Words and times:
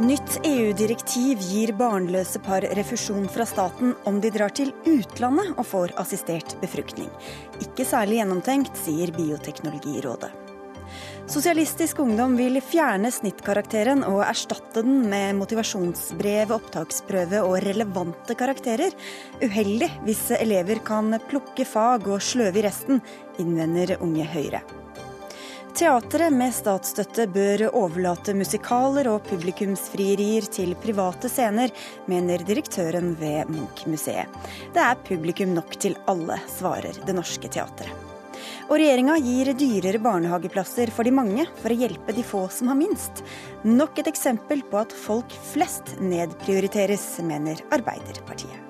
Nytt 0.00 0.38
EU-direktiv 0.48 1.42
gir 1.44 1.74
barnløse 1.76 2.40
par 2.40 2.64
refusjon 2.78 3.26
fra 3.28 3.44
staten 3.44 3.90
om 4.08 4.16
de 4.24 4.30
drar 4.32 4.54
til 4.56 4.70
utlandet 4.88 5.50
og 5.60 5.66
får 5.68 5.92
assistert 6.00 6.54
befruktning. 6.62 7.10
Ikke 7.60 7.84
særlig 7.84 8.22
gjennomtenkt, 8.22 8.80
sier 8.80 9.12
Bioteknologirådet. 9.12 10.32
Sosialistisk 11.28 12.00
Ungdom 12.00 12.32
vil 12.40 12.56
fjerne 12.64 13.12
snittkarakteren 13.12 14.00
og 14.08 14.24
erstatte 14.24 14.80
den 14.80 15.04
med 15.12 15.36
motivasjonsbrev, 15.36 16.56
opptaksprøve 16.56 17.44
og 17.44 17.60
relevante 17.68 18.40
karakterer. 18.40 18.96
Uheldig 19.44 19.92
hvis 20.08 20.30
elever 20.40 20.80
kan 20.80 21.12
plukke 21.28 21.68
fag 21.68 22.08
og 22.08 22.24
sløve 22.24 22.64
i 22.64 22.68
resten, 22.70 23.04
innvender 23.36 23.98
Unge 24.00 24.24
Høyre. 24.32 24.64
Teatret 25.76 26.32
med 26.34 26.52
statsstøtte 26.52 27.24
bør 27.30 27.62
overlate 27.68 28.34
musikaler 28.36 29.06
og 29.12 29.24
publikumsfrierier 29.28 30.44
til 30.50 30.74
private 30.82 31.30
scener, 31.30 31.72
mener 32.10 32.42
direktøren 32.46 33.14
ved 33.20 33.48
Munch-museet. 33.52 34.28
Det 34.74 34.82
er 34.82 35.02
publikum 35.06 35.54
nok 35.56 35.76
til 35.80 35.96
alle, 36.10 36.40
svarer 36.58 36.98
Det 37.06 37.16
Norske 37.16 37.48
Teatret. 37.48 38.06
Og 38.70 38.78
regjeringa 38.78 39.16
gir 39.22 39.50
dyrere 39.58 40.00
barnehageplasser 40.02 40.92
for 40.94 41.06
de 41.06 41.14
mange, 41.14 41.46
for 41.58 41.72
å 41.72 41.78
hjelpe 41.82 42.14
de 42.14 42.24
få 42.26 42.44
som 42.54 42.70
har 42.70 42.78
minst. 42.78 43.24
Nok 43.66 43.98
et 44.02 44.10
eksempel 44.12 44.62
på 44.70 44.82
at 44.84 44.94
folk 44.94 45.34
flest 45.52 45.96
nedprioriteres, 45.98 47.12
mener 47.26 47.62
Arbeiderpartiet. 47.74 48.69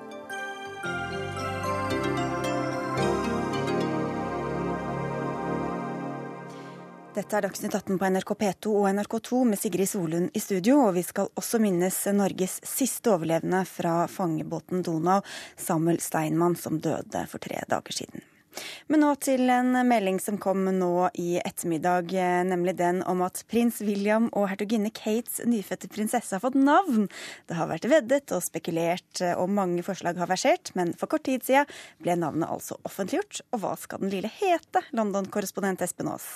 Dette 7.11 7.35
er 7.35 7.43
Dagsnytt 7.43 7.73
18 7.75 7.97
på 7.99 8.07
NRK 8.07 8.29
P2 8.39 8.71
og 8.71 8.85
NRK2 8.95 9.39
med 9.49 9.59
Sigrid 9.59 9.89
Solund 9.91 10.29
i 10.31 10.39
studio. 10.39 10.77
Og 10.85 10.93
vi 10.95 11.01
skal 11.03 11.27
også 11.35 11.59
minnes 11.59 11.95
Norges 12.15 12.53
siste 12.63 13.11
overlevende 13.11 13.65
fra 13.67 14.05
fangebåten 14.07 14.79
Donau, 14.87 15.17
Samuel 15.59 15.99
Steinmann, 15.99 16.55
som 16.55 16.79
døde 16.79 17.25
for 17.27 17.43
tre 17.43 17.57
dager 17.67 17.97
siden. 17.97 18.23
Men 18.87 19.03
nå 19.03 19.09
til 19.19 19.51
en 19.51 19.75
melding 19.89 20.21
som 20.23 20.37
kom 20.39 20.63
nå 20.77 21.09
i 21.19 21.33
ettermiddag, 21.41 22.15
nemlig 22.47 22.77
den 22.79 23.01
om 23.03 23.25
at 23.27 23.43
prins 23.51 23.81
William 23.83 24.29
og 24.31 24.47
hertuginne 24.53 24.93
Kates 24.95 25.43
nyfødte 25.43 25.91
prinsesse 25.91 26.37
har 26.37 26.43
fått 26.43 26.55
navn. 26.55 27.09
Det 27.51 27.59
har 27.59 27.67
vært 27.73 27.89
veddet 27.91 28.31
og 28.31 28.43
spekulert, 28.47 29.19
og 29.35 29.51
mange 29.51 29.83
forslag 29.87 30.19
har 30.19 30.31
versert, 30.31 30.71
men 30.79 30.95
for 30.95 31.11
kort 31.11 31.27
tid 31.27 31.43
siden 31.43 31.67
ble 31.99 32.15
navnet 32.23 32.47
altså 32.55 32.79
offentliggjort. 32.87 33.43
Og 33.51 33.65
hva 33.65 33.75
skal 33.83 33.99
den 34.05 34.15
lille 34.15 34.31
hete, 34.39 34.85
London-korrespondent 34.95 35.83
Espen 35.83 36.15
Aas? 36.15 36.31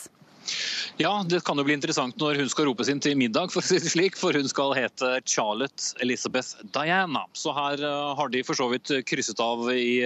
Ja, 1.01 1.11
det 1.27 1.41
kan 1.47 1.59
jo 1.59 1.65
bli 1.67 1.75
interessant 1.75 2.17
når 2.21 2.39
hun 2.41 2.51
skal 2.51 2.69
ropes 2.69 2.89
inn 2.91 3.01
til 3.03 3.17
middag, 3.19 3.51
for 3.53 3.63
å 3.63 3.65
si 3.65 3.79
det 3.81 3.91
slik. 3.91 4.19
For 4.19 4.35
hun 4.37 4.47
skal 4.49 4.75
hete 4.77 5.17
Charlotte 5.27 5.95
Elizabeth 6.03 6.65
Diana. 6.75 7.25
Så 7.35 7.55
her 7.55 7.81
eh, 7.81 8.13
har 8.19 8.31
de 8.31 8.43
for 8.47 8.57
så 8.57 8.69
vidt 8.71 8.93
krysset 9.09 9.41
av 9.43 9.67
i, 9.73 10.05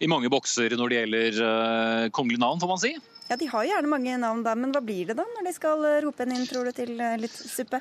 i 0.00 0.10
mange 0.10 0.30
bokser 0.32 0.76
når 0.76 0.92
det 0.92 1.00
gjelder 1.00 1.40
uh, 1.44 2.04
kongelige 2.16 2.42
navn, 2.42 2.60
får 2.62 2.72
man 2.72 2.82
si. 2.82 2.94
Ja, 3.30 3.38
De 3.38 3.48
har 3.52 3.66
gjerne 3.68 3.90
mange 3.92 4.16
navn 4.18 4.44
da, 4.46 4.56
men 4.58 4.74
hva 4.74 4.82
blir 4.84 5.10
det 5.12 5.18
da 5.20 5.26
når 5.36 5.46
de 5.46 5.56
skal 5.56 5.84
rope 6.04 6.24
henne 6.24 6.40
inn, 6.40 6.48
tror 6.50 6.66
du, 6.66 6.74
til 6.74 6.96
litt 6.98 7.36
suppe? 7.36 7.78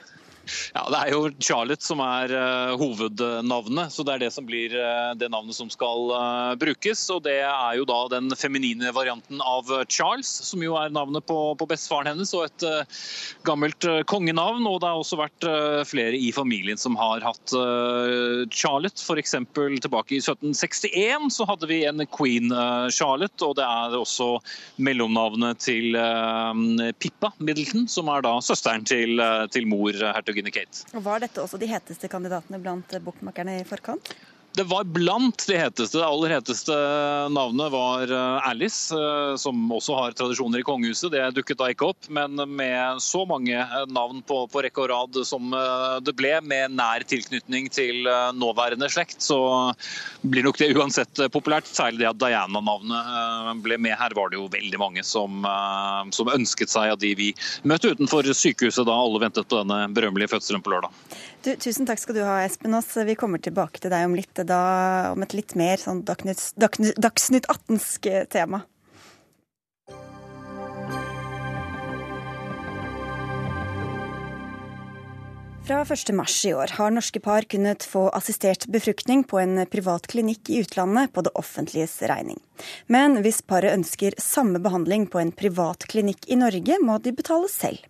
Ja, 0.74 0.86
Det 0.90 1.00
er 1.00 1.12
jo 1.14 1.22
Charlotte 1.44 1.86
som 1.86 2.02
er 2.04 2.34
uh, 2.34 2.76
hovednavnet, 2.80 3.94
så 3.94 4.06
det 4.06 4.16
er 4.16 4.24
det 4.26 4.32
som 4.34 4.48
blir 4.48 4.74
uh, 4.74 5.14
det 5.18 5.30
navnet 5.32 5.58
som 5.58 5.70
skal 5.72 6.12
uh, 6.14 6.56
brukes. 6.60 7.04
og 7.14 7.24
Det 7.28 7.40
er 7.46 7.78
jo 7.80 7.88
da 7.90 8.00
den 8.16 8.34
feminine 8.38 8.94
varianten 8.96 9.42
av 9.46 9.70
Charles, 9.90 10.30
som 10.50 10.64
jo 10.64 10.78
er 10.80 10.94
navnet 10.94 11.26
på, 11.30 11.38
på 11.60 11.70
bestefaren 11.70 12.12
hennes, 12.14 12.34
og 12.38 12.48
et 12.48 12.68
gammelt 13.48 13.86
kongenavn. 14.10 14.66
og 14.68 14.80
Det 14.82 14.90
har 14.90 15.02
også 15.02 15.20
vært 15.20 15.48
flere 15.90 16.18
i 16.18 16.32
familien 16.36 16.80
som 16.80 16.98
har 17.00 17.24
hatt 17.26 17.54
Charlotte. 18.54 19.02
F.eks. 19.02 19.36
tilbake 19.84 20.18
i 20.18 20.22
1761 20.22 21.30
så 21.34 21.48
hadde 21.50 21.70
vi 21.70 21.82
en 21.88 22.04
queen 22.10 22.52
Charlotte, 22.94 23.40
og 23.46 23.58
det 23.60 23.66
er 23.66 23.98
også 23.98 24.32
mellomnavnet 24.82 25.62
til 25.64 25.98
Pippa 27.00 27.32
Middleton, 27.38 27.88
som 27.92 28.10
er 28.14 28.26
da 28.26 28.36
søsteren 28.44 28.86
til, 28.88 29.22
til 29.54 29.70
mor 29.70 29.96
hertuginnen 29.96 30.39
Regine 30.40 30.52
Kate. 30.56 30.86
Og 30.96 31.04
Var 31.04 31.20
dette 31.26 31.42
også 31.44 31.60
de 31.60 31.68
heteste 31.68 32.08
kandidatene 32.12 32.60
blant 32.64 32.96
bokmakerne 33.04 33.60
i 33.60 33.66
forkant? 33.68 34.14
Det 34.54 34.64
var 34.64 34.84
blant 34.84 35.48
de 35.48 35.58
heteste. 35.58 35.98
Det 35.98 36.06
aller 36.06 36.32
heteste 36.34 36.76
navnet 37.30 37.70
var 37.72 38.10
eh, 38.12 38.48
Alice, 38.50 38.96
eh, 38.96 39.36
som 39.38 39.70
også 39.72 39.94
har 39.96 40.16
tradisjoner 40.18 40.64
i 40.64 40.66
kongehuset. 40.66 41.12
Det 41.14 41.22
dukket 41.38 41.60
da 41.62 41.68
ikke 41.70 41.92
opp. 41.92 42.10
Men 42.10 42.34
med 42.58 43.02
så 43.04 43.22
mange 43.30 43.54
eh, 43.54 43.86
navn 43.94 44.24
på, 44.26 44.42
på 44.50 44.64
rekke 44.66 44.84
og 44.84 44.90
rad 44.90 45.22
som 45.28 45.54
det 46.04 46.16
ble, 46.18 46.34
med 46.42 46.74
nær 46.76 47.06
tilknytning 47.08 47.70
til 47.74 48.08
nåværende 48.36 48.90
slekt, 48.92 49.22
så 49.24 49.38
blir 50.22 50.46
nok 50.46 50.60
det 50.62 50.72
uansett 50.74 51.22
populært. 51.34 51.70
Særlig 51.70 52.02
det 52.04 52.10
at 52.10 52.22
Diana-navnet 52.22 53.64
ble 53.64 53.78
med. 53.82 53.98
Her 54.00 54.16
var 54.18 54.32
det 54.32 54.40
jo 54.40 54.50
veldig 54.52 54.82
mange 54.82 55.06
som, 55.06 55.46
som 56.16 56.32
ønsket 56.34 56.72
seg 56.72 56.94
av 56.94 57.02
de 57.02 57.14
vi 57.20 57.32
møtte 57.68 57.94
utenfor 57.94 58.28
sykehuset 58.34 58.88
da 58.88 58.98
alle 58.98 59.22
ventet 59.24 59.50
på 59.50 59.62
denne 59.62 59.90
berømmelige 59.94 60.34
fødselen 60.34 60.64
på 60.66 60.74
lørdag. 60.74 60.94
Du, 61.40 61.54
tusen 61.56 61.88
takk 61.88 62.02
skal 62.02 62.18
du 62.18 62.24
ha, 62.28 62.42
Espen 62.44 62.74
Aas. 62.76 62.90
Vi 63.08 63.16
kommer 63.16 63.40
tilbake 63.40 63.80
til 63.80 63.94
deg 63.94 64.10
om 64.10 64.16
litt 64.18 64.42
da, 64.44 64.64
om 65.14 65.24
et 65.24 65.36
litt 65.38 65.56
mer 65.56 65.80
sånn 65.80 66.02
Dagsnytt 66.04 67.48
18-sk 67.48 68.10
tema. 68.34 68.66
Fra 75.70 75.84
1.3 75.86 76.50
i 76.50 76.54
år 76.58 76.72
har 76.76 76.92
norske 76.92 77.22
par 77.24 77.46
kunnet 77.48 77.86
få 77.86 78.08
assistert 78.18 78.66
befruktning 78.74 79.22
på 79.24 79.38
en 79.40 79.62
privat 79.70 80.10
klinikk 80.10 80.50
i 80.50 80.64
utlandet 80.64 81.14
på 81.14 81.22
det 81.24 81.32
offentliges 81.38 81.94
regning. 82.10 82.42
Men 82.90 83.22
hvis 83.22 83.44
paret 83.46 83.78
ønsker 83.78 84.18
samme 84.18 84.60
behandling 84.60 85.06
på 85.14 85.22
en 85.22 85.32
privat 85.32 85.86
klinikk 85.88 86.26
i 86.28 86.40
Norge, 86.42 86.82
må 86.82 86.98
de 87.06 87.14
betale 87.14 87.48
selv. 87.54 87.86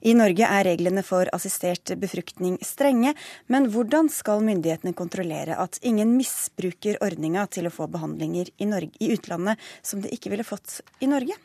I 0.00 0.14
Norge 0.16 0.46
er 0.46 0.66
reglene 0.68 1.02
for 1.06 1.28
assistert 1.36 1.92
befruktning 2.00 2.58
strenge, 2.64 3.14
men 3.52 3.68
hvordan 3.72 4.10
skal 4.12 4.44
myndighetene 4.46 4.94
kontrollere 4.96 5.56
at 5.60 5.78
ingen 5.86 6.14
misbruker 6.16 6.98
ordninga 7.04 7.46
til 7.52 7.68
å 7.68 7.74
få 7.74 7.88
behandlinger 7.92 8.50
i, 8.56 8.68
Norge, 8.68 8.92
i, 9.00 9.12
utlandet 9.14 9.60
som 9.82 10.02
de 10.02 10.12
ikke 10.14 10.32
ville 10.32 10.46
fått 10.46 10.80
i 11.00 11.10
Norge? 11.10 11.36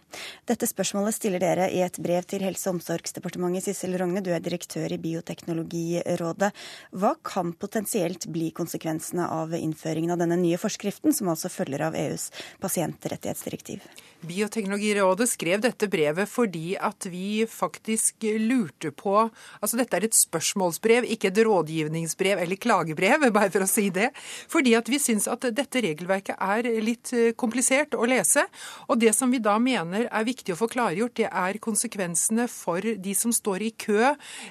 Dette 0.50 0.68
spørsmålet 0.68 1.16
stiller 1.16 1.42
dere 1.42 1.70
i 1.72 1.81
et 1.86 1.98
brev 2.02 2.26
til 2.28 2.44
Helse- 2.46 2.70
og 2.70 2.80
omsorgsdepartementet. 2.80 3.70
Sissel 3.72 3.96
Rogne, 4.00 4.24
du 4.24 4.31
er 4.34 4.44
direktør 4.44 4.92
i 4.92 5.00
Bioteknologirådet. 5.02 6.52
Hva 6.98 7.14
kan 7.24 7.54
potensielt 7.54 8.28
bli 8.31 8.52
konsekvensene 8.56 9.28
av 9.31 9.56
innføringen 9.58 10.14
av 10.14 10.22
denne 10.22 10.40
nye 10.42 10.60
forskriften, 10.62 11.16
som 11.16 11.31
altså 11.31 11.52
følger 11.52 11.88
av 11.88 11.98
EUs 11.98 12.30
pasientrettighetsdirektiv? 12.62 13.86
Bioteknologirådet 14.22 15.30
skrev 15.31 15.64
dette 15.64 15.88
brevet 15.90 16.30
fordi 16.30 16.76
at 16.78 17.08
vi 17.10 17.46
faktisk 17.50 18.11
lurte 18.22 18.92
på 18.92 19.16
Altså 19.62 19.78
dette 19.80 19.98
er 19.98 20.06
et 20.08 20.16
spørsmålsbrev, 20.16 21.06
ikke 21.14 21.30
et 21.30 21.40
rådgivningsbrev 21.46 22.42
eller 22.44 22.60
klagebrev, 22.62 23.28
bare 23.36 23.52
for 23.54 23.66
å 23.66 23.70
si 23.70 23.90
det. 23.94 24.10
Fordi 24.52 24.76
at 24.78 24.90
vi 24.90 25.00
syns 25.02 25.28
at 25.32 25.46
dette 25.56 25.84
regelverket 25.84 26.38
er 26.42 26.70
litt 26.84 27.12
eh, 27.18 27.32
komplisert 27.38 27.96
å 27.98 28.08
lese. 28.10 28.46
Og 28.90 29.00
det 29.02 29.14
som 29.18 29.32
vi 29.32 29.42
da 29.44 29.58
mener 29.62 30.08
er 30.10 30.28
viktig 30.28 30.56
å 30.56 30.60
få 30.60 30.70
klargjort, 30.72 31.16
det 31.20 31.30
er 31.30 31.62
konsekvensene 31.64 32.48
for 32.52 32.82
de 32.82 33.16
som 33.18 33.34
står 33.36 33.68
i 33.68 33.72
kø 33.86 34.00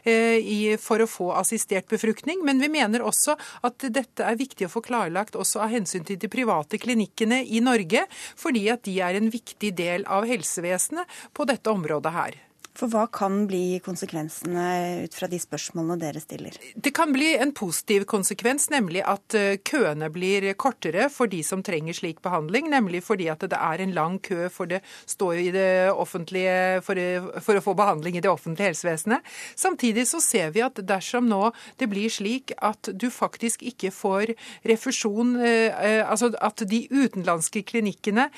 eh, 0.05 0.77
for 0.81 1.03
å 1.03 1.11
få 1.11 1.31
assistert 1.41 1.91
befruktning. 1.91 2.45
Men 2.47 2.63
vi 2.63 2.71
mener 2.73 3.05
også 3.07 3.37
at 3.67 3.89
dette 3.91 4.27
er 4.27 4.39
viktig 4.41 4.69
å 4.69 4.73
få 4.73 4.85
klarlagt 4.87 5.39
også 5.39 5.65
av 5.65 5.75
hensyn 5.75 6.07
til 6.07 6.21
de 6.21 6.31
private 6.31 6.81
klinikkene 6.81 7.43
i 7.45 7.63
Norge, 7.65 8.07
fordi 8.39 8.69
at 8.73 8.85
de 8.87 9.01
er 9.05 9.19
en 9.19 9.33
viktig 9.33 9.75
del 9.79 10.07
av 10.11 10.29
helsevesenet 10.29 11.21
på 11.37 11.49
dette 11.49 11.73
området 11.73 12.15
her. 12.15 12.41
For 12.79 12.91
hva 12.91 13.07
kan 13.11 13.45
bli 13.51 13.81
konsekvensene 13.83 15.05
ut 15.05 15.17
fra 15.17 15.27
de 15.31 15.39
spørsmålene 15.43 15.99
dere 16.01 16.21
stiller? 16.23 16.55
Det 16.75 16.93
kan 16.95 17.11
bli 17.13 17.33
en 17.35 17.51
positiv 17.57 18.07
konsekvens, 18.09 18.69
nemlig 18.71 19.03
at 19.03 19.35
eh, 19.37 19.59
køene 19.67 20.07
blir 20.13 20.47
kortere 20.55 21.09
for 21.13 21.31
de 21.31 21.43
som 21.47 21.65
trenger 21.67 21.99
slik 21.99 22.23
behandling. 22.23 22.71
Nemlig 22.71 23.03
fordi 23.05 23.27
at 23.33 23.43
det 23.43 23.59
er 23.59 23.83
en 23.83 23.95
lang 23.97 24.21
kø 24.23 24.49
for 24.53 24.71
det 24.71 24.83
i 25.41 25.51
det 25.51 25.91
for, 26.87 27.01
for 27.43 27.59
å 27.59 27.65
få 27.65 27.75
behandling 27.75 28.17
i 28.17 28.23
det 28.23 28.31
offentlige 28.31 28.71
helsevesenet. 28.71 29.27
Samtidig 29.59 30.07
så 30.09 30.21
ser 30.23 30.55
vi 30.55 30.63
at 30.65 30.79
dersom 30.87 31.29
nå 31.29 31.51
det 31.81 31.91
blir 31.91 32.09
slik 32.09 32.55
at 32.57 32.93
du 32.95 33.11
faktisk 33.11 33.63
ikke 33.67 33.91
får 33.91 34.35
refusjon, 34.65 35.37
eh, 35.43 35.75
eh, 35.75 36.03
altså 36.07 36.31
at 36.41 36.63
de 36.71 36.87
utenlandske 36.91 37.63
klinikkene 37.67 38.31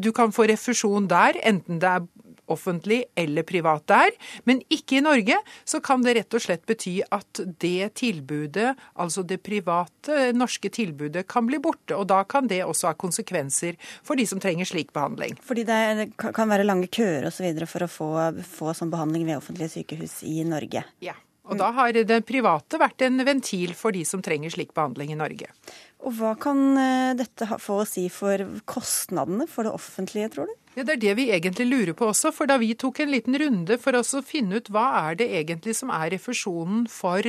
Du 0.00 0.10
kan 0.14 0.32
få 0.32 0.46
refusjon 0.48 1.08
der, 1.10 1.36
enten 1.44 1.80
det 1.80 1.88
er 1.88 2.04
offentlig 2.52 3.04
eller 3.18 3.46
privat 3.46 3.86
der, 3.90 4.14
men 4.44 4.62
ikke 4.72 4.98
i 4.98 5.04
Norge, 5.04 5.38
så 5.64 5.80
kan 5.84 6.04
det 6.04 6.16
rett 6.18 6.36
og 6.36 6.42
slett 6.42 6.66
bety 6.68 6.98
at 7.14 7.42
det 7.62 7.94
tilbudet, 8.00 8.74
altså 8.94 9.24
det 9.26 9.42
private 9.46 10.30
norske 10.36 10.70
tilbudet, 10.72 11.26
kan 11.30 11.48
bli 11.48 11.60
borte. 11.62 11.96
Og 11.96 12.06
da 12.10 12.22
kan 12.28 12.48
det 12.50 12.62
også 12.64 12.90
ha 12.90 12.96
konsekvenser 12.98 13.78
for 14.06 14.18
de 14.18 14.26
som 14.28 14.42
trenger 14.42 14.68
slik 14.68 14.92
behandling. 14.96 15.36
Fordi 15.44 15.66
det 15.68 16.10
kan 16.16 16.50
være 16.50 16.66
lange 16.66 16.90
køer 16.92 17.28
osv. 17.28 17.46
for 17.66 17.86
å 17.86 17.90
få, 17.90 18.10
få 18.46 18.74
sånn 18.76 18.92
behandling 18.92 19.26
ved 19.28 19.40
offentlige 19.40 19.78
sykehus 19.78 20.20
i 20.26 20.42
Norge? 20.46 20.84
Ja. 21.04 21.16
Og 21.46 21.58
da 21.60 21.70
har 21.76 21.94
det 21.94 22.24
private 22.26 22.78
vært 22.80 23.04
en 23.06 23.22
ventil 23.26 23.74
for 23.78 23.94
de 23.94 24.02
som 24.08 24.22
trenger 24.24 24.50
slik 24.50 24.72
behandling 24.74 25.12
i 25.14 25.18
Norge. 25.18 25.52
Og 26.04 26.12
hva 26.18 26.34
kan 26.38 26.60
eh, 26.78 27.16
dette 27.18 27.48
få 27.62 27.80
å 27.82 27.88
si 27.88 28.06
for 28.12 28.42
kostnadene 28.68 29.48
for 29.50 29.66
det 29.66 29.74
offentlige, 29.76 30.34
tror 30.34 30.50
du? 30.50 30.54
Ja, 30.76 30.84
Det 30.84 30.92
er 30.92 31.00
det 31.00 31.12
vi 31.16 31.24
egentlig 31.32 31.64
lurer 31.70 31.94
på 31.96 32.10
også. 32.10 32.28
For 32.36 32.44
da 32.44 32.58
vi 32.60 32.74
tok 32.76 32.98
en 33.00 33.08
liten 33.08 33.32
runde 33.40 33.78
for 33.80 33.96
oss 33.96 34.12
å 34.12 34.20
finne 34.20 34.58
ut 34.60 34.66
hva 34.68 34.84
er 35.08 35.14
det 35.16 35.30
egentlig 35.38 35.72
som 35.78 35.88
er 35.88 36.10
refusjonen 36.12 36.82
for, 36.92 37.24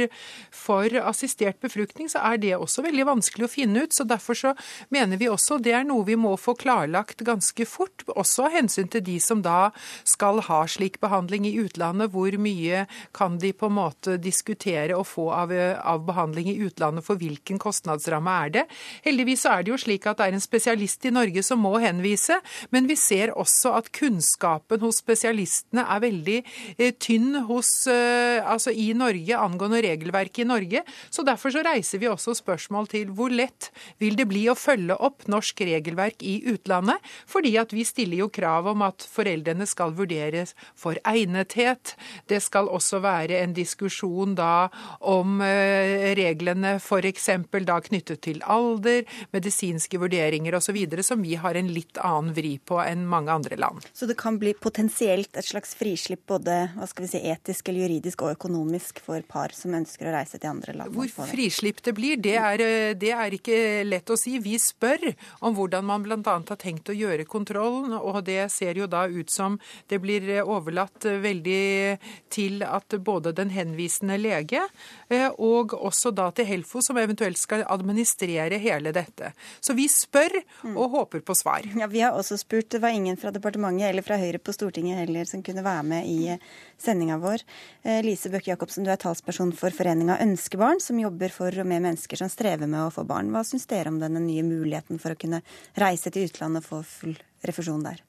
for, 0.52 0.92
assistert 1.08 1.62
befruktning, 1.64 2.10
så 2.12 2.20
er 2.28 2.42
det 2.44 2.58
også 2.58 2.84
veldig 2.84 3.06
vanskelig 3.08 3.48
å 3.48 3.52
finne 3.54 3.86
ut. 3.86 3.96
Så 3.96 4.04
derfor 4.04 4.36
så 4.36 4.52
mener 4.92 5.16
vi 5.22 5.30
også 5.32 5.62
det 5.64 5.78
er 5.80 5.88
noe 5.88 6.04
vi 6.10 6.18
må 6.20 6.34
få 6.36 6.58
klarlagt 6.60 7.24
ganske 7.24 7.64
fort. 7.64 8.04
Også 8.20 8.50
av 8.50 8.58
hensyn 8.58 8.92
til 8.92 9.06
de 9.08 9.16
som 9.24 9.40
da 9.46 9.70
skal 10.04 10.44
ha 10.44 10.60
slik 10.68 11.00
behandling 11.00 11.48
i 11.48 11.56
utlandet. 11.64 12.12
Hvor 12.12 12.36
mye 12.36 12.84
kan 13.16 13.40
de 13.40 13.54
på 13.56 13.72
en 13.72 13.78
måte 13.80 14.18
diskutere 14.20 15.00
og 15.00 15.08
få 15.08 15.30
av, 15.32 15.56
av 15.56 16.04
behandling 16.04 16.52
i 16.52 16.60
utlandet, 16.68 17.08
for 17.08 17.16
hvilken 17.16 17.64
kostnadsramme 17.64 18.36
er 18.44 18.54
det? 18.57 18.57
Heldigvis 19.06 19.46
er 19.50 19.66
det 19.66 19.74
jo 19.74 19.80
slik 19.82 20.08
at 20.10 20.20
det 20.20 20.28
er 20.28 20.38
en 20.38 20.44
spesialist 20.44 21.06
i 21.06 21.14
Norge 21.14 21.44
som 21.46 21.62
må 21.64 21.76
henvise, 21.84 22.40
men 22.74 22.90
vi 22.90 22.98
ser 23.00 23.34
også 23.38 23.76
at 23.78 23.92
kunnskapen 23.96 24.82
hos 24.84 25.02
spesialistene 25.04 25.86
er 25.86 26.04
veldig 26.04 26.38
eh, 26.78 26.94
tynn 26.98 27.44
hos, 27.50 27.72
eh, 27.92 28.42
altså 28.42 28.74
i 28.74 28.90
Norge 28.98 29.38
angående 29.38 29.82
regelverket 29.86 30.46
i 30.46 30.50
Norge. 30.50 30.84
Så 31.10 31.26
Derfor 31.28 31.52
så 31.52 31.62
reiser 31.66 32.00
vi 32.00 32.08
også 32.08 32.34
spørsmål 32.38 32.88
til 32.92 33.12
hvor 33.16 33.34
lett 33.34 33.70
vil 34.02 34.16
det 34.18 34.28
bli 34.30 34.46
å 34.48 34.56
følge 34.58 34.96
opp 35.04 35.28
norsk 35.28 35.62
regelverk 35.68 36.24
i 36.24 36.40
utlandet? 36.54 37.04
Fordi 37.28 37.56
at 37.60 37.74
vi 37.76 37.84
stiller 37.88 38.24
jo 38.24 38.30
krav 38.34 38.70
om 38.72 38.86
at 38.86 39.04
foreldrene 39.12 39.68
skal 39.68 39.96
vurderes 39.98 40.56
for 40.78 41.00
egnethet. 41.08 41.96
Det 42.32 42.40
skal 42.44 42.72
også 42.72 43.02
være 43.04 43.42
en 43.42 43.56
diskusjon 43.58 44.38
da 44.38 44.70
om 45.02 45.42
eh, 45.44 46.14
reglene 46.18 46.78
f.eks. 46.80 47.30
da 47.68 47.80
knyttet 47.84 48.24
til 48.24 48.42
alder, 48.50 49.04
medisinske 49.36 50.00
vurderinger 50.02 50.56
osv., 50.58 50.78
som 51.04 51.22
vi 51.22 51.36
har 51.40 51.56
en 51.56 51.72
litt 51.74 52.00
annen 52.04 52.34
vri 52.38 52.58
på 52.60 52.80
enn 52.84 53.06
mange 53.10 53.34
andre 53.34 53.58
land. 53.60 53.86
Så 53.94 54.08
det 54.10 54.18
kan 54.20 54.40
bli 54.40 54.54
potensielt 54.54 55.38
et 55.38 55.46
slags 55.46 55.76
frislipp 55.78 56.26
både 56.28 56.58
hva 56.76 56.88
skal 56.90 57.06
vi 57.06 57.12
si, 57.12 57.22
etisk 57.32 57.70
eller 57.70 57.86
juridisk 57.88 58.24
og 58.26 58.36
økonomisk 58.36 59.02
for 59.04 59.24
par 59.28 59.54
som 59.56 59.76
ønsker 59.78 60.10
å 60.10 60.16
reise 60.16 60.40
til 60.40 60.52
andre 60.52 60.76
land? 60.78 60.96
Hvor 60.96 61.30
frislipp 61.30 61.82
det 61.86 61.94
blir, 61.98 62.20
det 62.22 62.36
er, 62.40 62.64
det 63.00 63.14
er 63.14 63.38
ikke 63.38 63.60
lett 63.88 64.10
å 64.14 64.20
si. 64.20 64.38
Vi 64.44 64.58
spør 64.62 65.10
om 65.46 65.56
hvordan 65.58 65.88
man 65.88 66.06
bl.a. 66.06 66.22
har 66.24 66.62
tenkt 66.62 66.92
å 66.92 66.98
gjøre 66.98 67.28
kontrollen, 67.30 67.96
og 67.98 68.22
det 68.28 68.48
ser 68.54 68.80
jo 68.80 68.90
da 68.90 69.06
ut 69.08 69.32
som 69.34 69.60
det 69.90 70.00
blir 70.04 70.30
overlatt 70.44 71.06
veldig 71.22 71.98
til 72.34 72.64
at 72.66 72.98
både 73.04 73.34
den 73.38 73.52
henvisende 73.54 74.18
lege 74.20 74.64
eh, 75.10 75.30
og 75.38 75.74
også 75.78 76.12
da 76.16 76.30
til 76.36 76.48
Helfo, 76.48 76.82
som 76.84 76.98
eventuelt 77.00 77.40
skal 77.40 77.66
administrere 77.68 78.37
hele 78.62 78.92
dette. 78.96 79.32
Så 79.60 79.74
vi 79.78 79.88
spør 79.92 80.38
og 80.74 80.94
håper 80.94 81.24
på 81.26 81.36
svar. 81.36 81.66
Ja, 81.78 81.88
Vi 81.88 82.02
har 82.02 82.16
også 82.16 82.38
spurt. 82.38 82.70
Det 82.70 82.82
var 82.82 82.90
ingen 82.96 83.18
fra 83.18 83.32
departementet 83.32 83.90
eller 83.90 84.06
fra 84.06 84.18
Høyre 84.18 84.40
på 84.40 84.54
Stortinget 84.54 84.98
heller 85.02 85.26
som 85.26 85.44
kunne 85.44 85.64
være 85.66 85.84
med 85.84 86.08
i 86.08 86.18
eh, 86.34 86.44
sendinga 86.78 87.18
vår. 87.22 87.44
Eh, 87.84 88.02
Lise 88.06 88.30
Bøkke 88.30 88.52
Jacobsen, 88.52 88.86
du 88.86 88.92
er 88.92 89.02
talsperson 89.02 89.54
for 89.58 89.74
foreninga 89.76 90.20
Ønskebarn, 90.24 90.82
som 90.84 91.00
jobber 91.00 91.34
for 91.34 91.52
og 91.52 91.68
med 91.68 91.84
mennesker 91.86 92.18
som 92.22 92.32
strever 92.32 92.68
med 92.68 92.86
å 92.86 92.94
få 92.94 93.06
barn. 93.08 93.32
Hva 93.34 93.44
syns 93.48 93.68
dere 93.70 93.94
om 93.94 94.02
denne 94.02 94.22
nye 94.24 94.46
muligheten 94.46 95.02
for 95.02 95.14
å 95.14 95.20
kunne 95.20 95.44
reise 95.80 96.14
til 96.14 96.30
utlandet 96.30 96.64
og 96.64 96.70
få 96.70 96.84
full 96.88 97.18
refusjon 97.48 97.86
der? 97.86 98.04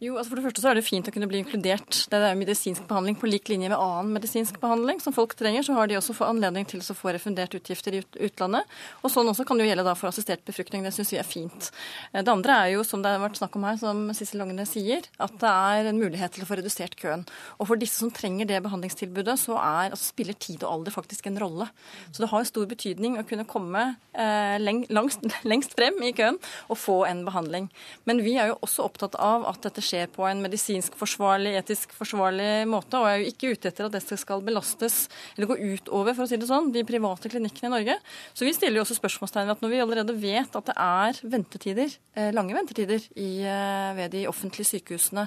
Jo, 0.00 0.14
altså 0.16 0.30
For 0.30 0.40
det 0.40 0.46
første 0.46 0.62
så 0.62 0.68
er 0.70 0.78
det 0.78 0.86
fint 0.86 1.08
å 1.10 1.12
kunne 1.12 1.26
bli 1.28 1.42
inkludert. 1.42 2.06
Det 2.08 2.16
er 2.24 2.36
medisinsk 2.38 2.86
behandling 2.88 3.18
på 3.20 3.28
lik 3.28 3.50
linje 3.52 3.68
med 3.68 3.76
annen 3.76 4.14
medisinsk 4.16 4.56
behandling 4.62 4.96
som 5.04 5.12
folk 5.12 5.34
trenger. 5.36 5.60
Så 5.66 5.74
har 5.76 5.90
de 5.90 5.98
også 5.98 6.14
anledning 6.24 6.64
til 6.64 6.80
å 6.80 6.94
få 6.96 7.12
refundert 7.12 7.52
utgifter 7.58 7.98
i 7.98 8.00
utlandet. 8.24 8.64
Og 9.04 9.12
sånn 9.12 9.28
også 9.28 9.44
kan 9.44 9.60
det 9.60 9.66
jo 9.66 9.70
gjelde 9.74 9.84
da 9.84 9.92
for 10.00 10.08
assistert 10.08 10.40
befruktning. 10.48 10.86
Det 10.86 10.94
syns 10.96 11.12
vi 11.12 11.18
er 11.20 11.28
fint. 11.28 11.68
Eh, 12.14 12.22
det 12.24 12.32
andre 12.32 12.56
er 12.62 12.70
jo, 12.78 12.84
som 12.88 13.04
det 13.04 13.12
har 13.12 13.20
vært 13.20 13.42
snakk 13.42 13.58
om 13.60 13.66
her, 13.68 13.76
som 13.82 14.00
Sissel 14.16 14.40
Logne 14.40 14.64
sier, 14.70 15.04
at 15.20 15.36
det 15.42 15.50
er 15.74 15.90
en 15.90 16.00
mulighet 16.00 16.32
til 16.32 16.46
å 16.46 16.48
få 16.48 16.56
redusert 16.62 16.96
køen. 16.96 17.26
Og 17.60 17.68
for 17.68 17.84
disse 17.84 18.00
som 18.00 18.08
trenger 18.08 18.48
det 18.48 18.62
behandlingstilbudet, 18.64 19.36
så 19.44 19.58
er, 19.60 19.92
altså, 19.92 20.14
spiller 20.14 20.40
tid 20.40 20.64
og 20.64 20.78
alder 20.78 20.96
faktisk 20.96 21.28
en 21.28 21.38
rolle. 21.44 21.68
Så 22.08 22.24
det 22.24 22.30
har 22.32 22.48
stor 22.48 22.64
betydning 22.72 23.20
å 23.20 23.26
kunne 23.28 23.44
komme 23.44 23.84
eh, 24.16 24.56
leng, 24.64 24.80
lengst 25.52 25.76
frem 25.76 26.00
i 26.08 26.16
køen 26.16 26.40
og 26.72 26.80
få 26.80 27.02
en 27.12 27.20
behandling. 27.28 27.68
Men 28.08 28.24
vi 28.24 28.38
er 28.40 28.54
jo 28.54 28.58
også 28.64 28.88
opptatt 28.88 29.20
av 29.20 29.44
at 29.52 29.60
dette 29.68 29.89
skjer 29.90 30.10
på 30.12 30.24
en 30.28 30.42
medisinsk 30.44 30.94
forsvarlig, 30.98 31.56
etisk 31.60 31.94
forsvarlig 31.96 32.66
måte. 32.70 32.98
Og 32.98 33.08
jeg 33.08 33.16
er 33.16 33.22
jo 33.22 33.32
ikke 33.32 33.52
ute 33.54 33.70
etter 33.70 33.88
at 33.88 33.96
dette 33.96 34.18
skal 34.20 34.44
belastes 34.46 35.02
eller 35.34 35.50
gå 35.50 35.58
utover 35.74 36.16
for 36.16 36.24
å 36.24 36.30
si 36.30 36.38
det 36.40 36.48
sånn, 36.48 36.70
de 36.74 36.84
private 36.86 37.30
klinikkene 37.32 37.70
i 37.70 37.74
Norge. 37.74 37.96
Så 38.34 38.46
vi 38.46 38.54
stiller 38.56 38.80
jo 38.80 38.84
også 38.86 38.98
spørsmålstegn 38.98 39.48
ved 39.48 39.56
at 39.56 39.64
når 39.64 39.72
vi 39.72 39.82
allerede 39.84 40.16
vet 40.20 40.58
at 40.58 40.70
det 40.70 40.76
er 40.76 41.20
ventetider, 41.34 41.96
eh, 42.14 42.30
lange 42.36 42.56
ventetider 42.56 43.06
i, 43.16 43.30
eh, 43.42 43.90
ved 43.98 44.14
de 44.14 44.26
offentlige 44.30 44.70
sykehusene 44.74 45.26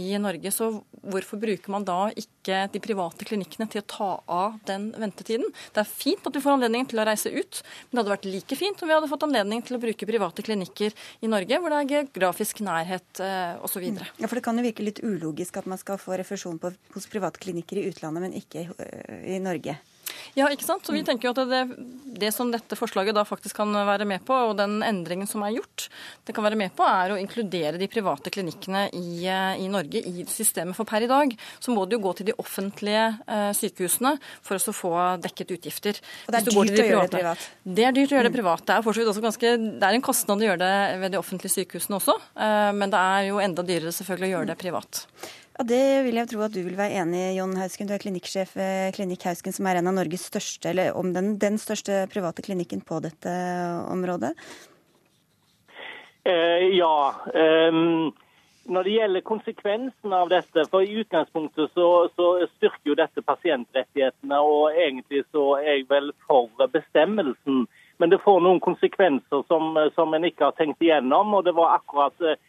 i 0.00 0.12
Norge, 0.18 0.52
så 0.54 0.70
hvorfor 1.02 1.40
bruker 1.40 1.74
man 1.74 1.84
da 1.84 2.10
ikke 2.10 2.64
de 2.72 2.82
private 2.82 3.26
klinikkene 3.26 3.68
til 3.70 3.82
å 3.82 3.88
ta 3.88 4.10
av 4.28 4.58
den 4.68 4.92
ventetiden? 4.92 5.50
Det 5.74 5.82
er 5.82 5.90
fint 5.90 6.26
at 6.26 6.34
vi 6.34 6.44
får 6.44 6.58
anledning 6.58 6.86
til 6.88 7.00
å 7.00 7.06
reise 7.08 7.32
ut, 7.32 7.62
men 7.90 7.98
det 7.98 8.04
hadde 8.04 8.16
vært 8.16 8.32
like 8.32 8.58
fint 8.58 8.82
om 8.82 8.88
vi 8.88 8.94
hadde 8.94 9.10
fått 9.10 9.26
anledning 9.26 9.62
til 9.64 9.76
å 9.76 9.82
bruke 9.82 10.08
private 10.08 10.44
klinikker 10.44 10.92
i 11.22 11.30
Norge, 11.30 11.60
hvor 11.60 11.72
det 11.72 11.80
er 11.80 11.92
geografisk 11.94 12.60
nærhet 12.64 13.20
eh, 13.20 13.56
osv. 13.64 14.03
Ja, 14.18 14.28
for 14.28 14.38
Det 14.38 14.44
kan 14.46 14.58
jo 14.58 14.64
virke 14.66 14.84
litt 14.84 15.02
ulogisk 15.04 15.56
at 15.60 15.68
man 15.70 15.80
skal 15.80 16.00
få 16.00 16.18
refusjon 16.20 16.60
på, 16.62 16.72
hos 16.94 17.08
privatklinikker 17.10 17.80
i 17.80 17.88
utlandet, 17.90 18.24
men 18.24 18.38
ikke 18.38 18.68
i 19.24 19.40
Norge. 19.42 19.78
Ja, 20.38 20.48
ikke 20.52 20.66
sant. 20.66 20.84
Så 20.86 20.94
vi 20.94 21.02
tenker 21.06 21.28
jo 21.28 21.34
at 21.34 21.50
det, 21.50 21.62
det, 22.20 22.30
som 22.34 22.50
dette 22.52 22.78
forslaget 22.78 23.16
da 23.16 23.24
faktisk 23.26 23.58
kan 23.60 23.72
være 23.86 24.06
med 24.08 24.24
på, 24.26 24.36
og 24.50 24.56
den 24.58 24.80
endringen 24.86 25.28
som 25.30 25.44
er 25.46 25.56
gjort, 25.56 25.88
det 26.26 26.34
kan 26.36 26.46
være 26.46 26.58
med 26.58 26.74
på, 26.76 26.86
er 26.86 27.14
å 27.14 27.18
inkludere 27.20 27.78
de 27.80 27.88
private 27.90 28.32
klinikkene 28.34 28.86
i, 28.96 29.24
eh, 29.30 29.60
i 29.64 29.68
Norge 29.72 30.02
i 30.02 30.26
systemet. 30.30 30.76
For 30.78 30.88
per 30.88 31.06
i 31.06 31.10
dag 31.10 31.36
så 31.58 31.74
må 31.74 31.86
det 31.86 31.98
jo 31.98 32.04
gå 32.06 32.14
til 32.18 32.30
de 32.30 32.36
offentlige 32.40 33.06
eh, 33.26 33.50
sykehusene 33.56 34.16
for 34.44 34.58
å 34.58 34.76
få 34.76 34.94
dekket 35.24 35.54
utgifter. 35.58 36.00
Og 36.26 36.34
det 36.34 36.42
er 36.42 36.50
dyrt 36.50 36.84
å 36.84 36.88
gjøre 36.88 37.06
det 37.06 37.14
privat? 37.18 37.46
Det 37.64 37.86
er 37.86 37.96
dyrt 37.96 38.12
å 38.12 38.18
gjøre 38.18 38.28
det 38.28 38.34
mm. 38.34 38.40
privat. 38.40 38.66
Det 38.66 38.76
er 38.76 38.88
fortsatt 38.88 39.14
også 39.14 39.24
ganske, 39.28 39.54
det 39.80 39.88
er 39.88 39.98
en 39.98 40.08
kostnad 40.10 40.42
å 40.42 40.50
gjøre 40.50 40.64
det 40.64 41.00
ved 41.04 41.14
de 41.14 41.20
offentlige 41.20 41.56
sykehusene 41.58 42.00
også, 42.00 42.18
eh, 42.34 42.70
men 42.76 42.92
det 42.92 43.06
er 43.14 43.30
jo 43.30 43.40
enda 43.42 43.66
dyrere 43.66 43.94
selvfølgelig 43.94 44.30
å 44.30 44.36
gjøre 44.36 44.52
det 44.52 44.60
privat. 44.60 45.06
Ja, 45.58 45.64
Det 45.64 46.02
vil 46.02 46.18
jeg 46.18 46.28
tro 46.32 46.40
at 46.42 46.54
du 46.54 46.62
vil 46.66 46.74
være 46.74 46.98
enig 46.98 47.20
i, 47.20 47.36
Jon 47.38 47.54
Hausken. 47.54 47.86
Du 47.86 47.94
er 47.94 48.02
klinikksjef 48.02 48.56
ved 48.58 48.96
Klinikk 48.96 49.22
Hausken, 49.28 49.54
som 49.54 49.68
er 49.70 49.78
en 49.78 49.86
av 49.86 49.94
Norges 49.94 50.26
største, 50.26 50.72
eller 50.72 50.96
om 50.98 51.12
den, 51.14 51.36
den 51.38 51.60
største 51.62 52.08
private 52.10 52.42
klinikken 52.42 52.82
på 52.82 52.98
dette 53.04 53.30
området. 53.86 54.32
Eh, 56.26 56.74
ja. 56.74 57.14
Um, 57.70 58.10
når 58.66 58.82
det 58.82 58.94
gjelder 58.96 59.20
konsekvensen 59.28 60.16
av 60.16 60.32
dette, 60.32 60.64
for 60.72 60.82
i 60.82 60.98
utgangspunktet 61.04 61.70
så, 61.76 61.86
så, 62.16 62.28
styrker 62.56 62.90
jo 62.90 62.96
dette 62.98 63.22
pasientrettighetene, 63.22 64.40
og 64.40 64.72
egentlig 64.72 65.22
så 65.28 65.58
er 65.60 65.68
jeg 65.68 65.86
vel 65.92 66.10
for 66.26 66.50
bestemmelsen. 66.72 67.66
Men 68.02 68.10
det 68.10 68.22
får 68.24 68.40
noen 68.42 68.58
konsekvenser 68.64 69.44
som, 69.46 69.76
som 69.94 70.16
en 70.16 70.26
ikke 70.26 70.48
har 70.48 70.58
tenkt 70.58 70.82
igjennom. 70.82 71.36
og 71.36 71.44
det 71.46 71.54
var 71.54 71.76
akkurat 71.76 72.26
eh, 72.26 72.40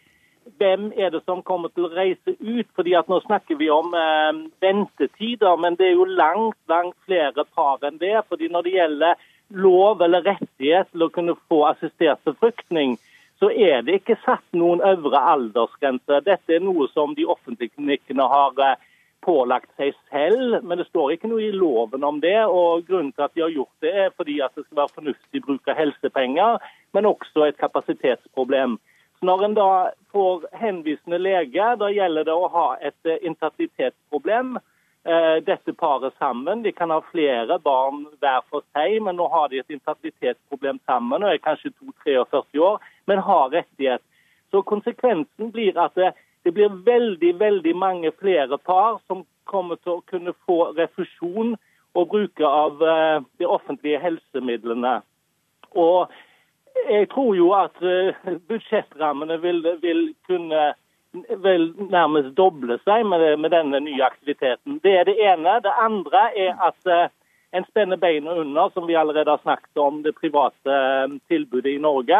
hvem 0.57 0.91
er 0.95 1.09
det 1.09 1.23
som 1.25 1.41
kommer 1.43 1.71
til 1.73 1.87
å 1.87 1.93
reise 1.93 2.35
ut? 2.39 2.67
Fordi 2.77 2.93
at 2.97 3.09
Nå 3.09 3.19
snakker 3.25 3.57
vi 3.59 3.69
om 3.73 3.93
eh, 3.97 4.43
ventetider, 4.61 5.57
men 5.61 5.77
det 5.79 5.89
er 5.89 5.97
jo 5.97 6.05
langt 6.05 6.59
langt 6.69 6.97
flere 7.05 7.45
par 7.55 7.81
enn 7.87 7.97
det. 8.01 8.15
fordi 8.29 8.49
Når 8.49 8.67
det 8.67 8.75
gjelder 8.77 9.25
lov 9.49 10.01
eller 10.01 10.25
rettighet 10.25 10.89
til 10.91 11.05
å 11.05 11.11
kunne 11.13 11.37
få 11.49 11.65
assistert 11.69 12.21
befruktning, 12.25 12.97
så 13.39 13.51
er 13.51 13.83
det 13.83 13.99
ikke 13.99 14.17
satt 14.23 14.45
noen 14.55 14.81
øvre 14.81 15.19
aldersgrense. 15.33 16.21
Dette 16.25 16.55
er 16.55 16.63
noe 16.63 16.87
som 16.93 17.13
de 17.15 17.25
offentlige 17.25 17.75
klinikkene 17.75 18.29
har 18.31 18.61
eh, 18.63 18.77
pålagt 19.25 19.71
seg 19.79 19.95
selv, 20.11 20.59
men 20.63 20.77
det 20.77 20.87
står 20.87 21.15
ikke 21.15 21.29
noe 21.31 21.43
i 21.43 21.53
loven 21.53 22.05
om 22.05 22.21
det. 22.21 22.37
og 22.45 22.85
Grunnen 22.87 23.11
til 23.13 23.25
at 23.25 23.33
de 23.33 23.43
har 23.43 23.53
gjort 23.53 23.85
det, 23.85 23.93
er 24.05 24.13
fordi 24.15 24.39
at 24.45 24.53
det 24.55 24.65
skal 24.65 24.83
være 24.83 24.97
fornuftig 24.99 25.41
bruk 25.41 25.71
av 25.71 25.79
helsepenger, 25.79 26.59
men 26.93 27.09
også 27.09 27.47
et 27.47 27.57
kapasitetsproblem. 27.57 28.77
Når 29.25 29.43
en 29.45 29.57
da 29.57 29.69
får 30.13 30.47
henvisende 30.59 31.17
lege, 31.21 31.67
da 31.81 31.89
gjelder 31.91 32.27
det 32.27 32.33
å 32.35 32.49
ha 32.53 32.69
et 32.77 33.09
eh, 33.09 33.21
infertilitetsproblem. 33.25 34.57
Eh, 35.05 35.35
dette 35.45 35.73
paret 35.73 36.13
sammen. 36.17 36.63
De 36.63 36.71
kan 36.71 36.89
ha 36.89 36.97
flere 37.11 37.59
barn 37.61 38.07
hver 38.21 38.41
for 38.49 38.63
seg, 38.73 38.97
men 39.05 39.19
nå 39.19 39.27
har 39.29 39.51
de 39.51 39.59
et 39.61 39.75
infertilitetsproblem 39.75 40.79
sammen 40.89 41.21
og 41.21 41.29
er 41.29 41.43
kanskje 41.43 41.69
2-43 42.05 42.61
år, 42.65 42.79
men 43.05 43.21
har 43.27 43.51
rettighet. 43.53 44.01
Så 44.49 44.63
Konsekvensen 44.65 45.51
blir 45.53 45.77
at 45.77 45.93
det, 45.93 46.09
det, 46.41 46.55
blir 46.57 46.73
veldig 46.87 47.35
veldig 47.37 47.75
mange 47.77 48.11
flere 48.17 48.57
par 48.57 48.97
som 49.05 49.21
kommer 49.45 49.77
til 49.83 49.99
å 49.99 50.05
kunne 50.09 50.33
få 50.47 50.71
refusjon 50.73 51.53
og 51.93 52.09
bruke 52.09 52.49
av 52.49 52.81
eh, 52.81 53.19
de 53.37 53.45
offentlige 53.45 54.01
helsemidlene. 54.01 54.95
Og 55.77 56.09
jeg 56.89 57.09
tror 57.09 57.35
jo 57.35 57.51
at 57.57 57.83
eh, 57.83 58.33
budsjettrammene 58.49 59.37
vil, 59.41 59.61
vil 59.81 60.09
kunne 60.27 60.73
vil 61.15 61.69
nærmest 61.79 62.33
doble 62.35 62.75
seg 62.83 63.05
med, 63.07 63.21
med, 63.39 63.53
denne 63.53 63.79
nye 63.79 64.03
aktiviteten. 64.03 64.81
Det 64.83 64.97
er 64.99 65.05
det 65.07 65.15
ene. 65.23 65.61
Det 65.63 65.71
andre 65.79 66.25
er 66.35 66.57
at 66.59 66.89
uh, 66.91 67.05
en 67.55 67.63
spenner 67.69 67.95
beina 67.95 68.33
under, 68.35 68.67
som 68.73 68.83
vi 68.87 68.97
allerede 68.99 69.31
har 69.31 69.39
snakket 69.43 69.79
om, 69.79 70.01
det 70.03 70.11
private 70.19 70.75
uh, 70.75 71.15
tilbudet 71.31 71.71
i 71.71 71.79
Norge. 71.79 72.19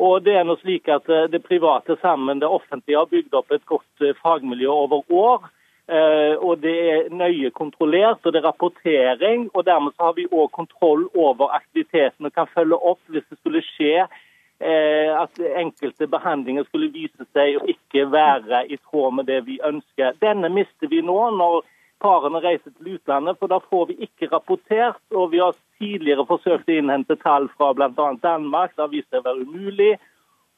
Og 0.00 0.24
det 0.24 0.38
er 0.38 0.46
noe 0.48 0.56
slik 0.62 0.88
at 0.88 1.04
Det 1.28 1.42
private 1.44 1.98
sammen 2.00 2.40
det 2.40 2.48
offentlige 2.48 2.96
har 2.96 3.10
bygd 3.10 3.34
opp 3.36 3.52
et 3.52 3.66
godt 3.68 4.06
fagmiljø 4.22 4.70
over 4.72 5.04
år. 5.12 5.44
Og 5.88 6.60
Det 6.62 6.74
er 6.90 7.08
nøye 7.10 7.50
kontrollert, 7.50 8.20
og 8.24 8.32
det 8.32 8.38
er 8.38 8.46
rapportering. 8.46 9.50
og 9.54 9.66
Dermed 9.66 9.92
har 10.00 10.12
vi 10.14 10.28
òg 10.30 10.50
kontroll 10.54 11.08
over 11.14 11.50
aktiviteten 11.56 12.26
og 12.26 12.32
kan 12.32 12.46
følge 12.54 12.78
opp 12.78 13.00
hvis 13.08 13.26
det 13.28 13.38
skulle 13.38 13.64
skje 13.66 14.06
Eh, 14.62 15.22
at 15.22 15.38
enkelte 15.56 16.06
behandlinger 16.06 16.62
skulle 16.68 16.92
vise 16.94 17.24
seg 17.34 17.56
å 17.58 17.64
ikke 17.66 18.04
være 18.12 18.60
i 18.70 18.76
tråd 18.78 19.16
med 19.16 19.26
det 19.26 19.40
vi 19.48 19.56
ønsker. 19.66 20.14
Denne 20.22 20.52
mister 20.54 20.86
vi 20.92 21.00
nå 21.02 21.16
når 21.34 21.64
parene 22.02 22.38
reiser 22.44 22.70
til 22.70 22.92
utlandet, 22.94 23.40
for 23.40 23.50
da 23.50 23.58
får 23.64 23.88
vi 23.90 23.96
ikke 24.06 24.28
rapportert. 24.30 25.00
og 25.10 25.32
Vi 25.32 25.40
har 25.42 25.58
tidligere 25.82 26.26
forsøkt 26.28 26.70
å 26.70 26.76
innhente 26.78 27.16
tall 27.24 27.48
fra 27.56 27.72
bl.a. 27.74 27.90
Danmark. 28.22 28.76
Det 28.76 28.84
har 28.84 28.92
vist 28.92 29.10
seg 29.10 29.24
å 29.24 29.26
være 29.32 29.48
umulig. 29.48 29.90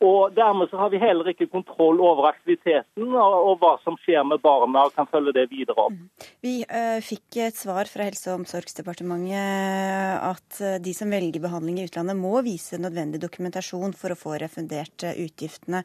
Og 0.03 0.35
Dermed 0.35 0.71
så 0.71 0.79
har 0.81 0.91
vi 0.91 0.99
heller 0.99 1.29
ikke 1.31 1.47
kontroll 1.53 2.01
over 2.03 2.27
aktiviteten 2.33 3.13
og, 3.15 3.35
og, 3.37 3.55
hva 3.63 3.75
som 3.85 3.97
skjer 4.03 4.25
med 4.27 4.43
barna, 4.43 4.87
og 4.89 4.97
kan 4.97 5.07
følge 5.11 5.35
det 5.37 5.47
videre 5.53 5.87
opp. 5.87 5.95
Mm. 5.95 6.27
Vi 6.45 6.55
uh, 6.67 6.99
fikk 7.05 7.39
et 7.45 7.59
svar 7.59 7.89
fra 7.91 8.09
Helse- 8.09 8.33
og 8.33 8.43
omsorgsdepartementet 8.43 9.39
eh, 9.39 10.27
at 10.33 10.59
uh, 10.61 10.77
de 10.83 10.95
som 10.97 11.13
velger 11.15 11.43
behandling 11.45 11.79
i 11.79 11.87
utlandet, 11.87 12.19
må 12.19 12.35
vise 12.45 12.81
nødvendig 12.83 13.23
dokumentasjon 13.23 13.95
for 13.97 14.13
å 14.13 14.19
få 14.19 14.35
refundert 14.43 15.07
uh, 15.07 15.15
utgiftene. 15.15 15.85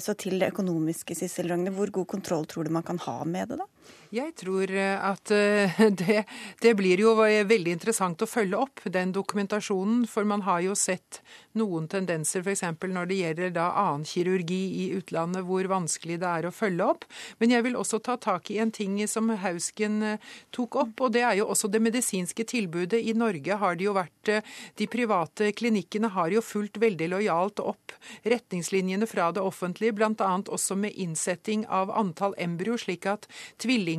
så 0.00 0.14
til 0.18 0.38
det 0.40 0.50
økonomiske, 0.52 1.14
Sissel 1.16 1.48
Rogne, 1.50 1.72
hvor 1.74 1.90
god 1.92 2.06
kontroll 2.10 2.44
tror 2.48 2.66
du 2.66 2.72
man 2.74 2.84
kan 2.86 2.98
ha 3.02 3.16
med 3.28 3.50
det, 3.50 3.58
da? 3.60 3.66
Jeg 4.14 4.34
tror 4.38 4.70
at 4.78 5.30
det, 6.00 6.20
det, 6.62 6.72
blir 6.78 7.00
jo 7.02 7.16
veldig 7.18 7.72
interessant 7.74 8.22
å 8.22 8.28
følge 8.30 8.60
opp 8.62 8.82
den 8.86 9.10
dokumentasjonen. 9.14 10.04
For 10.06 10.26
man 10.28 10.44
har 10.46 10.60
jo 10.62 10.76
sett 10.78 11.18
noen 11.58 11.88
tendenser 11.90 12.44
f.eks. 12.44 12.62
når 12.78 13.10
det 13.10 13.18
gjelder 13.18 13.54
da 13.56 13.66
annen 13.80 14.04
kirurgi 14.06 14.62
i 14.84 14.84
utlandet, 14.98 15.42
hvor 15.48 15.66
vanskelig 15.70 16.20
det 16.22 16.30
er 16.30 16.46
å 16.46 16.54
følge 16.54 16.86
opp. 16.94 17.08
Men 17.42 17.56
jeg 17.56 17.66
vil 17.66 17.78
også 17.80 17.98
ta 18.06 18.14
tak 18.20 18.52
i 18.54 18.60
en 18.62 18.70
ting 18.74 19.00
som 19.10 19.32
Hausken 19.42 20.18
tok 20.54 20.78
opp, 20.84 21.02
og 21.02 21.14
det 21.16 21.24
er 21.26 21.40
jo 21.40 21.48
også 21.50 21.72
det 21.72 21.82
medisinske 21.82 22.46
tilbudet. 22.46 23.02
I 23.02 23.16
Norge 23.18 23.58
har 23.58 23.74
det 23.74 23.88
jo 23.88 23.96
vært 23.98 24.30
De 24.78 24.86
private 24.90 25.50
klinikkene 25.58 26.08
har 26.14 26.30
jo 26.32 26.40
fulgt 26.44 26.78
veldig 26.80 27.10
lojalt 27.16 27.60
opp 27.60 27.92
retningslinjene 28.24 29.06
fra 29.10 29.30
det 29.34 29.42
offentlige, 29.42 29.92
bl.a. 29.96 30.30
også 30.46 30.76
med 30.78 30.94
innsetting 31.00 31.66
av 31.66 31.90
antall 31.90 32.34
embryo, 32.38 32.78
slik 32.80 33.06
at 33.10 33.28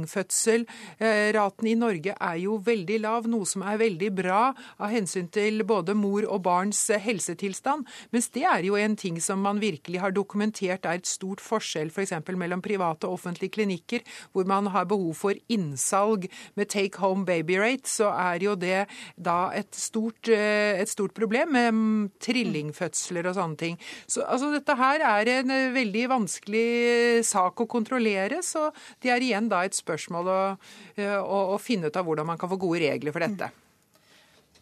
tvillingfødselraten 0.05 1.67
i 1.67 1.75
Norge 1.75 2.15
er 2.19 2.37
jo 2.39 2.57
veldig 2.63 2.99
lav, 3.01 3.27
noe 3.29 3.45
som 3.47 3.63
er 3.65 3.79
veldig 3.81 4.11
bra 4.15 4.53
av 4.53 4.91
hensyn 4.91 5.27
til 5.33 5.63
både 5.67 5.95
mor 5.97 6.25
og 6.27 6.43
barns 6.45 6.87
helsetilstand. 6.89 7.85
Mens 8.11 8.29
det 8.33 8.45
er 8.45 8.65
jo 8.65 8.75
en 8.75 8.95
ting 8.95 9.19
som 9.21 9.41
man 9.41 9.61
virkelig 9.61 10.01
har 10.01 10.11
dokumentert 10.15 10.85
er 10.85 10.99
et 10.99 11.09
stort 11.09 11.41
forskjell 11.43 11.91
f.eks. 11.91 12.13
For 12.25 12.37
mellom 12.39 12.61
private 12.63 13.07
og 13.07 13.19
offentlige 13.19 13.53
klinikker, 13.57 14.01
hvor 14.33 14.45
man 14.47 14.67
har 14.73 14.87
behov 14.89 15.13
for 15.15 15.33
innsalg 15.49 16.29
med 16.55 16.69
take 16.69 16.99
home 16.99 17.25
baby 17.25 17.57
rate, 17.59 17.89
så 17.89 18.11
er 18.11 18.43
jo 18.43 18.55
det 18.55 18.85
da 19.17 19.51
et 19.55 19.75
stort, 19.75 20.29
eh, 20.29 20.79
et 20.81 20.89
stort 20.89 21.13
problem 21.15 21.53
med 21.55 21.71
mm, 21.73 22.09
trillingfødsler 22.23 23.29
og 23.29 23.37
sånne 23.37 23.59
ting. 23.59 23.79
Så 24.07 24.25
altså, 24.25 24.51
dette 24.53 24.75
her 24.79 25.03
er 25.05 25.31
en 25.39 25.53
eh, 25.53 25.73
veldig 25.75 26.07
vanskelig 26.11 27.25
sak 27.25 27.61
å 27.61 27.69
kontrollere, 27.69 28.41
så 28.45 28.69
det 29.03 29.13
er 29.13 29.23
igjen 29.23 29.49
da 29.51 29.63
et 29.65 29.75
spørsmål 29.75 29.94
å, 29.97 30.15
og, 30.23 30.57
og, 31.03 31.53
og 31.55 31.61
finne 31.63 31.91
ut 31.91 31.99
av 31.99 32.07
hvordan 32.07 32.33
man 32.33 32.41
kan 32.41 32.51
få 32.51 32.59
gode 32.61 32.83
regler 32.87 33.15
for 33.15 33.25
dette. 33.25 33.51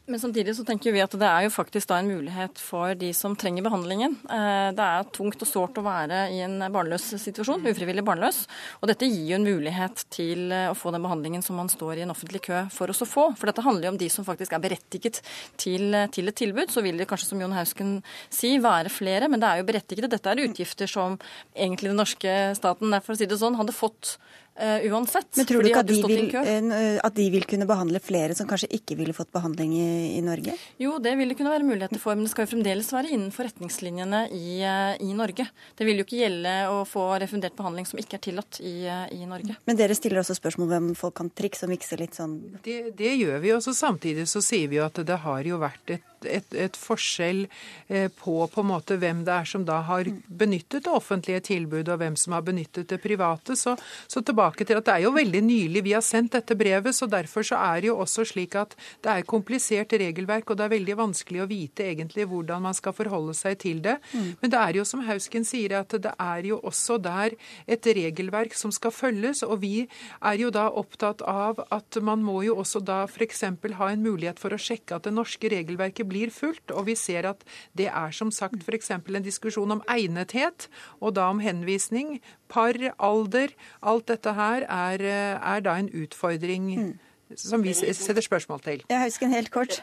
Men 0.04 0.20
samtidig 0.20 0.52
så 0.58 0.66
tenker 0.68 0.92
vi 0.92 1.00
at 1.00 1.14
det 1.16 1.28
er 1.30 1.46
jo 1.46 1.52
faktisk 1.54 1.88
da 1.88 2.02
en 2.02 2.10
mulighet 2.12 2.60
for 2.60 2.92
de 3.00 3.14
som 3.16 3.38
trenger 3.40 3.64
behandlingen. 3.64 4.18
Eh, 4.28 4.72
det 4.76 4.84
er 4.84 5.06
tungt 5.16 5.46
og 5.46 5.48
sårt 5.48 5.80
å 5.80 5.84
være 5.86 6.26
i 6.36 6.42
en 6.44 6.58
barnløs 6.74 7.06
situasjon, 7.24 7.64
ufrivillig 7.72 8.04
barnløs. 8.04 8.42
Og 8.82 8.92
dette 8.92 9.08
gir 9.08 9.30
jo 9.32 9.38
en 9.38 9.48
mulighet 9.48 10.04
til 10.12 10.52
eh, 10.52 10.68
å 10.68 10.76
få 10.76 10.92
den 10.92 11.08
behandlingen 11.08 11.46
som 11.46 11.56
man 11.56 11.72
står 11.72 12.02
i 12.02 12.04
en 12.04 12.12
offentlig 12.12 12.44
kø 12.50 12.66
for 12.76 12.92
å 12.92 12.98
få. 13.00 13.30
For 13.40 13.48
dette 13.48 13.64
handler 13.64 13.88
jo 13.88 13.94
om 13.94 14.02
de 14.02 14.12
som 14.12 14.28
faktisk 14.28 14.58
er 14.58 14.66
berettiget 14.66 15.22
til, 15.56 15.96
til 16.12 16.34
et 16.34 16.40
tilbud. 16.42 16.76
Så 16.76 16.84
vil 16.84 17.00
det 17.00 17.08
kanskje, 17.08 17.32
som 17.32 17.46
Jon 17.46 17.56
Hausken 17.56 17.96
sier, 18.28 18.60
være 18.60 18.92
flere, 18.92 19.32
men 19.32 19.40
det 19.40 19.54
er 19.54 19.64
jo 19.64 19.70
berettigede. 19.72 20.12
Dette 20.12 20.36
er 20.36 20.44
utgifter 20.50 20.92
som 20.92 21.16
egentlig 21.56 21.94
den 21.94 22.02
norske 22.04 22.36
staten, 22.60 23.00
for 23.00 23.16
å 23.16 23.22
si 23.24 23.32
det 23.32 23.40
sånn, 23.40 23.56
hadde 23.56 23.80
fått 23.80 24.18
Uh, 24.54 24.86
uansett. 24.94 25.32
Men 25.34 25.48
tror 25.50 25.66
du 25.66 25.68
ikke 25.72 25.82
at 25.82 25.88
de, 25.90 25.96
vil, 26.06 26.28
uh, 26.30 27.00
at 27.02 27.16
de, 27.18 27.24
vil, 27.34 27.46
kunne 27.50 27.66
behandle 27.66 27.98
flere 28.04 28.36
som 28.38 28.46
kanskje 28.46 28.70
ikke 28.78 28.94
ville 29.00 29.16
fått 29.18 29.32
behandling 29.34 29.72
i, 29.74 29.88
i, 30.20 30.22
Norge? 30.22 30.54
Jo, 30.78 31.00
det 31.02 31.16
vil 31.18 31.34
det 31.34 31.38
kunne 31.40 31.50
være 31.56 31.66
muligheter 31.66 31.98
for, 32.02 32.14
men 32.14 32.28
det 32.28 32.34
skal 32.36 32.46
jo 32.46 32.52
fremdeles 32.52 32.92
være 32.94 33.10
innenfor 33.16 33.50
retningslinjene 33.50 34.28
i, 34.30 34.60
uh, 34.62 34.94
i 35.02 35.10
Norge. 35.18 35.48
Det 35.74 35.88
vil 35.90 35.98
jo 35.98 36.06
ikke 36.06 36.22
gjelde 36.22 36.54
å 36.70 36.84
få 36.86 37.08
refundert 37.24 37.58
behandling 37.58 37.90
som 37.90 38.04
ikke 38.04 38.20
er 38.20 38.26
tillatt 38.30 38.62
i, 38.62 38.76
i 39.18 39.26
Norge. 39.26 39.58
Men 39.66 39.80
dere 39.80 39.98
stiller 39.98 40.22
også 40.22 40.38
spørsmål 40.38 40.78
om 40.78 40.94
folk 41.02 41.18
kan 41.18 41.34
trikse 41.34 41.66
og 41.66 41.74
mikse 41.74 41.98
litt 41.98 42.22
sånn? 42.22 42.38
Det, 42.62 42.94
det 43.00 43.16
gjør 43.18 43.42
vi 43.42 43.56
også. 43.58 43.74
Samtidig 43.74 44.30
så 44.30 44.44
sier 44.46 44.70
vi 44.70 44.78
jo 44.78 44.86
at 44.86 45.02
det 45.02 45.18
har 45.26 45.50
jo 45.50 45.58
vært 45.66 45.98
et 45.98 46.13
et, 46.30 46.54
et, 46.54 46.78
forskjell 46.78 47.46
eh, 47.88 48.10
på 48.12 48.36
på 48.54 48.62
en 48.64 48.70
måte 48.70 48.98
hvem 49.00 49.24
det 49.28 49.34
er 49.34 49.50
som 49.50 49.66
da 49.66 49.80
har 49.88 50.08
benyttet 50.28 50.86
det 50.86 50.92
offentlige 50.94 51.44
tilbudet, 51.50 51.92
og 51.94 52.02
hvem 52.02 52.18
som 52.20 52.36
har 52.38 52.46
benyttet 52.46 52.90
det 52.92 53.00
private. 53.04 53.56
Så, 53.60 53.76
så, 54.08 54.24
tilbake 54.24 54.66
til 54.68 54.80
at 54.80 54.88
det 54.88 54.96
er 54.96 55.06
jo 55.06 55.14
veldig 55.16 55.44
nylig 55.46 55.84
vi 55.86 55.96
har 55.96 56.06
sendt 56.06 56.36
dette 56.38 56.58
brevet, 56.60 56.96
så 56.96 57.08
derfor 57.10 57.46
så 57.48 57.60
er 57.60 57.84
det 57.84 57.92
jo 57.92 58.00
også 58.04 58.26
slik 58.34 58.58
at 58.60 58.76
det 59.04 59.12
er 59.14 59.28
komplisert 59.28 59.94
regelverk, 60.00 60.50
og 60.50 60.60
det 60.60 60.68
er 60.68 60.76
veldig 60.76 60.98
vanskelig 61.00 61.44
å 61.44 61.50
vite 61.50 61.88
egentlig 61.90 62.28
hvordan 62.30 62.64
man 62.68 62.78
skal 62.78 62.96
forholde 62.96 63.36
seg 63.38 63.60
til 63.64 63.82
det. 63.84 63.98
Mm. 64.14 64.30
Men 64.42 64.54
det 64.54 64.62
er 64.62 64.80
jo 64.80 64.88
som 64.88 65.04
Hausken 65.08 65.48
sier, 65.48 65.78
at 65.80 65.94
det 66.04 66.14
er 66.20 66.50
jo 66.50 66.60
også 66.64 67.00
der 67.04 67.36
et 67.68 67.86
regelverk 67.86 68.56
som 68.58 68.72
skal 68.74 68.94
følges, 68.96 69.44
og 69.44 69.60
vi 69.64 69.88
er 70.22 70.40
jo 70.40 70.52
da 70.54 70.70
opptatt 70.70 71.24
av 71.28 71.64
at 71.74 72.00
man 72.02 72.24
må 72.24 72.42
jo 72.48 72.58
også 72.62 72.82
da 72.84 73.04
f.eks. 73.08 73.44
ha 73.80 73.90
en 73.92 74.04
mulighet 74.04 74.40
for 74.42 74.54
å 74.54 74.62
sjekke 74.62 74.98
at 74.98 75.08
det 75.08 75.16
norske 75.16 75.50
regelverket 75.52 76.08
blir 76.10 76.13
blir 76.14 76.34
fulgt. 76.34 76.72
Og 76.72 76.88
vi 76.92 76.96
ser 77.00 77.28
at 77.34 77.44
det 77.78 77.90
er 77.90 78.14
som 78.16 78.32
sagt 78.32 78.64
f.eks. 78.64 78.92
en 78.94 79.26
diskusjon 79.26 79.78
om 79.78 79.84
egnethet, 79.90 80.70
og 81.02 81.18
da 81.18 81.28
om 81.34 81.42
henvisning. 81.44 82.20
Par, 82.54 82.78
alder. 83.00 83.56
Alt 83.82 84.08
dette 84.14 84.38
her 84.38 84.68
er, 84.70 85.04
er 85.42 85.66
da 85.66 85.76
en 85.82 85.90
utfordring 85.90 86.72
mm. 86.78 86.94
som 87.36 87.66
vi 87.66 87.74
setter 87.74 88.22
spørsmål 88.22 88.62
til. 88.66 88.88
Jeg 88.90 89.10
husker 89.10 89.30
en 89.30 89.38
helt 89.40 89.52
kort. 89.52 89.82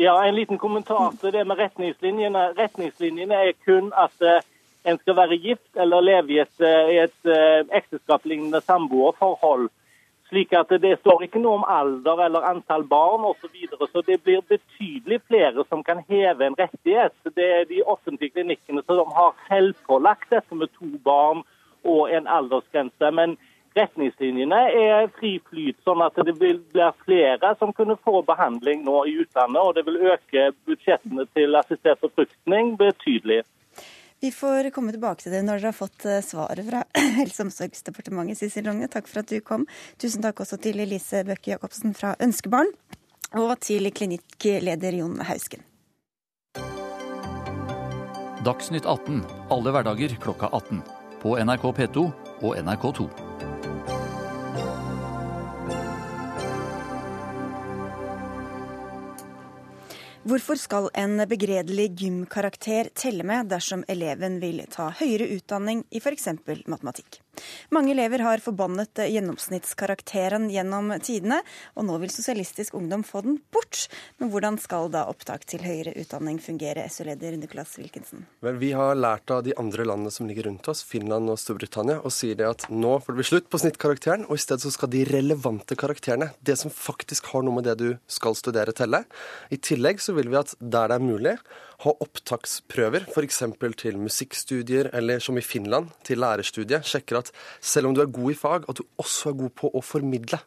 Ja, 0.00 0.16
En 0.26 0.34
liten 0.34 0.58
kommentar 0.58 1.12
til 1.20 1.32
det 1.32 1.46
med 1.46 1.58
retningslinjene. 1.58 2.54
Retningslinjene 2.58 3.34
er 3.34 3.52
kun 3.66 3.92
at 3.94 4.24
uh, 4.24 4.40
en 4.88 4.98
skal 4.98 5.16
være 5.16 5.38
gift 5.38 5.78
eller 5.78 6.00
leve 6.00 6.32
i 6.32 6.40
et, 6.42 6.56
uh, 6.58 6.88
et 6.90 7.28
uh, 7.28 7.60
ekteskapslignende 7.76 8.60
samboerforhold. 8.66 9.68
Slik 10.32 10.52
at 10.56 10.70
Det 10.80 10.94
står 11.00 11.26
ikke 11.26 11.40
noe 11.44 11.58
om 11.58 11.64
alder 11.68 12.22
eller 12.24 12.46
antall 12.48 12.86
barn 12.88 13.26
osv. 13.28 13.42
Så, 13.42 13.48
videre, 13.52 13.88
så 13.92 14.00
det 14.06 14.22
blir 14.24 14.40
betydelig 14.48 15.18
flere 15.28 15.64
som 15.68 15.82
kan 15.84 16.00
heve 16.08 16.46
en 16.46 16.56
rettighet. 16.56 17.12
Det 17.36 17.48
er 17.58 17.66
de 17.68 17.82
offentlige 17.84 18.32
klinikkene 18.38 18.80
som 18.86 19.12
har 19.12 19.34
selvpålagt 19.50 20.32
dette 20.32 20.56
med 20.56 20.72
to 20.78 20.88
barn 21.04 21.42
og 21.84 22.08
en 22.16 22.30
aldersgrense. 22.38 23.10
Men 23.12 23.36
retningslinjene 23.76 24.62
er 24.72 25.12
fri 25.18 25.34
flyt, 25.50 25.76
sånn 25.84 26.00
at 26.00 26.16
det 26.16 26.38
vil 26.40 26.62
bli 26.72 26.88
flere 27.04 27.52
som 27.60 27.76
kunne 27.76 28.00
få 28.00 28.22
behandling 28.24 28.86
nå 28.88 29.02
i 29.12 29.18
utlandet. 29.26 29.60
Og 29.60 29.76
det 29.76 29.84
vil 29.84 30.00
øke 30.14 30.48
budsjettene 30.64 31.28
til 31.36 31.60
assistert 31.60 32.00
befruktning 32.00 32.78
betydelig. 32.80 33.42
Vi 34.22 34.30
får 34.30 34.70
komme 34.70 34.92
tilbake 34.94 35.24
til 35.24 35.32
det 35.34 35.40
når 35.42 35.58
dere 35.58 35.70
har 35.72 35.74
fått 35.74 36.04
eh, 36.06 36.20
svaret 36.22 36.62
fra 36.68 36.84
Helse- 37.18 37.42
og 37.42 37.48
omsorgsdepartementet. 37.48 38.38
Sissel 38.38 38.68
Rogne, 38.68 38.86
takk 38.86 39.08
for 39.10 39.24
at 39.24 39.32
du 39.32 39.40
kom. 39.42 39.64
Tusen 39.98 40.22
takk 40.22 40.44
også 40.44 40.60
til 40.62 40.78
Elise 40.84 41.24
Bøkke 41.26 41.56
Jacobsen 41.56 41.90
fra 41.98 42.12
Ønskebarn, 42.22 42.70
og 43.34 43.56
til 43.66 43.90
klinikkleder 43.90 44.94
Jon 45.00 45.18
Hausken. 45.26 45.66
Dagsnytt 48.46 48.86
18 48.86 49.24
alle 49.50 49.74
hverdager 49.74 50.14
klokka 50.22 50.52
18. 50.54 50.84
På 51.22 51.34
NRK 51.42 51.66
P2 51.80 52.06
og 52.46 52.54
NRK2. 52.62 53.08
Hvorfor 60.22 60.54
skal 60.54 60.84
en 60.94 61.18
begredelig 61.26 61.88
gymkarakter 61.98 62.92
telle 62.94 63.24
med 63.26 63.48
dersom 63.50 63.80
eleven 63.90 64.36
vil 64.38 64.60
ta 64.70 64.92
høyere 65.00 65.26
utdanning 65.34 65.82
i 65.90 65.98
f.eks. 65.98 66.28
matematikk? 66.70 67.18
Mange 67.74 67.94
elever 67.94 68.22
har 68.24 68.42
forbannet 68.44 69.02
gjennomsnittskarakteren 69.08 70.48
gjennom 70.52 70.92
tidene, 71.02 71.40
og 71.76 71.86
nå 71.88 71.98
vil 72.02 72.12
Sosialistisk 72.12 72.76
Ungdom 72.78 73.04
få 73.06 73.24
den 73.26 73.40
bort. 73.52 73.86
Men 74.20 74.30
hvordan 74.32 74.58
skal 74.62 74.90
da 74.92 75.06
opptak 75.10 75.46
til 75.48 75.64
høyere 75.64 75.94
utdanning 75.98 76.38
fungere, 76.42 76.84
SU-leder 76.92 77.36
Nicolas 77.40 77.74
Wilkinson? 77.80 78.26
Vel, 78.44 78.60
Vi 78.62 78.72
har 78.76 78.94
lært 78.94 79.30
av 79.34 79.42
de 79.46 79.56
andre 79.58 79.86
landene 79.88 80.12
som 80.14 80.28
ligger 80.28 80.46
rundt 80.50 80.68
oss, 80.70 80.84
Finland 80.86 81.30
og 81.32 81.40
Storbritannia, 81.40 81.98
og 82.04 82.14
sier 82.14 82.38
det 82.38 82.46
at 82.46 82.68
nå 82.70 82.98
får 83.00 83.12
det 83.12 83.20
bli 83.20 83.28
slutt 83.30 83.50
på 83.50 83.62
snittkarakteren, 83.64 84.28
og 84.28 84.38
i 84.38 84.44
stedet 84.44 84.66
så 84.66 84.74
skal 84.74 84.92
de 84.92 85.04
relevante 85.08 85.78
karakterene, 85.78 86.32
det 86.40 86.58
som 86.60 86.70
faktisk 86.70 87.32
har 87.32 87.42
noe 87.42 87.58
med 87.58 87.66
det 87.66 87.78
du 87.80 87.88
skal 88.06 88.38
studere, 88.38 88.76
telle. 88.76 89.04
I 89.50 89.58
tillegg 89.58 90.02
så 90.02 90.14
vil 90.16 90.30
vi 90.30 90.40
at 90.40 90.54
der 90.60 90.92
det 90.92 90.98
er 90.98 91.04
mulig, 91.04 91.36
ha 91.82 91.94
opptaksprøver, 92.04 93.08
f.eks. 93.10 93.42
til 93.80 93.98
musikkstudier, 93.98 94.90
eller 94.94 95.22
som 95.22 95.38
i 95.38 95.44
Finland, 95.44 95.90
til 96.06 96.22
lærerstudiet. 96.22 96.86
Sjekker 96.86 97.18
at 97.22 97.32
selv 97.60 97.90
om 97.90 97.96
du 97.96 98.02
er 98.02 98.12
god 98.12 98.30
i 98.30 98.38
fag, 98.38 98.68
at 98.68 98.78
du 98.78 98.84
også 99.02 99.32
er 99.32 99.38
god 99.42 99.54
på 99.62 99.70
å 99.72 99.82
formidle. 99.84 100.38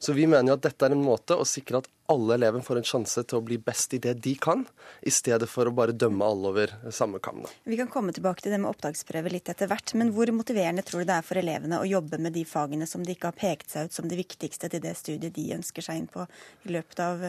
Så 0.00 0.12
vi 0.16 0.26
mener 0.26 0.54
jo 0.54 0.56
at 0.56 0.64
dette 0.64 0.86
er 0.86 0.96
en 0.96 1.04
måte 1.04 1.36
å 1.36 1.44
sikre 1.44 1.82
at 1.82 1.88
alle 2.10 2.34
elever 2.34 2.62
får 2.64 2.80
en 2.80 2.86
sjanse 2.88 3.22
til 3.22 3.38
å 3.38 3.44
bli 3.46 3.56
best 3.62 3.92
i 3.94 4.00
det 4.02 4.16
de 4.24 4.32
kan, 4.40 4.64
i 5.06 5.12
stedet 5.14 5.46
for 5.50 5.68
å 5.68 5.72
bare 5.74 5.94
dømme 5.94 6.26
alle 6.26 6.50
over 6.50 6.72
samme 6.94 7.20
kam. 7.22 7.44
Vi 7.68 7.78
kan 7.78 7.90
komme 7.92 8.14
tilbake 8.16 8.42
til 8.42 8.54
det 8.54 8.58
med 8.62 8.70
opptaksprøve 8.72 9.30
litt 9.30 9.50
etter 9.52 9.70
hvert, 9.70 9.92
men 10.00 10.10
hvor 10.16 10.32
motiverende 10.34 10.82
tror 10.86 11.04
du 11.04 11.10
det 11.10 11.18
er 11.20 11.26
for 11.26 11.38
elevene 11.38 11.78
å 11.78 11.86
jobbe 11.86 12.18
med 12.18 12.34
de 12.34 12.42
fagene 12.48 12.88
som 12.90 13.04
de 13.06 13.14
ikke 13.14 13.30
har 13.30 13.38
pekt 13.38 13.74
seg 13.74 13.86
ut 13.86 13.94
som 13.94 14.08
de 14.10 14.18
viktigste 14.18 14.70
til 14.72 14.82
det 14.82 14.96
studiet 14.98 15.36
de 15.36 15.44
ønsker 15.54 15.86
seg 15.86 16.00
inn 16.00 16.08
på 16.10 16.24
i 16.66 16.72
løpet 16.74 17.04
av 17.04 17.22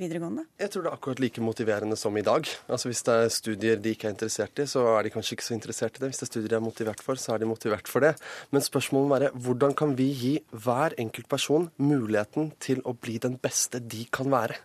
videregående? 0.00 0.46
Jeg 0.64 0.72
tror 0.74 0.86
det 0.86 0.90
er 0.90 0.98
akkurat 0.98 1.22
like 1.22 1.44
motiverende 1.44 1.98
som 2.00 2.18
i 2.18 2.26
dag. 2.26 2.50
Altså 2.66 2.90
Hvis 2.90 3.04
det 3.06 3.18
er 3.20 3.32
studier 3.36 3.84
de 3.84 3.94
ikke 3.94 4.10
er 4.10 4.16
interessert 4.16 4.64
i, 4.64 4.66
så 4.70 4.86
er 4.96 5.06
de 5.06 5.14
kanskje 5.14 5.38
ikke 5.38 5.48
så 5.50 5.54
interessert 5.58 6.00
i 6.00 6.02
det. 6.02 6.10
Hvis 6.10 6.24
det 6.24 6.26
er 6.26 6.32
studier 6.32 6.56
de 6.56 6.58
er 6.58 6.66
motivert 6.66 7.04
for, 7.04 7.20
så 7.20 7.36
er 7.36 7.44
de 7.44 7.52
motivert 7.52 7.90
for 7.90 8.02
det. 8.02 8.16
Men 8.50 8.66
spørsmålet 8.66 9.06
må 9.06 9.14
være 9.14 9.32
hvordan 9.46 9.78
kan 9.78 9.94
vi 9.98 10.10
gi 10.10 10.34
hver 10.50 10.98
enkelt 10.98 11.30
person 11.30 11.70
muligheten 12.14 12.54
til 12.62 12.80
å 12.84 12.94
bli 12.94 13.18
den 13.18 13.38
beste 13.42 13.80
de 13.80 14.06
kan 14.10 14.30
være? 14.30 14.56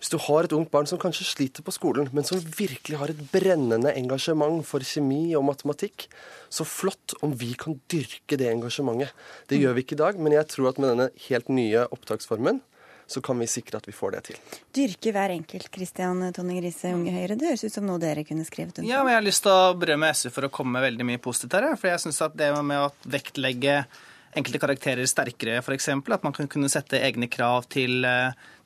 Hvis 0.00 0.12
du 0.14 0.16
har 0.16 0.46
et 0.46 0.52
ungt 0.56 0.70
barn 0.72 0.86
som 0.88 0.98
kanskje 0.98 1.26
sliter 1.28 1.62
på 1.62 1.74
skolen, 1.76 2.08
men 2.12 2.24
som 2.24 2.40
virkelig 2.40 2.96
har 2.96 3.10
et 3.12 3.20
brennende 3.32 3.92
engasjement 3.92 4.64
for 4.64 4.80
kjemi 4.80 5.34
og 5.36 5.44
matematikk, 5.44 6.06
så 6.48 6.64
flott 6.64 7.12
om 7.20 7.34
vi 7.36 7.52
kan 7.52 7.76
dyrke 7.92 8.38
det 8.40 8.48
engasjementet. 8.48 9.12
Det 9.46 9.60
gjør 9.60 9.76
vi 9.76 9.84
ikke 9.84 9.98
i 9.98 10.00
dag, 10.00 10.16
men 10.16 10.32
jeg 10.32 10.48
tror 10.48 10.70
at 10.70 10.80
med 10.80 10.94
denne 10.94 11.10
helt 11.28 11.52
nye 11.52 11.84
opptaksformen 11.92 12.62
så 13.10 13.20
kan 13.20 13.36
vi 13.42 13.48
sikre 13.50 13.76
at 13.76 13.88
vi 13.88 13.92
får 13.92 14.14
det 14.14 14.20
til. 14.30 14.36
Dyrke 14.72 15.12
hver 15.12 15.34
enkelt, 15.34 15.68
Kristian 15.74 16.22
Tonning 16.32 16.62
Riise, 16.62 16.94
Unge 16.94 17.12
Høyre. 17.12 17.36
Det 17.36 17.48
høres 17.50 17.64
ut 17.66 17.74
som 17.74 17.84
noe 17.84 18.00
dere 18.00 18.22
kunne 18.24 18.46
skrevet 18.46 18.78
under 18.78 18.88
Ja, 18.88 19.02
men 19.02 19.12
Jeg 19.12 19.20
har 19.20 19.26
lyst 19.26 19.44
til 19.44 19.52
å 19.52 19.74
berømme 19.76 20.12
SV 20.14 20.30
for 20.32 20.46
å 20.46 20.52
komme 20.54 20.78
med 20.78 20.86
veldig 20.86 21.08
mye 21.10 21.20
positivt 21.20 21.58
her. 21.58 21.66
For 21.74 21.90
jeg 21.90 22.04
syns 22.06 22.22
at 22.24 22.38
det 22.38 22.52
med 22.54 22.86
å 22.86 22.92
vektlegge 23.10 23.82
enkelte 24.36 24.60
karakterer 24.62 25.08
sterkere, 25.10 25.58
f.eks. 25.62 25.88
At 25.90 26.26
man 26.26 26.36
kan 26.36 26.50
kunne 26.50 26.70
sette 26.70 27.00
egne 27.02 27.30
krav 27.30 27.66
til, 27.72 28.04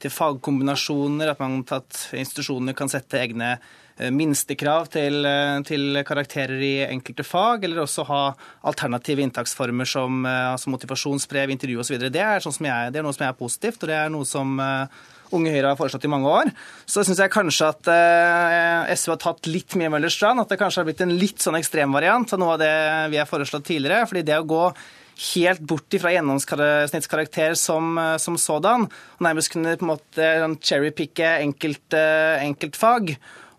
til 0.03 0.13
fagkombinasjoner. 0.13 1.33
At, 1.33 1.41
man, 1.41 1.63
at 1.73 2.03
institusjoner 2.13 2.77
kan 2.77 2.93
sette 2.93 3.21
egne 3.23 3.57
minstekrav 3.95 4.89
til, 4.91 5.23
til, 5.69 6.01
karakterer 6.03 6.59
i 6.67 6.73
enkelte 6.89 7.23
fag, 7.23 7.63
eller 7.65 7.85
også 7.85 8.03
ha 8.09 8.23
alternative 8.67 9.23
inntaksformer 9.23 9.87
som 9.87 10.27
altså 10.27 10.73
motivasjonsbrev, 10.75 11.53
intervju 11.55 11.79
osv. 11.85 12.01
Det, 12.03 12.19
er 12.19 12.43
sånn 12.43 12.59
det 12.91 12.99
er 12.99 13.07
noe 13.07 13.15
som 13.15 13.29
er 13.29 13.39
positivt, 13.39 13.85
og 13.85 13.93
det 13.93 14.01
er 14.01 14.11
noe 14.11 14.27
som 14.27 14.59
Unge 15.35 15.53
Høyre 15.55 15.73
har 15.73 15.79
foreslått 15.79 16.07
i 16.07 16.11
mange 16.11 16.31
år. 16.31 16.51
Så 16.87 17.05
syns 17.05 17.21
jeg 17.23 17.33
kanskje 17.33 17.71
at 17.71 17.91
eh, 17.93 18.93
SV 18.95 19.15
har 19.15 19.23
tatt 19.23 19.49
litt 19.51 19.77
mye 19.81 19.91
Møllers 19.95 20.17
Strand. 20.19 20.43
At 20.43 20.53
det 20.53 20.61
kanskje 20.61 20.83
har 20.83 20.89
blitt 20.89 21.03
en 21.05 21.15
litt 21.19 21.43
sånn 21.43 21.59
ekstremvariant 21.59 22.37
av 22.37 22.43
noe 22.43 22.57
av 22.57 22.63
det 22.63 22.75
vi 23.15 23.21
har 23.21 23.31
foreslått 23.31 23.67
tidligere. 23.71 24.09
fordi 24.11 24.25
det 24.27 24.39
å 24.39 24.49
gå 24.49 24.65
helt 25.35 25.63
bort 25.63 25.95
fra 26.01 26.13
gjennomsnittskarakter 26.15 27.55
som, 27.59 27.95
som 28.19 28.39
sådan, 28.41 28.89
og 28.89 29.23
nærmest 29.25 29.53
kunne 29.53 29.77
på 29.79 29.87
en 29.87 29.93
måte 29.93 30.33
cherrypicke 30.65 31.37
enkelt, 31.45 31.95
enkeltfag 31.95 33.15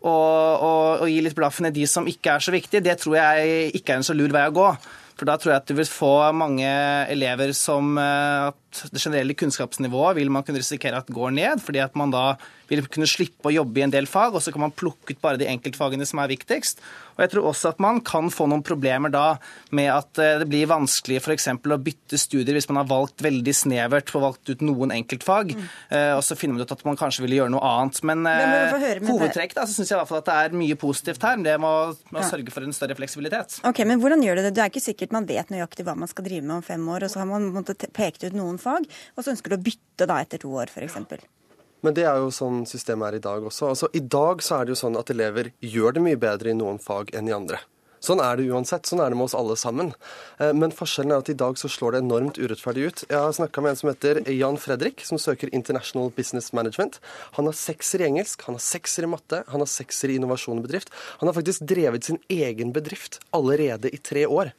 og, 0.06 0.12
og, 0.12 1.02
og 1.02 1.08
gi 1.10 1.22
litt 1.24 1.38
blaffen 1.38 1.70
i 1.70 1.74
de 1.76 1.88
som 1.90 2.08
ikke 2.10 2.36
er 2.36 2.44
så 2.44 2.54
viktige, 2.54 2.84
det 2.86 3.00
tror 3.02 3.18
jeg 3.18 3.72
ikke 3.80 3.96
er 3.96 4.02
en 4.02 4.08
så 4.08 4.16
lur 4.18 4.36
vei 4.36 4.46
å 4.50 4.56
gå. 4.56 4.70
For 5.16 5.28
da 5.30 5.38
tror 5.40 5.54
jeg 5.54 5.64
at 5.64 5.70
du 5.72 5.78
vil 5.78 5.88
få 5.88 6.12
mange 6.36 6.68
elever 7.12 7.54
som 7.56 7.96
at 7.98 8.82
det 8.91 9.00
generelle 9.00 9.38
kunnskapsnivået 9.39 10.18
vil 10.18 10.32
man 10.34 10.44
kunne 10.44 10.60
risikere 10.60 11.00
at 11.00 11.12
går 11.15 11.32
ned, 11.38 11.63
fordi 11.63 11.80
at 11.80 11.96
man 11.96 12.12
da 12.12 12.26
vil 12.69 12.86
kunne 12.91 13.10
slippe 13.10 13.49
å 13.49 13.56
jobbe 13.56 13.82
i 13.82 13.86
en 13.86 13.93
del 13.93 14.08
fag, 14.10 14.36
og 14.36 14.43
så 14.43 14.54
kan 14.54 14.65
man 14.65 14.75
plukke 14.75 15.15
ut 15.15 15.21
bare 15.23 15.41
de 15.41 15.49
enkeltfagene 15.51 16.08
som 16.08 16.21
er 16.23 16.32
viktigst. 16.34 16.82
Og 17.15 17.23
jeg 17.23 17.32
tror 17.32 17.49
også 17.51 17.71
at 17.71 17.82
man 17.84 18.01
kan 18.04 18.28
få 18.34 18.47
noen 18.51 18.63
problemer 18.65 19.12
da 19.13 19.38
med 19.75 19.88
at 19.91 20.19
det 20.41 20.47
blir 20.51 20.67
vanskelig 20.67 21.21
f.eks. 21.21 21.47
å 21.56 21.78
bytte 21.80 22.19
studier 22.19 22.58
hvis 22.58 22.67
man 22.71 22.82
har 22.82 22.89
valgt 22.89 23.23
veldig 23.23 23.54
snevert 23.56 24.12
på 24.12 24.19
valgt 24.23 24.51
ut 24.51 24.63
noen 24.65 24.91
enkeltfag, 24.95 25.54
mm. 25.56 25.69
og 26.17 26.23
så 26.25 26.36
finner 26.39 26.58
man 26.58 26.67
ut 26.67 26.73
at 26.75 26.84
man 26.88 26.99
kanskje 26.99 27.23
ville 27.23 27.39
gjøre 27.39 27.54
noe 27.56 27.63
annet. 27.69 28.01
Men 28.08 28.28
hovedtrekk 29.08 29.56
da, 29.56 29.63
så 29.63 29.78
syns 29.78 29.93
jeg 29.93 29.95
i 29.95 30.01
hvert 30.01 30.12
fall 30.12 30.23
at 30.23 30.32
det 30.32 30.39
er 30.41 30.58
mye 30.60 30.80
positivt 30.80 31.23
her. 31.28 31.39
Det 31.45 31.56
må, 31.62 31.71
må 32.12 32.23
ja. 32.23 32.28
sørge 32.28 32.54
for 32.56 32.67
en 32.67 32.75
større 32.75 32.97
fleksibilitet. 32.99 33.60
Ok, 33.67 33.84
Men 33.88 34.04
hvordan 34.04 34.23
gjør 34.25 34.41
du 34.41 34.45
det? 34.47 34.56
Det 34.58 34.65
er 34.65 34.73
ikke 34.73 34.84
sikkert 34.84 35.15
man 35.15 35.30
vet 35.30 35.54
nøyaktig 35.54 35.88
hva 35.88 35.95
man 35.99 36.12
skal 36.12 36.28
drive 36.28 36.43
med 36.43 36.60
om 36.60 36.65
fem 36.65 36.84
år, 36.91 37.08
og 37.08 37.13
så 37.13 37.23
har 37.23 37.32
man 37.32 37.65
pekt 37.95 38.28
ut 38.28 38.36
noen 38.36 38.60
fag, 38.62 38.89
og 39.15 39.23
så 39.23 39.36
ønsker 39.36 39.54
du 39.54 39.60
å 39.60 39.63
bytte 39.63 40.10
da 40.10 40.19
etter 40.23 40.41
to 40.43 40.51
år, 40.51 40.73
f.eks. 40.73 40.99
Men 41.86 41.93
det 41.93 42.08
er 42.10 42.17
jo 42.17 42.34
sånn 42.34 42.63
systemet 42.65 43.12
er 43.12 43.19
i 43.19 43.24
dag 43.24 43.45
også. 43.45 43.69
Altså, 43.69 43.91
I 43.93 44.02
dag 44.02 44.41
så 44.41 44.58
er 44.58 44.65
det 44.65 44.74
jo 44.74 44.82
sånn 44.82 44.98
at 44.98 45.13
elever 45.13 45.52
gjør 45.62 45.95
det 45.95 46.06
mye 46.08 46.19
bedre 46.19 46.50
i 46.50 46.58
noen 46.58 46.82
fag 46.82 47.13
enn 47.13 47.30
i 47.30 47.36
andre. 47.36 47.62
Sånn 48.06 48.21
er 48.21 48.38
det 48.38 48.45
uansett. 48.54 48.86
Sånn 48.86 49.02
er 49.02 49.10
det 49.10 49.17
med 49.17 49.26
oss 49.26 49.36
alle 49.38 49.56
sammen. 49.58 49.91
Men 50.38 50.74
forskjellen 50.76 51.13
er 51.13 51.24
at 51.24 51.30
i 51.32 51.38
dag 51.38 51.58
så 51.58 51.69
slår 51.71 51.95
det 51.95 52.02
enormt 52.04 52.38
urettferdig 52.38 52.84
ut. 52.86 53.04
Jeg 53.10 53.17
har 53.17 53.34
snakka 53.34 53.63
med 53.63 53.74
en 53.74 53.80
som 53.80 53.89
heter 53.89 54.19
Jan 54.30 54.60
Fredrik, 54.62 55.02
som 55.08 55.21
søker 55.21 55.50
International 55.58 56.12
Business 56.13 56.52
Management. 56.54 57.00
Han 57.39 57.50
har 57.50 57.58
sekser 57.58 58.04
i 58.04 58.08
engelsk, 58.10 58.45
han 58.45 58.60
har 58.60 58.65
sekser 58.65 59.08
i 59.08 59.10
matte, 59.10 59.41
han 59.50 59.63
har 59.63 59.69
sekser 59.71 60.13
i 60.13 60.17
innovasjon 60.19 60.62
og 60.62 60.67
bedrift. 60.67 60.93
Han 61.21 61.32
har 61.32 61.38
faktisk 61.38 61.65
drevet 61.69 62.10
sin 62.10 62.21
egen 62.30 62.74
bedrift 62.76 63.21
allerede 63.34 63.89
i 63.89 64.02
tre 64.02 64.28
år. 64.30 64.54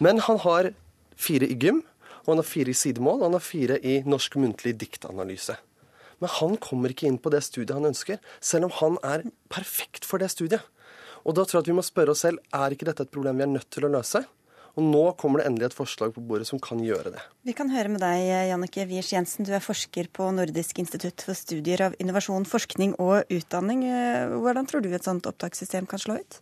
Men 0.00 0.20
han 0.26 0.42
har 0.44 0.72
fire 1.16 1.48
i 1.48 1.56
gym, 1.56 1.80
og 2.26 2.34
han 2.34 2.42
har 2.42 2.50
fire 2.50 2.74
i 2.74 2.76
sidemål, 2.76 3.22
og 3.22 3.30
han 3.30 3.38
har 3.38 3.46
fire 3.46 3.80
i 3.80 4.02
norsk 4.04 4.36
muntlig 4.42 4.76
diktanalyse. 4.84 5.56
Men 6.22 6.32
han 6.38 6.56
kommer 6.62 6.92
ikke 6.92 7.08
inn 7.10 7.20
på 7.20 7.32
det 7.34 7.42
studiet 7.44 7.74
han 7.76 7.90
ønsker, 7.90 8.22
selv 8.40 8.70
om 8.70 8.76
han 8.78 8.96
er 9.04 9.26
perfekt 9.52 10.08
for 10.08 10.22
det 10.22 10.30
studiet. 10.32 10.64
Og 11.26 11.34
da 11.36 11.42
tror 11.42 11.58
jeg 11.58 11.66
at 11.66 11.70
vi 11.72 11.76
må 11.76 11.84
spørre 11.84 12.14
oss 12.14 12.22
selv 12.24 12.40
er 12.54 12.72
ikke 12.72 12.86
dette 12.88 13.04
et 13.04 13.12
problem 13.12 13.40
vi 13.40 13.46
er 13.46 13.54
nødt 13.56 13.68
til 13.74 13.88
å 13.88 13.92
løse. 13.92 14.22
Og 14.76 14.84
nå 14.84 15.02
kommer 15.16 15.40
det 15.40 15.46
endelig 15.48 15.70
et 15.70 15.76
forslag 15.78 16.10
på 16.12 16.22
bordet 16.28 16.46
som 16.50 16.60
kan 16.60 16.82
gjøre 16.84 17.14
det. 17.14 17.22
Vi 17.48 17.54
kan 17.56 17.70
høre 17.72 17.88
med 17.88 18.02
deg, 18.04 18.26
Jannike 18.50 18.84
Wiers 18.90 19.08
Jensen. 19.14 19.46
Du 19.48 19.54
er 19.56 19.64
forsker 19.64 20.10
på 20.12 20.28
Nordisk 20.36 20.82
institutt 20.82 21.24
for 21.24 21.38
studier 21.38 21.86
av 21.86 21.96
innovasjon, 22.02 22.44
forskning 22.44 22.92
og 23.00 23.24
utdanning. 23.32 23.86
Hvordan 24.36 24.68
tror 24.68 24.84
du 24.84 24.90
et 24.92 25.08
sånt 25.08 25.28
opptakssystem 25.28 25.88
kan 25.88 26.02
slå 26.02 26.18
ut? 26.20 26.40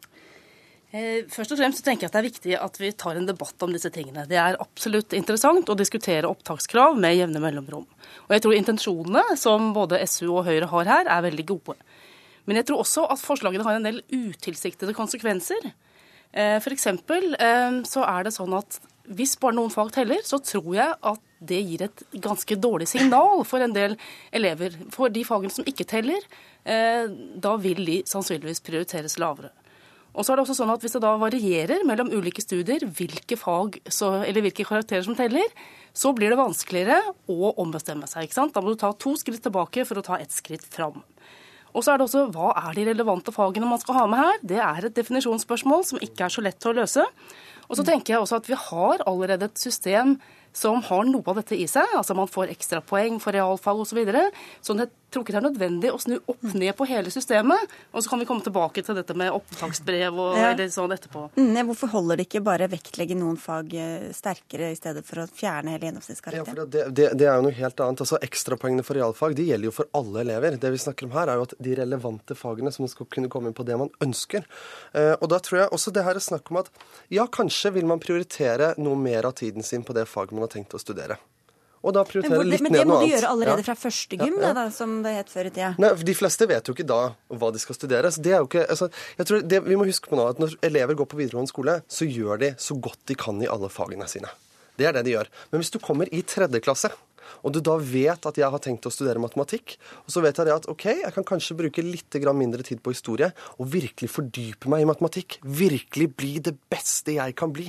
Først 0.94 1.50
og 1.50 1.58
fremst 1.58 1.82
tenker 1.82 2.06
jeg 2.06 2.10
at 2.12 2.14
det 2.14 2.20
er 2.20 2.28
viktig 2.28 2.52
at 2.54 2.76
vi 2.78 2.92
tar 2.94 3.16
en 3.18 3.26
debatt 3.26 3.64
om 3.66 3.72
disse 3.74 3.90
tingene. 3.90 4.28
Det 4.30 4.36
er 4.38 4.54
absolutt 4.62 5.16
interessant 5.18 5.66
å 5.66 5.74
diskutere 5.74 6.28
opptakskrav 6.30 6.94
med 7.02 7.16
jevne 7.18 7.42
mellomrom. 7.42 7.86
Og 8.28 8.34
jeg 8.36 8.44
tror 8.44 8.54
intensjonene 8.54 9.34
som 9.40 9.72
både 9.74 9.98
SU 10.06 10.28
og 10.28 10.44
Høyre 10.46 10.68
har 10.70 10.90
her, 10.92 11.10
er 11.10 11.24
veldig 11.26 11.46
gode. 11.48 11.74
Men 12.46 12.60
jeg 12.60 12.68
tror 12.68 12.84
også 12.84 13.08
at 13.10 13.22
forslagene 13.24 13.66
har 13.66 13.80
en 13.80 13.88
del 13.88 13.98
utilsiktede 14.12 14.94
konsekvenser. 14.94 15.66
F.eks. 16.30 16.86
så 17.90 18.06
er 18.06 18.28
det 18.28 18.34
sånn 18.36 18.54
at 18.54 18.78
hvis 19.04 19.34
bare 19.42 19.58
noen 19.58 19.74
fag 19.74 19.90
teller, 19.98 20.22
så 20.22 20.38
tror 20.46 20.70
jeg 20.78 20.94
at 21.10 21.26
det 21.44 21.58
gir 21.58 21.82
et 21.88 22.06
ganske 22.22 22.56
dårlig 22.56 22.86
signal 22.88 23.42
for 23.48 23.66
en 23.66 23.74
del 23.74 23.98
elever. 24.30 24.78
For 24.94 25.10
de 25.10 25.26
fagene 25.26 25.52
som 25.52 25.66
ikke 25.66 25.90
teller, 25.90 26.22
da 26.64 27.58
vil 27.58 27.82
de 27.82 28.00
sannsynligvis 28.06 28.62
prioriteres 28.62 29.18
lavere. 29.18 29.50
Og 30.14 30.22
så 30.22 30.32
er 30.32 30.38
det 30.38 30.44
også 30.44 30.56
sånn 30.60 30.72
at 30.74 30.84
Hvis 30.84 30.94
det 30.94 31.02
da 31.02 31.14
varierer 31.18 31.82
mellom 31.86 32.12
ulike 32.14 32.42
studier 32.42 32.84
hvilke 32.86 33.38
fag 33.38 33.80
så, 33.90 34.20
eller 34.22 34.46
hvilke 34.46 34.66
karakterer 34.66 35.02
som 35.06 35.16
teller, 35.18 35.48
så 35.94 36.12
blir 36.14 36.30
det 36.30 36.38
vanskeligere 36.38 37.00
å 37.30 37.54
ombestemme 37.62 38.06
seg. 38.10 38.26
ikke 38.26 38.38
sant? 38.38 38.54
Da 38.54 38.62
må 38.62 38.74
du 38.74 38.78
ta 38.80 38.92
to 38.94 39.14
skritt 39.18 39.42
tilbake 39.42 39.86
for 39.86 39.98
å 39.98 40.06
ta 40.06 40.18
ett 40.22 40.34
skritt 40.34 40.66
fram. 40.66 41.02
Og 41.74 41.82
så 41.82 41.92
er 41.92 41.98
det 41.98 42.06
også 42.06 42.28
hva 42.34 42.52
er 42.54 42.76
de 42.76 42.86
relevante 42.86 43.34
fagene 43.34 43.66
man 43.66 43.80
skal 43.82 43.98
ha 43.98 44.06
med 44.10 44.22
her? 44.22 44.38
Det 44.54 44.60
er 44.62 44.86
et 44.86 44.94
definisjonsspørsmål 44.94 45.82
som 45.88 46.02
ikke 46.02 46.28
er 46.28 46.34
så 46.34 46.44
lett 46.46 46.66
å 46.70 46.74
løse. 46.76 47.06
Og 47.66 47.78
så 47.78 47.86
tenker 47.86 48.14
jeg 48.14 48.22
også 48.22 48.38
at 48.38 48.50
vi 48.50 48.58
har 48.58 49.02
allerede 49.08 49.48
et 49.50 49.58
system 49.58 50.18
som 50.54 50.82
har 50.86 51.06
noe 51.08 51.24
av 51.26 51.40
dette 51.42 51.58
i 51.58 51.66
seg. 51.70 51.96
Altså 51.98 52.16
man 52.16 52.30
får 52.30 52.52
ekstrapoeng 52.54 53.20
for 53.22 53.36
realfag 53.36 53.80
osv. 53.80 53.94
Så, 53.94 54.00
videre. 54.00 54.24
så 54.58 54.74
jeg 54.74 54.90
tror 55.14 55.22
ikke 55.22 55.34
det 55.34 55.38
er 55.38 55.44
nødvendig 55.46 55.90
å 55.94 55.98
snu 56.02 56.16
opp 56.18 56.42
ned 56.56 56.72
på 56.74 56.86
hele 56.90 57.12
systemet. 57.14 57.70
Og 57.94 58.02
så 58.02 58.10
kan 58.10 58.18
vi 58.18 58.26
komme 58.26 58.42
tilbake 58.42 58.82
til 58.82 58.96
dette 58.98 59.14
med 59.14 59.30
opptaksbrev 59.34 60.18
og 60.18 60.38
ja. 60.38 60.48
eller 60.50 60.72
sånn 60.74 60.94
etterpå. 60.96 61.28
Mm, 61.38 61.60
hvorfor 61.68 61.92
holder 61.92 62.18
det 62.18 62.26
ikke 62.26 62.42
bare 62.46 62.66
vektlegge 62.72 63.14
noen 63.18 63.38
fag 63.38 63.70
eh, 63.78 64.08
sterkere 64.16 64.72
i 64.74 64.78
stedet 64.78 65.04
for 65.06 65.22
å 65.22 65.28
fjerne 65.30 65.76
hele 65.76 65.86
gjennomsnittskarakteren? 65.90 66.58
Ja, 66.58 66.66
det, 66.66 66.86
det, 66.96 67.08
det, 67.20 67.28
er 67.30 67.38
jo 67.38 67.46
noe 67.46 67.54
helt 67.54 67.84
annet. 67.86 68.02
Altså 68.02 68.18
Ekstrapoengene 68.26 68.86
for 68.86 68.98
realfag 68.98 69.36
de 69.38 69.46
gjelder 69.50 69.70
jo 69.70 69.76
for 69.78 69.90
alle 69.94 70.24
elever. 70.24 70.58
Det 70.58 70.74
vi 70.74 70.82
snakker 70.82 71.06
om 71.06 71.14
her, 71.14 71.30
er 71.30 71.38
jo 71.38 71.46
at 71.46 71.54
de 71.68 71.78
relevante 71.78 72.38
fagene 72.38 72.74
som 72.74 72.90
skal 72.90 73.06
kunne 73.06 73.30
komme 73.30 73.52
inn 73.52 73.56
på 73.56 73.66
det 73.68 73.78
man 73.80 73.92
ønsker. 74.02 74.42
Eh, 74.98 75.14
og 75.14 75.30
da 75.30 75.38
tror 75.38 75.62
jeg 75.62 75.74
også 75.78 75.94
det 75.94 76.06
her 76.08 76.18
er 76.18 76.26
snakk 76.26 76.50
om 76.50 76.62
at 76.64 76.72
ja, 77.14 77.28
kanskje 77.30 77.76
vil 77.78 77.86
man 77.86 78.02
prioritere 78.02 78.74
noe 78.82 78.98
mer 78.98 79.30
av 79.30 79.38
tiden 79.38 79.62
sin 79.62 79.86
på 79.86 79.94
det 79.94 80.08
faget 80.10 80.34
man 80.34 80.43
har 80.44 80.52
tenkt 80.52 80.76
å 80.76 80.82
studere 80.82 81.18
og 81.84 81.92
da 81.92 82.04
prioritere 82.08 82.44
litt 82.46 82.62
men, 82.64 82.72
ned 82.72 82.80
noe 82.80 82.84
annet. 82.84 82.88
Men 82.88 82.88
det 82.88 82.88
må 82.88 83.00
du 83.02 83.12
gjøre 83.12 83.30
allerede 83.30 83.64
fra 83.66 83.76
første 83.76 84.16
gym, 84.16 84.38
ja, 84.40 84.48
ja. 84.48 84.52
Da, 84.56 84.64
som 84.72 84.96
det 85.04 85.12
het 85.18 85.32
før 85.32 85.50
i 85.50 85.52
tida? 85.52 85.72
Nei, 85.82 85.90
De 86.08 86.16
fleste 86.16 86.48
vet 86.48 86.68
jo 86.68 86.74
ikke 86.76 86.86
da 86.88 87.00
hva 87.28 87.50
de 87.52 87.60
skal 87.60 87.76
studere. 87.76 88.12
Så 88.14 88.24
det 88.24 88.32
er 88.32 88.40
jo 88.40 88.48
ikke, 88.48 88.64
altså, 88.72 88.88
jeg 89.18 89.28
tror 89.28 89.44
det, 89.44 89.60
Vi 89.66 89.76
må 89.76 89.88
huske 89.88 90.08
på 90.08 90.18
nå 90.18 90.28
at 90.32 90.40
når 90.40 90.56
elever 90.64 90.96
går 91.00 91.10
på 91.10 91.20
videregående 91.20 91.52
skole, 91.52 91.76
så 91.84 92.08
gjør 92.08 92.40
de 92.40 92.54
så 92.60 92.78
godt 92.80 93.02
de 93.10 93.18
kan 93.20 93.42
i 93.44 93.50
alle 93.50 93.68
fagene 93.72 94.08
sine. 94.08 94.32
Det 94.80 94.88
er 94.88 94.96
det 94.96 95.04
de 95.06 95.12
gjør. 95.18 95.28
Men 95.52 95.60
hvis 95.60 95.74
du 95.74 95.78
kommer 95.82 96.08
i 96.08 96.24
tredje 96.26 96.62
klasse, 96.64 96.90
og 97.44 97.52
du 97.52 97.60
da 97.64 97.76
vet 97.80 98.26
at 98.28 98.40
jeg 98.40 98.48
har 98.52 98.64
tenkt 98.64 98.88
å 98.88 98.92
studere 98.92 99.20
matematikk, 99.20 99.76
og 100.04 100.12
så 100.12 100.24
vet 100.24 100.40
jeg 100.40 100.56
at 100.56 100.68
ok, 100.72 100.88
jeg 101.04 101.14
kan 101.14 101.28
kanskje 101.28 101.56
bruke 101.60 101.84
litt 101.84 102.16
mindre 102.32 102.64
tid 102.64 102.80
på 102.84 102.92
historie 102.96 103.30
og 103.58 103.68
virkelig 103.72 104.10
fordype 104.12 104.72
meg 104.72 104.84
i 104.84 104.88
matematikk, 104.88 105.38
virkelig 105.44 106.10
bli 106.16 106.38
det 106.40 106.56
beste 106.72 107.16
jeg 107.16 107.36
kan 107.36 107.52
bli, 107.52 107.68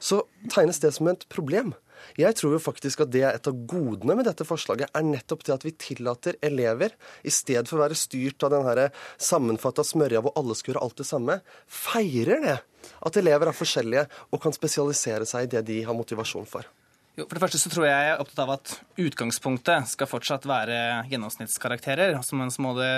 så 0.00 0.24
tegnes 0.52 0.80
det 0.80 0.92
som 0.96 1.08
et 1.08 1.24
problem. 1.32 1.72
Jeg 2.20 2.36
tror 2.38 2.56
jo 2.56 2.62
faktisk 2.62 3.04
at 3.04 3.12
det 3.14 3.24
er 3.24 3.38
et 3.38 3.50
av 3.50 3.56
godene 3.70 4.16
med 4.18 4.28
dette 4.28 4.46
forslaget, 4.46 4.92
er 4.94 5.06
nettopp 5.06 5.44
det 5.46 5.56
at 5.56 5.66
vi 5.66 5.74
tillater 5.78 6.38
elever, 6.44 6.94
i 7.24 7.32
stedet 7.32 7.66
for 7.70 7.78
å 7.78 7.84
være 7.84 7.98
styrt 7.98 8.46
av 8.46 8.54
den 8.54 8.68
her 8.68 8.84
sammenfatta 9.16 9.84
smørja 9.86 10.22
hvor 10.24 10.36
alle 10.38 10.56
skal 10.58 10.74
gjøre 10.74 10.86
alt 10.86 11.00
det 11.00 11.08
samme, 11.08 11.40
feirer 11.66 12.44
det. 12.44 12.56
At 13.04 13.16
elever 13.20 13.50
er 13.50 13.56
forskjellige 13.56 14.08
og 14.30 14.42
kan 14.42 14.54
spesialisere 14.56 15.28
seg 15.28 15.46
i 15.46 15.52
det 15.56 15.64
de 15.68 15.82
har 15.86 15.96
motivasjon 15.96 16.48
for. 16.48 16.66
Jo, 17.14 17.28
for 17.28 17.36
det 17.36 17.44
første 17.44 17.60
så 17.62 17.70
tror 17.70 17.86
jeg 17.86 17.94
jeg 17.94 18.10
er 18.10 18.22
opptatt 18.22 18.40
av 18.42 18.56
at 18.56 18.72
utgangspunktet 18.98 19.86
skal 19.92 20.10
fortsatt 20.10 20.48
være 20.50 20.78
gjennomsnittskarakterer. 21.12 22.16
Altså, 22.18 22.34
mens 22.38 22.58
må 22.58 22.72
det 22.74 22.90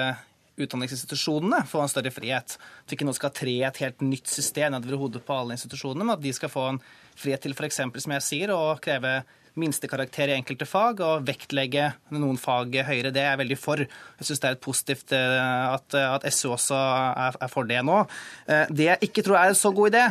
utdanningsinstitusjonene 0.56 1.62
få 1.68 1.82
en 1.82 1.90
større 1.92 2.12
frihet. 2.14 2.56
At 2.56 2.92
vi 2.92 2.98
ikke 2.98 3.08
nå 3.08 3.14
skal 3.16 3.34
tre 3.36 3.56
et 3.68 3.80
helt 3.82 4.04
nytt 4.04 4.30
system 4.30 4.74
nedover 4.74 5.00
hodet 5.02 5.24
på 5.26 5.36
alle 5.36 5.56
institusjonene, 5.56 6.06
men 6.06 6.16
at 6.16 6.22
de 6.24 6.32
skal 6.36 6.52
få 6.52 6.68
en 6.72 6.80
frihet 7.16 7.44
til 7.44 7.56
f.eks., 7.56 7.82
som 8.04 8.16
jeg 8.16 8.24
sier, 8.24 8.54
å 8.54 8.76
kreve 8.82 9.20
minstekarakter 9.60 10.30
i 10.30 10.36
enkelte 10.36 10.66
fag 10.68 11.00
og 11.04 11.24
vektlegge 11.26 11.88
noen 12.14 12.38
fag 12.40 12.74
høyere. 12.86 13.12
Det 13.14 13.22
er 13.22 13.30
jeg 13.32 13.40
veldig 13.42 13.58
for. 13.58 13.82
Jeg 13.82 14.28
syns 14.28 14.42
det 14.42 14.50
er 14.50 14.60
positivt 14.62 15.14
eh, 15.16 15.64
at, 15.72 15.96
at 15.96 16.26
SU 16.34 16.52
også 16.54 16.76
er, 16.76 17.38
er, 17.40 17.52
for 17.52 17.68
det 17.68 17.80
nå. 17.86 18.02
Eh, 18.48 18.68
det 18.76 18.90
jeg 18.90 19.08
ikke 19.08 19.24
tror 19.26 19.40
er 19.40 19.52
en 19.52 19.58
så 19.58 19.72
god 19.76 19.94
idé, 19.94 20.04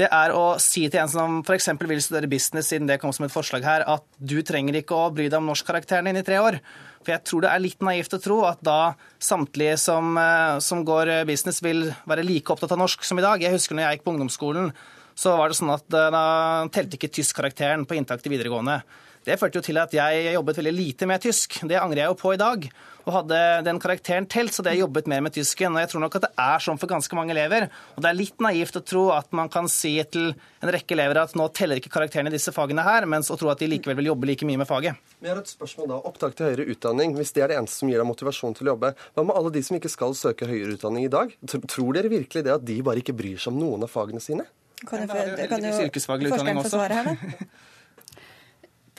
det 0.00 0.10
er 0.20 0.34
å 0.36 0.44
si 0.62 0.84
til 0.88 1.02
en 1.02 1.12
som 1.12 1.40
f.eks. 1.40 1.72
vil 1.80 2.04
studere 2.04 2.30
business, 2.30 2.70
siden 2.70 2.88
det 2.90 3.00
kom 3.02 3.14
som 3.16 3.26
et 3.26 3.34
forslag 3.34 3.66
her, 3.66 3.86
at 3.88 4.06
du 4.18 4.38
trenger 4.46 4.80
ikke 4.80 4.96
å 4.96 5.10
bry 5.14 5.28
deg 5.28 5.40
om 5.40 5.50
norskkarakteren 5.50 6.10
din 6.10 6.20
i 6.20 6.26
tre 6.26 6.40
år. 6.42 6.60
For 7.00 7.14
jeg 7.14 7.24
tror 7.24 7.46
det 7.46 7.50
er 7.54 7.64
litt 7.64 7.84
naivt 7.84 8.12
å 8.12 8.20
tro 8.20 8.42
at 8.48 8.60
da 8.64 8.94
samtlige 9.20 9.78
som, 9.80 10.12
eh, 10.20 10.60
som 10.60 10.84
går 10.84 11.22
business, 11.28 11.64
vil 11.64 11.88
være 12.04 12.26
like 12.28 12.52
opptatt 12.52 12.76
av 12.76 12.84
norsk 12.84 13.04
som 13.04 13.20
i 13.20 13.24
dag. 13.24 13.40
Jeg 13.40 13.56
husker 13.56 13.76
når 13.76 13.86
jeg 13.86 13.98
gikk 13.98 14.08
på 14.08 14.16
ungdomsskolen, 14.16 14.74
så 15.20 15.36
var 15.36 15.50
det 15.50 15.58
sånn 15.58 15.74
at 15.74 15.86
eh, 15.92 16.10
da 16.14 16.24
telte 16.72 16.96
ikke 16.96 17.12
tyskkarakteren 17.20 17.84
på 17.88 17.98
inntak 17.98 18.24
til 18.24 18.32
videregående. 18.32 18.80
Det 19.20 19.36
førte 19.36 19.60
jo 19.60 19.64
til 19.64 19.76
at 19.76 19.92
jeg 19.92 20.30
jobbet 20.32 20.62
veldig 20.62 20.72
lite 20.72 21.06
med 21.08 21.20
tysk. 21.20 21.58
Det 21.68 21.76
angrer 21.76 22.06
jeg 22.06 22.08
jo 22.08 22.16
på 22.22 22.32
i 22.32 22.38
dag. 22.40 22.62
Og 23.04 23.12
hadde 23.12 23.40
den 23.66 23.80
karakteren 23.80 24.24
telt, 24.28 24.54
så 24.54 24.62
hadde 24.62 24.72
jeg 24.72 24.80
jobbet 24.80 25.10
mer 25.12 25.20
med 25.24 25.34
tysken. 25.34 25.74
Og 25.76 25.82
jeg 25.82 25.90
tror 25.92 26.02
nok 26.06 26.16
at 26.16 26.24
det 26.24 26.30
er 26.40 26.62
sånn 26.64 26.78
for 26.80 26.88
ganske 26.88 27.16
mange 27.18 27.34
elever. 27.34 27.66
Og 27.96 28.00
det 28.00 28.08
er 28.08 28.16
litt 28.16 28.40
naivt 28.40 28.78
å 28.80 28.82
tro 28.84 29.02
at 29.12 29.28
man 29.36 29.50
kan 29.52 29.68
si 29.68 29.92
til 30.08 30.30
en 30.32 30.72
rekke 30.72 30.96
elever 30.96 31.20
at 31.20 31.34
nå 31.36 31.50
teller 31.56 31.80
ikke 31.80 31.92
karakterene 31.92 32.32
i 32.32 32.36
disse 32.36 32.54
fagene 32.56 32.84
her, 32.86 33.04
mens 33.08 33.28
å 33.28 33.36
tro 33.40 33.50
at 33.52 33.60
de 33.60 33.68
likevel 33.68 33.98
vil 34.00 34.08
jobbe 34.08 34.30
like 34.30 34.48
mye 34.48 34.62
med 34.62 34.68
faget. 34.70 34.96
Vi 35.20 35.28
har 35.28 35.40
et 35.40 35.52
spørsmål 35.52 35.90
da. 35.92 35.98
Opptak 36.08 36.38
til 36.38 36.48
høyere 36.48 36.68
utdanning, 36.72 37.12
hvis 37.18 37.34
det 37.36 37.44
er 37.44 37.52
det 37.52 37.58
eneste 37.60 37.82
som 37.82 37.92
gir 37.92 38.00
deg 38.00 38.08
motivasjon 38.08 38.56
til 38.56 38.70
å 38.70 38.72
jobbe, 38.72 38.94
hva 39.16 39.26
med 39.26 39.36
alle 39.36 39.52
de 39.52 39.64
som 39.68 39.76
ikke 39.76 39.92
skal 39.92 40.16
søke 40.16 40.48
høyere 40.48 40.78
utdanning 40.78 41.04
i 41.08 41.12
dag? 41.12 41.36
Tror 41.44 41.92
dere 41.96 42.12
virkelig 42.12 42.46
det 42.48 42.56
at 42.56 42.64
de 42.64 42.80
bare 42.88 43.04
ikke 43.04 43.16
bryr 43.20 43.36
seg 43.36 43.52
om 43.52 43.60
noen 43.60 43.84
av 43.84 43.92
fagene 43.92 44.24
sine? 44.24 44.48
Kan 44.88 45.04
jo, 45.04 45.10
kan 45.50 45.66
jo 45.66 45.74
forskeren 45.90 46.62
få 46.62 46.72
svare 46.72 47.00
her, 47.00 47.10
da? 47.12 47.48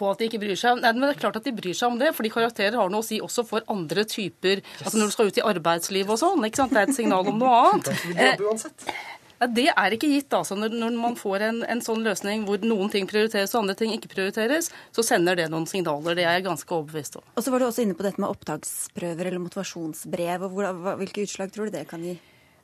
på 0.02 0.10
at 0.12 0.22
de 0.22 0.30
ikke 0.30 0.42
bryr 0.42 0.60
seg. 0.60 0.82
Nei, 0.82 0.92
men 0.98 1.08
Det 1.08 1.16
er 1.16 1.22
klart 1.22 1.40
at 1.40 1.48
de 1.48 1.56
bryr 1.56 1.78
seg 1.78 1.94
om 1.94 2.02
det, 2.02 2.12
fordi 2.18 2.34
karakterer 2.34 2.80
har 2.80 2.92
noe 2.92 3.06
å 3.06 3.08
si 3.08 3.22
også 3.24 3.46
for 3.48 3.66
andre 3.72 4.06
typer 4.10 4.62
yes. 4.62 4.86
altså 4.86 4.98
Når 4.98 5.10
du 5.10 5.16
skal 5.16 5.32
ut 5.32 5.42
i 5.42 5.48
arbeidslivet 5.54 6.14
og 6.16 6.22
sånn. 6.22 6.46
ikke 6.48 6.64
sant? 6.64 6.76
Det 6.76 6.84
er 6.84 6.94
et 6.94 7.02
signal 7.02 7.34
om 7.34 7.42
noe 7.42 7.66
annet. 7.66 7.92
Eh, 9.42 9.48
det 9.50 9.72
er 9.72 9.94
ikke 9.96 10.06
gitt. 10.06 10.34
altså. 10.38 10.54
Når, 10.54 10.76
når 10.78 10.98
man 11.02 11.16
får 11.18 11.42
en, 11.48 11.64
en, 11.66 11.80
sånn 11.82 12.04
løsning 12.06 12.44
hvor 12.46 12.62
noen 12.62 12.92
ting 12.94 13.08
prioriteres 13.10 13.56
og 13.56 13.64
andre 13.64 13.74
ting 13.80 13.90
ikke 13.96 14.12
prioriteres, 14.12 14.68
så 14.94 15.02
sender 15.02 15.40
det 15.40 15.48
noen 15.50 15.66
signaler. 15.66 16.14
Det 16.14 16.28
er 16.28 16.36
jeg 16.38 16.46
ganske 16.46 16.76
overbevist 16.78 17.18
om. 17.18 17.26
Og 17.34 17.42
så 17.42 17.50
var 17.50 17.64
du 17.64 17.66
også 17.66 17.82
inne 17.82 17.98
på 17.98 18.06
dette 18.06 18.22
med 18.22 18.30
opptaksprøver 18.30 19.32
eller 19.32 19.42
motivasjonsbrev. 19.42 20.46
og 20.46 20.54
hvor, 20.54 20.70
Hvilke 21.02 21.26
utslag 21.26 21.50
tror 21.56 21.72
du 21.72 21.80
det 21.80 21.88
kan 21.90 22.06
gi? 22.06 22.14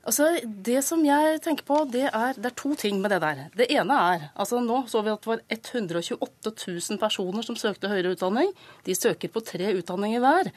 Altså, 0.08 0.28
Det 0.46 0.80
som 0.86 1.02
jeg 1.04 1.42
tenker 1.44 1.66
på, 1.68 1.80
det 1.92 2.06
er, 2.08 2.38
det 2.38 2.52
er 2.52 2.56
to 2.56 2.74
ting 2.80 3.02
med 3.02 3.12
det 3.12 3.20
der. 3.24 3.42
Det 3.58 3.68
ene 3.76 3.98
er 4.14 4.30
altså 4.40 4.62
Nå 4.64 4.84
så 4.88 5.02
vi 5.04 5.12
at 5.12 5.24
det 5.24 5.32
var 5.32 5.42
128 5.50 6.54
000 6.54 7.02
personer 7.02 7.44
som 7.44 7.58
søkte 7.60 7.92
høyere 7.92 8.14
utdanning. 8.16 8.54
De 8.86 8.96
søker 8.96 9.32
på 9.34 9.44
tre 9.44 9.74
utdanninger 9.76 10.24
hver. 10.24 10.52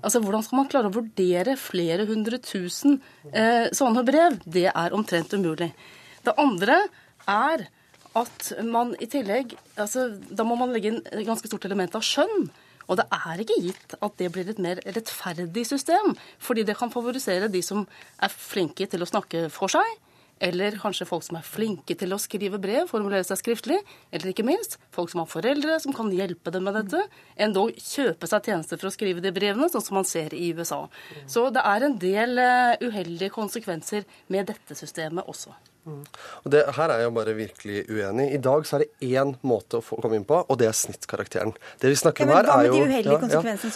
Altså, 0.00 0.22
Hvordan 0.24 0.44
skal 0.46 0.60
man 0.62 0.70
klare 0.72 0.88
å 0.92 0.96
vurdere 0.96 1.56
flere 1.60 2.06
hundre 2.08 2.40
tusen 2.40 3.00
eh, 3.32 3.68
sånne 3.76 4.04
brev? 4.06 4.40
Det 4.46 4.70
er 4.72 4.96
omtrent 4.96 5.34
umulig. 5.36 5.72
Det 6.24 6.36
andre 6.40 6.84
er 7.28 7.68
at 8.14 8.52
man 8.62 8.92
i 9.02 9.08
tillegg 9.10 9.56
altså, 9.80 10.12
Da 10.30 10.44
må 10.46 10.56
man 10.58 10.70
legge 10.72 10.92
inn 10.92 11.00
et 11.10 11.26
ganske 11.26 11.50
stort 11.50 11.66
element 11.66 11.96
av 11.98 12.04
skjønn. 12.06 12.48
Og 12.88 13.00
det 13.00 13.06
er 13.12 13.42
ikke 13.44 13.60
gitt 13.64 13.96
at 13.98 14.16
det 14.20 14.30
blir 14.34 14.48
et 14.50 14.62
mer 14.62 14.80
rettferdig 14.84 15.66
system, 15.68 16.14
fordi 16.38 16.66
det 16.68 16.78
kan 16.78 16.92
favorisere 16.92 17.50
de 17.52 17.62
som 17.64 17.86
er 18.22 18.32
flinke 18.32 18.88
til 18.90 19.04
å 19.04 19.08
snakke 19.08 19.46
for 19.52 19.72
seg, 19.72 19.88
eller 20.42 20.76
kanskje 20.82 21.06
folk 21.08 21.24
som 21.24 21.38
er 21.38 21.46
flinke 21.46 21.94
til 21.98 22.12
å 22.14 22.18
skrive 22.20 22.58
brev, 22.60 22.88
formulere 22.90 23.24
seg 23.26 23.38
skriftlig, 23.40 23.78
eller 24.10 24.32
ikke 24.32 24.46
minst 24.46 24.78
folk 24.94 25.12
som 25.12 25.22
har 25.22 25.30
foreldre 25.30 25.78
som 25.82 25.94
kan 25.96 26.10
hjelpe 26.12 26.52
dem 26.54 26.66
med 26.66 26.76
dette, 26.80 27.04
endog 27.36 27.74
kjøpe 27.78 28.28
seg 28.30 28.50
tjenester 28.50 28.80
for 28.80 28.90
å 28.90 28.94
skrive 28.94 29.24
de 29.24 29.32
brevene, 29.34 29.70
sånn 29.72 29.84
som 29.84 30.00
man 30.00 30.08
ser 30.08 30.34
i 30.36 30.50
USA. 30.56 30.84
Så 31.30 31.46
det 31.54 31.62
er 31.64 31.86
en 31.86 31.96
del 32.02 32.42
eh, 32.42 32.82
uheldige 32.82 33.32
konsekvenser 33.34 34.08
med 34.32 34.50
dette 34.50 34.76
systemet 34.78 35.30
også. 35.30 35.54
Og 35.84 36.52
det, 36.52 36.62
Her 36.76 36.92
er 36.94 37.02
jeg 37.02 37.12
bare 37.16 37.34
virkelig 37.36 37.84
uenig. 37.90 38.26
I 38.32 38.40
dag 38.42 38.64
så 38.66 38.78
er 38.78 38.84
det 38.84 39.10
én 39.12 39.34
måte 39.44 39.80
å 39.80 39.84
få 39.84 39.98
komme 40.00 40.16
inn 40.16 40.26
på, 40.28 40.38
og 40.40 40.58
det 40.60 40.68
er 40.70 40.76
snittkarakteren. 40.76 41.52
Det 41.82 41.92
vi 41.92 41.98
snakker 42.00 42.24
om 42.24 42.32
her 42.32 42.48
er 42.54 42.68
jo... 42.70 42.80
Ja, 42.80 43.18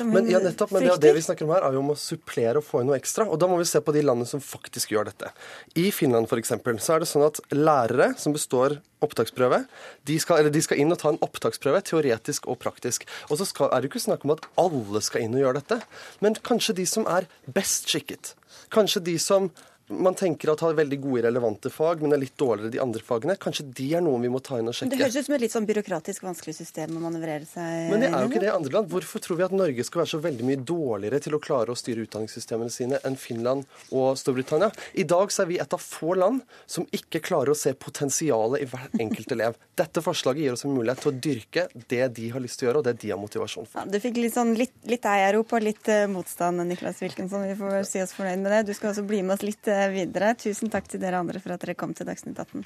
men, 0.08 0.30
ja, 0.32 0.40
nettopp, 0.42 0.72
men 0.72 0.86
det, 0.86 0.96
det, 1.04 1.14
vi 1.18 1.24
snakker 1.26 1.44
om 1.44 1.54
her 1.56 1.68
er 1.68 1.76
jo 1.76 1.84
om 1.84 1.92
å 1.92 1.98
supplere 2.00 2.62
og 2.62 2.66
få 2.66 2.82
inn 2.82 2.90
noe 2.90 2.98
ekstra. 2.98 3.28
Og 3.28 3.40
da 3.40 3.50
må 3.50 3.60
vi 3.60 3.68
se 3.68 3.82
på 3.84 3.94
de 3.96 4.04
landene 4.06 4.30
som 4.30 4.42
faktisk 4.44 4.94
gjør 4.94 5.10
dette. 5.10 5.32
I 5.76 5.90
Finland 5.94 6.30
f.eks. 6.30 6.54
så 6.84 6.96
er 6.96 7.04
det 7.04 7.10
sånn 7.12 7.28
at 7.28 7.42
lærere 7.52 8.14
som 8.20 8.36
består 8.36 8.78
opptaksprøve, 9.04 9.62
de 10.08 10.16
skal, 10.18 10.48
de 10.50 10.62
skal, 10.64 10.80
inn 10.82 10.90
og 10.94 10.98
ta 10.98 11.12
en 11.12 11.20
opptaksprøve, 11.22 11.84
teoretisk 11.86 12.48
og 12.50 12.58
praktisk. 12.62 13.06
Og 13.28 13.38
så 13.38 13.46
skal, 13.46 13.70
er 13.70 13.82
det 13.82 13.88
jo 13.88 13.94
ikke 13.94 14.06
snakk 14.08 14.26
om 14.26 14.34
at 14.34 14.48
alle 14.58 15.02
skal 15.04 15.24
inn 15.24 15.36
og 15.36 15.44
gjøre 15.44 15.60
dette, 15.60 15.80
men 16.24 16.38
kanskje 16.48 16.80
de 16.80 16.86
som 16.88 17.06
er 17.10 17.28
best 17.46 17.90
skikket. 17.92 18.34
Kanskje 18.74 19.04
de 19.06 19.18
som 19.22 19.52
man 19.88 20.14
tenker 20.14 20.52
at 20.52 20.60
har 20.60 20.76
veldig 20.76 20.98
gode 21.00 21.22
relevante 21.24 21.70
fag, 21.72 22.02
men 22.02 22.12
er 22.12 22.20
litt 22.22 22.36
dårligere 22.40 22.72
de 22.74 22.80
andre 22.82 23.02
fagene. 23.04 23.36
Kanskje 23.40 23.64
de 23.78 23.88
er 23.96 24.04
noen 24.04 24.24
vi 24.24 24.30
må 24.32 24.40
ta 24.44 24.58
inn 24.60 24.68
og 24.68 24.76
sjekke. 24.76 24.92
Det 24.92 25.00
høres 25.00 25.16
ut 25.16 25.28
som 25.28 25.36
et 25.36 25.44
litt 25.44 25.54
sånn 25.54 25.68
byråkratisk 25.68 26.26
vanskelig 26.26 26.56
system 26.58 26.98
å 26.98 27.02
manøvrere 27.02 27.48
seg 27.48 27.88
Men 27.92 28.04
det 28.04 28.10
er 28.10 28.18
jo 28.20 28.30
ikke 28.30 28.42
det 28.44 28.50
i 28.50 28.54
andre 28.54 28.74
land. 28.76 28.90
Hvorfor 28.92 29.24
tror 29.24 29.40
vi 29.40 29.46
at 29.46 29.56
Norge 29.56 29.86
skal 29.86 30.02
være 30.02 30.12
så 30.12 30.20
veldig 30.24 30.48
mye 30.48 30.62
dårligere 30.72 31.22
til 31.24 31.38
å 31.38 31.42
klare 31.42 31.72
å 31.72 31.78
styre 31.78 32.04
utdanningssystemene 32.04 32.74
sine 32.74 33.00
enn 33.08 33.18
Finland 33.20 33.64
og 33.88 34.18
Storbritannia? 34.20 34.70
I 35.00 35.06
dag 35.08 35.32
så 35.32 35.44
er 35.44 35.52
vi 35.52 35.60
et 35.62 35.78
av 35.78 35.82
få 35.82 36.18
land 36.18 36.44
som 36.66 36.86
ikke 36.94 37.22
klarer 37.24 37.54
å 37.54 37.58
se 37.58 37.72
potensialet 37.72 38.64
i 38.64 38.68
hver 38.68 39.00
enkelt 39.00 39.32
elev. 39.36 39.56
Dette 39.78 40.02
forslaget 40.04 40.44
gir 40.44 40.56
oss 40.56 40.66
en 40.66 40.74
mulighet 40.74 41.04
til 41.04 41.12
å 41.12 41.16
dyrke 41.28 41.66
det 41.88 42.02
de 42.18 42.28
har 42.34 42.44
lyst 42.44 42.60
til 42.60 42.68
å 42.68 42.70
gjøre, 42.70 42.82
og 42.82 42.88
det 42.88 42.96
de 43.00 43.12
har 43.14 43.20
motivasjon 43.20 43.68
for. 43.68 43.80
Ja, 43.80 43.88
du 43.88 44.00
fikk 44.02 44.18
litt 44.20 44.34
sånn 44.34 44.52
litt, 44.58 44.74
litt 44.90 45.06
eierrop 45.08 45.54
og 45.54 45.64
litt 45.64 45.88
uh, 45.92 46.04
motstand, 46.10 46.60
Niklas 46.68 47.00
Wilkinson. 47.04 47.46
Vi 47.48 47.56
får 47.58 47.86
si 47.88 48.02
oss 48.02 48.14
fornøyd 48.16 48.42
med 48.42 48.52
det. 48.52 48.62
Du 48.68 48.74
skal 48.76 48.92
også 48.92 49.06
bli 49.06 49.22
med 49.22 49.36
oss 49.38 49.46
litt 49.46 49.70
uh, 49.70 49.77
videre. 49.92 50.34
Tusen 50.38 50.68
takk 50.72 50.86
til 50.90 51.00
dere 51.02 51.20
andre 51.22 51.40
for 51.42 51.54
at 51.54 51.62
dere 51.64 51.78
kom 51.78 51.92
til 51.94 52.06
Dagsnytt 52.08 52.38
18. 52.42 52.64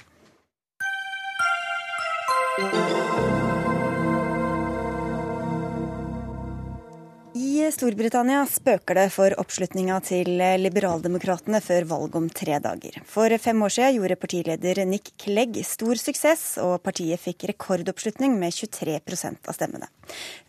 Storbritannia 7.71 8.41
spøker 8.49 8.97
det 8.97 9.05
for 9.13 9.33
oppslutninga 9.39 9.99
til 10.03 10.27
liberaldemokratene 10.59 11.61
før 11.63 11.85
valget 11.87 12.15
om 12.19 12.25
tre 12.33 12.57
dager. 12.63 12.97
For 13.07 13.31
fem 13.39 13.61
år 13.63 13.73
siden 13.75 13.95
gjorde 13.95 14.17
partileder 14.19 14.81
Nick 14.89 15.13
Clegg 15.21 15.59
stor 15.67 15.99
suksess, 16.01 16.43
og 16.63 16.81
partiet 16.83 17.21
fikk 17.21 17.45
rekordoppslutning 17.53 18.35
med 18.41 18.55
23% 18.57 19.47
av 19.47 19.55
stemmene. 19.55 19.87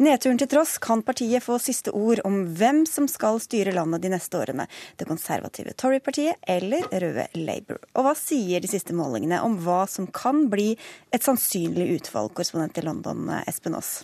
Nedturen 0.03 0.40
til 0.40 0.50
tross 0.50 0.79
kan 0.83 1.05
partiet 1.07 1.44
få 1.44 1.61
siste 1.62 1.92
ord 1.94 2.24
om 2.27 2.40
hvem 2.59 2.83
som 2.90 3.07
skal 3.11 3.38
styre 3.44 3.77
landet 3.77 4.03
de 4.03 4.14
neste 4.16 4.40
årene. 4.40 4.66
Det 4.96 5.07
konservative 5.11 5.77
Tory-partiet 5.79 6.40
eller 6.57 6.88
røde 6.88 7.29
Labour. 7.37 7.79
Og 7.94 8.09
hva 8.09 8.16
sier 8.18 8.64
de 8.64 8.72
siste 8.72 8.96
målingene 8.96 9.42
om 9.44 9.61
hva 9.62 9.85
som 9.90 10.09
kan 10.09 10.48
bli 10.50 10.72
et 11.14 11.22
sannsynlig 11.22 11.92
utvalg, 12.00 12.35
korrespondent 12.35 12.83
i 12.83 12.88
London, 12.88 13.29
Espen 13.44 13.79
Aas? 13.79 14.00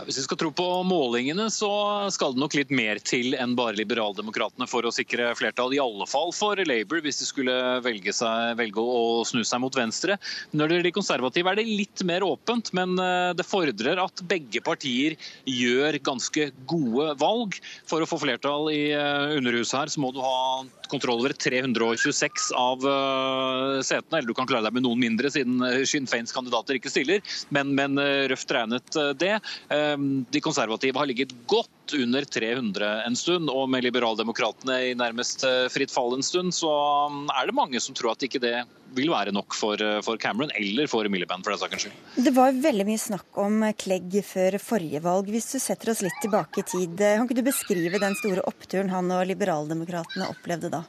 Hvis 0.00 0.16
vi 0.18 0.22
skal 0.24 0.38
tro 0.40 0.48
på 0.56 0.66
målingene, 0.88 1.46
så 1.52 1.68
skal 2.10 2.32
det 2.32 2.40
nok 2.40 2.54
litt 2.56 2.70
mer 2.74 2.98
til 3.04 3.36
enn 3.38 3.52
bare 3.58 3.76
Liberaldemokratene 3.76 4.66
for 4.70 4.86
å 4.88 4.92
sikre 4.94 5.28
flertall. 5.36 5.74
I 5.76 5.82
alle 5.82 6.06
fall 6.08 6.32
for 6.34 6.58
Labour, 6.64 7.02
hvis 7.04 7.20
de 7.20 7.28
skulle 7.28 7.56
velge, 7.84 8.14
seg, 8.16 8.56
velge 8.58 8.80
å 8.82 9.22
snu 9.28 9.44
seg 9.46 9.60
mot 9.62 9.76
venstre. 9.76 10.16
Når 10.56 10.68
det 10.68 10.78
gjelder 10.78 10.88
de 10.88 10.94
konservative 10.96 11.52
er 11.52 11.60
det 11.60 11.66
litt 11.68 12.04
mer 12.08 12.24
åpent, 12.24 12.72
men 12.74 12.96
eh, 12.98 13.34
det 13.36 13.46
fordrer 13.46 14.00
at 14.02 14.24
begge 14.30 14.62
partier 14.64 15.18
gjør 15.44 16.00
ganske 16.02 16.48
gode 16.66 17.12
valg. 17.20 17.60
For 17.88 18.02
å 18.02 18.08
få 18.08 18.22
flertall 18.24 18.72
i 18.72 18.86
eh, 18.96 19.36
Underhuset 19.36 19.76
her, 19.76 19.92
så 19.92 20.02
må 20.02 20.14
du 20.16 20.22
ha 20.24 20.64
kontroll 20.92 21.22
over 21.22 21.32
326 21.32 22.50
av 22.58 22.82
uh, 22.84 23.78
setene. 23.80 24.18
Eller 24.18 24.28
du 24.28 24.36
kan 24.36 24.48
klare 24.48 24.66
deg 24.66 24.76
med 24.76 24.84
noen 24.84 25.00
mindre, 25.00 25.30
siden 25.32 25.62
Sinn 25.88 26.08
Feins 26.10 26.34
kandidater 26.36 26.76
ikke 26.76 26.92
stiller. 26.92 27.22
Men, 27.54 27.72
men 27.78 27.96
røft 28.28 28.52
regnet 28.52 28.98
det. 29.16 29.38
Ehm, 29.82 30.24
de 30.30 30.40
konservative 30.40 30.98
har 30.98 31.08
ligget 31.08 31.32
godt 31.46 31.94
under 31.94 32.24
300 32.24 32.90
en 33.06 33.16
stund, 33.16 33.50
og 33.50 33.68
med 33.70 33.84
liberaldemokratene 33.86 34.78
i 34.90 34.94
nærmest 34.98 35.44
eh, 35.48 35.66
fritt 35.72 35.92
fall 35.92 36.14
en 36.16 36.24
stund, 36.24 36.54
så 36.56 36.70
um, 37.08 37.26
er 37.32 37.48
det 37.48 37.56
mange 37.56 37.80
som 37.82 37.96
tror 37.96 38.14
at 38.14 38.24
ikke 38.26 38.40
det 38.42 38.54
vil 38.96 39.10
være 39.12 39.32
nok 39.34 39.56
for, 39.56 39.80
eh, 39.80 40.00
for 40.04 40.20
Cameron 40.20 40.52
eller 40.58 40.88
for 40.90 41.08
Miliband, 41.12 41.44
for 41.44 41.54
den 41.54 41.62
sakens 41.62 41.86
skyld. 41.86 42.24
Det 42.28 42.34
var 42.36 42.56
veldig 42.56 42.88
mye 42.88 43.02
snakk 43.02 43.42
om 43.42 43.62
Clegg 43.78 44.18
før 44.26 44.58
forrige 44.62 45.02
valg. 45.04 45.30
Hvis 45.32 45.52
du 45.54 45.58
setter 45.62 45.92
oss 45.92 46.04
litt 46.04 46.18
tilbake 46.24 46.62
i 46.62 46.66
tid, 46.74 46.96
eh, 47.00 47.16
kan 47.18 47.28
ikke 47.28 47.40
du 47.40 47.46
beskrive 47.50 48.02
den 48.02 48.18
store 48.22 48.44
oppturen 48.48 48.92
han 48.92 49.12
og 49.14 49.26
liberaldemokratene 49.30 50.30
opplevde 50.32 50.72
da? 50.72 50.84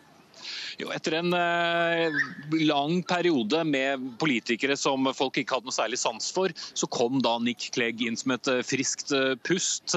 Jo, 0.81 0.89
etter 0.93 1.19
en 1.19 1.33
eh, 1.38 2.15
lang 2.65 3.03
periode 3.05 3.62
med 3.67 4.07
politikere 4.21 4.77
som 4.79 5.05
folk 5.13 5.38
ikke 5.38 5.57
hadde 5.57 5.69
noe 5.69 5.75
særlig 5.75 5.99
sans 6.01 6.31
for, 6.33 6.53
så 6.73 6.89
kom 6.89 7.21
da 7.23 7.36
Nick 7.43 7.69
Clegg 7.75 8.01
inn 8.01 8.17
som 8.17 8.33
et 8.33 8.49
eh, 8.49 8.63
friskt 8.65 9.13
eh, 9.13 9.36
pust. 9.45 9.93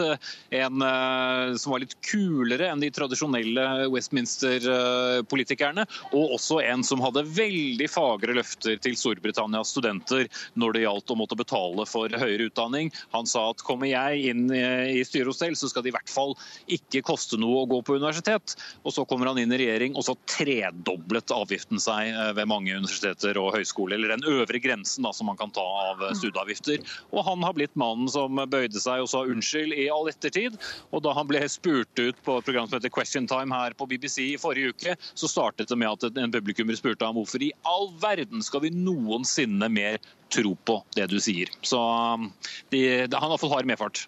En 0.54 0.84
eh, 0.84 1.54
som 1.56 1.72
var 1.72 1.82
litt 1.82 1.96
kulere 2.04 2.68
enn 2.68 2.82
de 2.84 2.90
tradisjonelle 2.92 3.86
Westminster-politikerne. 3.92 5.86
Og 6.12 6.36
også 6.36 6.60
en 6.64 6.84
som 6.86 7.02
hadde 7.04 7.24
veldig 7.24 7.88
fagre 7.90 8.36
løfter 8.36 8.76
til 8.84 8.98
Storbritannias 8.98 9.72
studenter 9.72 10.28
når 10.60 10.76
det 10.76 10.84
gjaldt 10.84 11.14
å 11.14 11.18
måtte 11.22 11.38
betale 11.40 11.88
for 11.88 12.12
høyere 12.12 12.50
utdanning. 12.50 12.92
Han 13.16 13.28
sa 13.28 13.48
at 13.52 13.64
kommer 13.66 13.88
jeg 13.90 14.32
inn 14.32 14.46
i 14.52 15.02
styret 15.06 15.30
hos 15.32 15.40
selv, 15.40 15.56
så 15.58 15.70
skal 15.70 15.84
det 15.84 15.92
i 15.92 15.96
hvert 15.96 16.12
fall 16.12 16.34
ikke 16.72 17.04
koste 17.06 17.38
noe 17.40 17.62
å 17.62 17.70
gå 17.70 17.80
på 17.86 17.96
universitet. 17.96 18.56
Og 18.84 18.94
så 18.94 19.06
kommer 19.08 19.30
han 19.30 19.40
inn 19.40 19.54
i 19.54 19.60
regjering, 19.62 19.96
og 19.96 20.04
så 20.06 20.16
tre 20.28 20.65
tredoblet 20.66 21.30
avgiften 21.30 21.80
seg 21.80 22.10
eh, 22.10 22.32
ved 22.36 22.48
mange 22.48 22.74
universiteter 22.74 23.38
og 23.38 23.54
høyskoler, 23.56 23.96
eller 23.96 24.14
den 24.14 24.26
øvre 24.26 24.60
grensen 24.62 25.06
da, 25.06 25.12
som 25.14 25.28
man 25.30 25.38
kan 25.38 25.52
ta 25.54 25.62
av 25.62 26.02
eh, 26.02 26.14
studieavgifter. 26.18 26.82
Og 27.12 27.24
han 27.26 27.44
har 27.46 27.56
blitt 27.56 27.74
mannen 27.78 28.08
som 28.10 28.36
bøyde 28.50 28.80
seg 28.80 29.04
og 29.04 29.10
sa 29.10 29.24
unnskyld 29.26 29.74
i 29.76 29.88
all 29.92 30.10
ettertid. 30.10 30.58
Og 30.92 31.04
da 31.06 31.14
han 31.16 31.28
ble 31.28 31.42
spurt 31.50 31.92
ut 31.98 32.18
på 32.26 32.38
et 32.38 32.48
program 32.48 32.68
som 32.68 32.78
heter 32.78 32.92
Question 32.92 33.28
Time 33.30 33.54
her 33.54 33.76
på 33.76 33.88
BBC 33.90 34.32
i 34.32 34.40
forrige 34.40 34.74
uke, 34.74 34.96
så 35.14 35.30
startet 35.30 35.70
det 35.70 35.78
med 35.80 35.92
at 35.92 36.20
en 36.20 36.34
publikummer 36.34 36.78
spurte 36.78 37.06
ham 37.06 37.18
hvorfor 37.18 37.42
i 37.42 37.52
all 37.68 37.90
verden 38.02 38.44
skal 38.44 38.64
vi 38.66 38.74
noensinne 38.74 39.70
mer 39.72 40.00
tro 40.32 40.56
på 40.66 40.80
det 40.96 41.06
du 41.12 41.18
sier. 41.22 41.50
Så 41.62 41.78
um, 41.78 42.30
de, 42.74 42.80
han 43.06 43.30
har 43.30 43.38
fått 43.38 43.52
hard 43.52 43.68
medfart. 43.68 44.06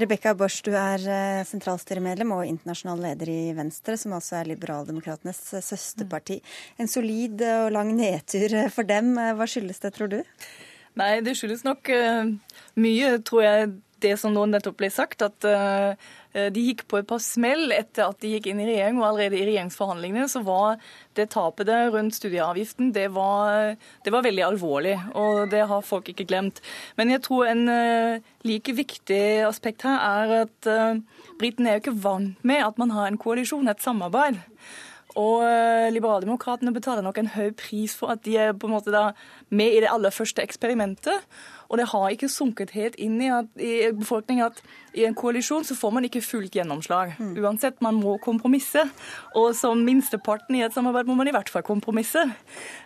Rebekka 0.00 0.32
Bosch, 0.32 0.62
du 0.64 0.72
er 0.72 1.02
eh, 1.04 1.42
sentralstyremedlem 1.44 2.30
og 2.32 2.46
internasjonal 2.48 3.02
leder 3.04 3.28
i 3.28 3.52
Venstre, 3.56 3.98
som 4.00 4.14
altså 4.16 4.38
er 4.38 4.48
liberaldemokratenes 4.48 5.40
eh, 5.52 5.64
søsterparti. 5.64 6.38
En 6.80 6.88
solid 6.88 7.42
og 7.44 7.74
lang 7.76 7.92
nedtur 7.98 8.54
eh, 8.56 8.70
for 8.72 8.88
dem. 8.88 9.12
Hva 9.36 9.48
skyldes 9.48 9.82
det, 9.84 9.92
tror 9.92 10.08
du? 10.14 10.22
Nei, 10.96 11.10
det 11.24 11.34
skyldes 11.36 11.64
nok 11.64 11.88
mye, 12.80 13.12
tror 13.24 13.44
jeg, 13.44 13.68
det 14.02 14.16
som 14.20 14.34
nå 14.34 14.44
nettopp 14.50 14.76
ble 14.80 14.90
sagt. 14.92 15.22
At 15.24 15.46
de 16.32 16.64
gikk 16.64 16.86
på 16.88 16.98
et 17.00 17.08
par 17.08 17.20
smell 17.20 17.74
etter 17.76 18.06
at 18.06 18.20
de 18.22 18.30
gikk 18.34 18.48
inn 18.50 18.60
i 18.62 18.68
regjering. 18.70 19.00
Og 19.00 19.08
allerede 19.08 19.38
i 19.38 19.46
regjeringsforhandlingene 19.46 20.28
så 20.32 20.42
var 20.46 20.78
det 21.18 21.28
tapet 21.34 21.68
der 21.68 21.90
rundt 21.92 22.16
studieavgiften, 22.16 22.92
det 22.96 23.10
var, 23.12 23.74
det 24.04 24.12
var, 24.14 24.24
veldig 24.24 24.46
alvorlig. 24.46 24.94
Og 25.18 25.42
det 25.52 25.66
har 25.68 25.84
folk 25.86 26.08
ikke 26.12 26.26
glemt. 26.30 26.62
Men 26.96 27.12
jeg 27.12 27.24
tror 27.26 27.50
en 27.50 27.66
like 28.48 28.76
viktig 28.78 29.24
aspekt 29.48 29.84
her 29.88 30.00
er 30.00 30.38
at 30.46 30.70
britene 31.40 31.70
er 31.70 31.78
jo 31.78 31.84
ikke 31.86 32.00
vant 32.06 32.46
med 32.46 32.64
at 32.64 32.80
man 32.80 32.96
har 32.96 33.10
en 33.10 33.20
koalisjon, 33.20 33.68
et 33.68 33.84
samarbeid. 33.84 34.40
Og 35.18 35.44
liberaldemokratene 35.92 36.72
betaler 36.72 37.04
nok 37.04 37.18
en 37.20 37.32
høy 37.34 37.50
pris 37.58 37.94
for 37.98 38.14
at 38.14 38.22
de 38.24 38.38
er 38.40 38.54
på 38.56 38.68
en 38.68 38.76
måte 38.76 38.94
da 38.94 39.10
med 39.52 39.76
i 39.76 39.82
det 39.84 39.90
aller 39.92 40.14
første 40.14 40.44
eksperimentet. 40.44 41.26
Og 41.72 41.80
det 41.80 41.88
har 41.88 42.10
ikke 42.12 42.28
sunket 42.28 42.74
helt 42.76 42.98
inn 43.00 43.16
i, 43.24 43.30
at, 43.32 43.48
i 43.56 43.88
befolkningen 43.96 44.50
at 44.50 44.60
i 44.92 45.06
en 45.08 45.16
koalisjon 45.16 45.64
så 45.64 45.72
får 45.72 45.94
man 45.96 46.04
ikke 46.04 46.20
fullt 46.20 46.52
gjennomslag. 46.58 47.14
Mm. 47.16 47.30
Uansett, 47.40 47.78
man 47.84 47.96
må 47.96 48.18
kompromisse. 48.20 48.84
Og 49.40 49.54
som 49.56 49.80
minsteparten 49.86 50.58
i 50.58 50.60
et 50.66 50.74
samarbeid 50.76 51.08
må 51.08 51.16
man 51.16 51.30
i 51.30 51.32
hvert 51.32 51.48
fall 51.48 51.64
kompromisse. 51.64 52.26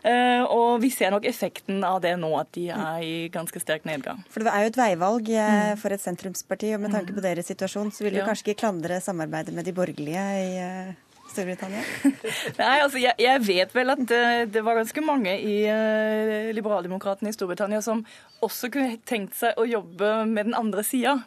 Eh, 0.06 0.44
og 0.46 0.78
vi 0.84 0.92
ser 0.94 1.10
nok 1.10 1.26
effekten 1.26 1.82
av 1.86 1.98
det 2.04 2.14
nå, 2.22 2.30
at 2.38 2.52
de 2.54 2.68
er 2.70 3.02
i 3.02 3.16
ganske 3.34 3.62
sterk 3.62 3.88
nedgang. 3.90 4.22
For 4.30 4.46
det 4.46 4.54
er 4.54 4.62
jo 4.62 4.70
et 4.70 4.78
veivalg 4.78 5.32
eh, 5.34 5.56
mm. 5.72 5.82
for 5.82 5.96
et 5.96 6.04
sentrumsparti, 6.04 6.70
og 6.76 6.86
med 6.86 6.94
tanke 6.94 7.10
på 7.10 7.18
mm. 7.18 7.26
deres 7.26 7.50
situasjon 7.50 7.90
så 7.90 8.06
vil 8.06 8.14
du 8.14 8.22
ja. 8.22 8.28
kanskje 8.28 8.52
ikke 8.52 8.62
klandre 8.62 9.02
samarbeidet 9.02 9.56
med 9.56 9.66
de 9.66 9.74
borgerlige 9.74 10.28
i 10.44 10.54
eh, 10.62 10.94
Storbritannia? 11.36 11.84
Nei, 12.60 12.74
altså 12.80 13.00
jeg, 13.02 13.14
jeg, 13.22 13.44
vet 13.46 13.76
vel 13.76 13.94
at 13.94 14.02
det, 14.08 14.24
det 14.56 14.64
var 14.66 14.80
ganske 14.80 15.04
mange 15.04 15.36
i 15.36 15.62
uh, 15.68 16.50
Liberaldemokratene 16.56 17.30
i 17.30 17.36
Storbritannia 17.36 17.82
som 17.84 18.02
også 18.44 18.72
kunne 18.72 18.98
tenkt 19.08 19.36
seg 19.38 19.56
å 19.60 19.68
jobbe 19.68 20.18
med 20.30 20.50
den 20.50 20.58
andre 20.58 20.84
sida. 20.86 21.18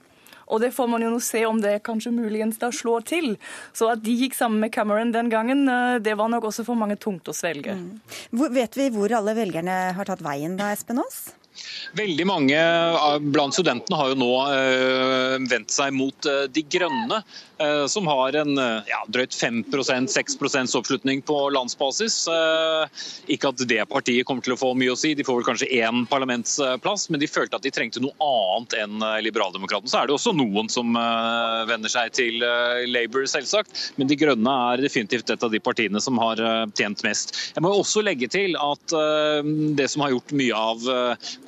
Og 0.49 0.61
det 0.63 0.71
får 0.73 0.87
man 0.89 1.03
jo 1.05 1.11
nå 1.13 1.19
se 1.21 1.43
om 1.45 1.59
det 1.61 1.75
kanskje 1.85 2.13
muligens 2.13 2.57
da 2.61 2.71
slår 2.73 3.05
til. 3.09 3.35
Så 3.75 3.91
at 3.93 4.01
de 4.05 4.15
gikk 4.17 4.37
sammen 4.37 4.63
med 4.63 4.73
Cameron 4.73 5.13
den 5.13 5.29
gangen, 5.29 5.67
eh, 5.69 5.99
det 6.01 6.17
var 6.17 6.31
nok 6.33 6.49
også 6.49 6.65
for 6.65 6.79
mange 6.79 6.97
tungt 6.97 7.29
å 7.29 7.35
svelge. 7.37 7.75
Mm. 7.77 7.99
Hvor, 8.33 8.49
vet 8.55 8.77
vi 8.79 8.89
hvor 8.95 9.13
alle 9.19 9.37
velgerne 9.37 9.77
har 9.97 10.09
tatt 10.09 10.25
veien 10.25 10.57
da, 10.57 10.71
Espen 10.73 11.03
Aas? 11.03 11.27
Veldig 11.97 12.25
mange 12.29 12.57
blant 13.33 13.55
studentene 13.55 13.97
har 13.97 14.11
jo 14.11 14.17
nå 14.19 14.33
øh, 14.53 15.35
vendt 15.49 15.73
seg 15.73 15.93
mot 15.95 16.29
øh, 16.29 16.45
De 16.53 16.65
grønne, 16.69 17.23
som 17.91 18.05
har 18.07 18.37
en 18.39 18.53
ja, 18.87 19.01
drøyt 19.11 19.33
5% 19.35 19.65
6% 20.13 20.75
oppslutning 20.79 21.19
på 21.27 21.35
landsbasis. 21.51 22.21
Ikke 23.27 23.49
at 23.51 23.63
det 23.67 23.81
partiet 23.91 24.23
kommer 24.23 24.45
til 24.45 24.53
å 24.55 24.59
få 24.61 24.69
mye 24.79 24.93
å 24.93 24.95
si, 24.95 25.11
de 25.11 25.25
får 25.27 25.41
vel 25.41 25.47
kanskje 25.49 25.67
én 25.75 26.05
parlamentsplass, 26.07 27.09
men 27.11 27.19
de 27.19 27.27
følte 27.27 27.59
at 27.59 27.67
de 27.67 27.73
trengte 27.75 27.99
noe 27.99 28.15
annet 28.23 28.77
enn 28.79 29.03
Liberaldemokratene. 29.25 29.91
Så 29.91 29.99
er 29.99 30.07
det 30.07 30.15
også 30.15 30.31
noen 30.39 30.71
som 30.71 30.95
venner 31.67 31.91
seg 31.91 32.15
til 32.15 32.39
Labour, 32.93 33.27
selvsagt, 33.27 33.75
men 33.99 34.07
De 34.07 34.15
grønne 34.23 34.55
er 34.71 34.85
definitivt 34.87 35.35
et 35.35 35.43
av 35.43 35.51
de 35.51 35.59
partiene 35.59 35.99
som 35.99 36.15
har 36.23 36.39
tjent 36.79 37.03
mest. 37.03 37.35
Jeg 37.57 37.65
må 37.67 37.73
også 37.75 38.05
legge 38.07 38.31
til 38.31 38.55
at 38.55 38.95
det 39.75 39.91
som 39.91 40.07
har 40.07 40.15
gjort 40.15 40.31
mye 40.31 40.63
av 40.63 40.87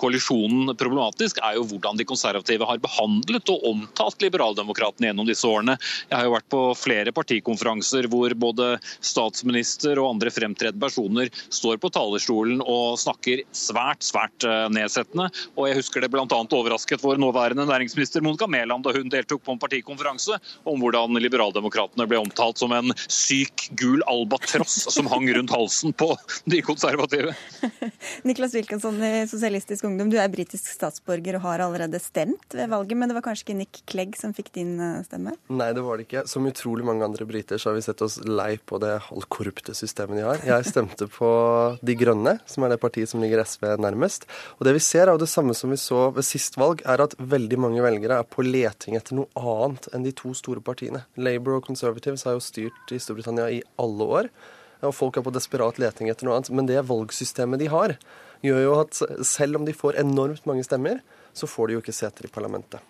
koalisjonen 0.02 0.74
problematisk, 0.78 1.40
er 1.44 1.58
jo 1.58 1.66
hvordan 1.70 2.00
de 2.00 2.08
konservative 2.08 2.68
har 2.68 2.82
behandlet 2.82 3.52
og 3.54 3.66
omtalt 3.72 4.22
liberaldemokratene 4.24 5.10
gjennom 5.12 5.30
disse 5.30 5.48
årene. 5.48 5.78
Jeg 6.10 6.18
har 6.18 6.28
jo 6.28 6.36
vært 6.36 6.50
på 6.52 6.62
flere 6.80 7.14
partikonferanser 7.16 8.10
hvor 8.12 8.34
både 8.38 8.74
statsminister 9.00 10.02
og 10.02 10.16
andre 10.16 10.34
fremtredende 10.34 10.82
personer 10.82 11.32
står 11.50 11.80
på 11.82 11.92
talerstolen 11.94 12.62
og 12.66 13.00
snakker 13.02 13.44
svært, 13.56 14.04
svært 14.06 14.48
eh, 14.48 14.68
nedsettende. 14.74 15.30
Og 15.56 15.70
jeg 15.70 15.80
husker 15.82 16.04
det 16.04 16.12
bl.a. 16.14 16.26
overrasket 16.28 17.04
vår 17.04 17.22
nåværende 17.22 17.68
næringsminister 17.70 18.24
Monica 18.26 18.48
Mæland 18.50 18.86
da 18.86 18.96
hun 18.96 19.12
deltok 19.12 19.44
på 19.46 19.56
en 19.56 19.62
partikonferanse 19.62 20.38
om 20.68 20.82
hvordan 20.82 21.20
liberaldemokratene 21.22 22.08
ble 22.10 22.22
omtalt 22.22 22.62
som 22.62 22.74
en 22.76 22.94
syk, 23.08 23.68
gul 23.80 24.04
albatross 24.10 24.88
som 24.94 25.10
hang 25.12 25.30
rundt 25.36 25.54
halsen 25.54 25.94
på 25.94 26.12
de 26.50 26.62
konservative. 26.66 27.36
Niklas 28.28 28.56
Wilkinson 28.58 29.00
i 29.04 29.14
Sosialistisk 29.30 29.86
ungdom. 29.92 30.10
Du 30.12 30.18
er 30.20 30.32
britisk 30.32 30.72
statsborger 30.72 31.38
og 31.38 31.46
har 31.46 31.64
allerede 31.66 32.00
stemt 32.02 32.56
ved 32.58 32.72
valget, 32.72 32.98
men 32.98 33.12
det 33.12 33.18
var 33.18 33.26
kanskje 33.26 33.46
ikke 33.46 33.58
Nick 33.60 33.82
Clegg 33.92 34.18
som 34.20 34.34
fikk 34.36 34.52
din 34.56 34.74
eh, 34.82 35.02
stemme? 35.08 35.36
Nei, 35.52 35.72
det 35.78 35.84
var 35.86 36.00
det 36.00 36.08
ikke. 36.08 36.26
Som 36.32 36.48
utrolig 36.50 36.88
mange 36.88 37.06
andre 37.06 37.28
briter 37.30 37.62
så 37.62 37.72
har 37.72 37.78
vi 37.78 37.86
sett 37.86 38.04
oss 38.06 38.20
lei 38.26 38.56
på 38.58 38.80
det 38.82 38.94
halvkorrupte 39.10 39.76
systemet 39.78 40.22
de 40.22 40.28
har. 40.28 40.46
Jeg 40.48 40.70
stemte 40.70 41.08
på 41.12 41.32
De 41.86 41.98
Grønne, 42.00 42.38
som 42.50 42.66
er 42.66 42.74
det 42.74 42.82
partiet 42.84 43.12
som 43.12 43.24
ligger 43.24 43.44
SV 43.44 43.68
nærmest. 43.82 44.28
Og 44.60 44.68
det 44.68 44.76
vi 44.78 44.84
ser 44.86 45.08
er 45.08 45.16
jo 45.16 45.24
det 45.24 45.32
samme 45.32 45.56
som 45.58 45.74
vi 45.74 45.80
så 45.82 46.08
ved 46.16 46.28
sist 46.28 46.58
valg, 46.62 46.86
er 46.88 47.04
at 47.04 47.18
veldig 47.20 47.60
mange 47.62 47.84
velgere 47.84 48.22
er 48.22 48.32
på 48.32 48.46
leting 48.46 48.98
etter 49.00 49.18
noe 49.20 49.30
annet 49.38 49.92
enn 49.92 50.08
de 50.08 50.16
to 50.16 50.34
store 50.38 50.64
partiene. 50.64 51.06
Labour 51.20 51.60
og 51.60 51.70
Conservatives 51.70 52.26
har 52.28 52.38
jo 52.38 52.44
styrt 52.44 52.96
i 52.96 53.00
Storbritannia 53.02 53.52
i 53.52 53.62
alle 53.82 54.10
år. 54.22 54.34
Og 54.88 54.96
folk 54.98 55.18
er 55.18 55.26
på 55.26 55.34
desperat 55.34 55.80
leting 55.82 56.10
etter 56.10 56.28
noe 56.28 56.40
annet. 56.40 56.52
Men 56.54 56.70
det 56.70 56.82
valgsystemet 56.90 57.62
de 57.62 57.70
har, 57.72 57.96
gjør 58.46 58.64
jo 58.66 58.78
at 58.82 59.02
selv 59.28 59.60
om 59.60 59.68
de 59.68 59.76
får 59.76 60.00
enormt 60.02 60.48
mange 60.50 60.66
stemmer, 60.68 61.04
så 61.34 61.48
får 61.48 61.68
de 61.68 61.78
jo 61.78 61.84
ikke 61.84 61.96
seter 61.96 62.28
i 62.28 62.34
parlamentet. 62.34 62.82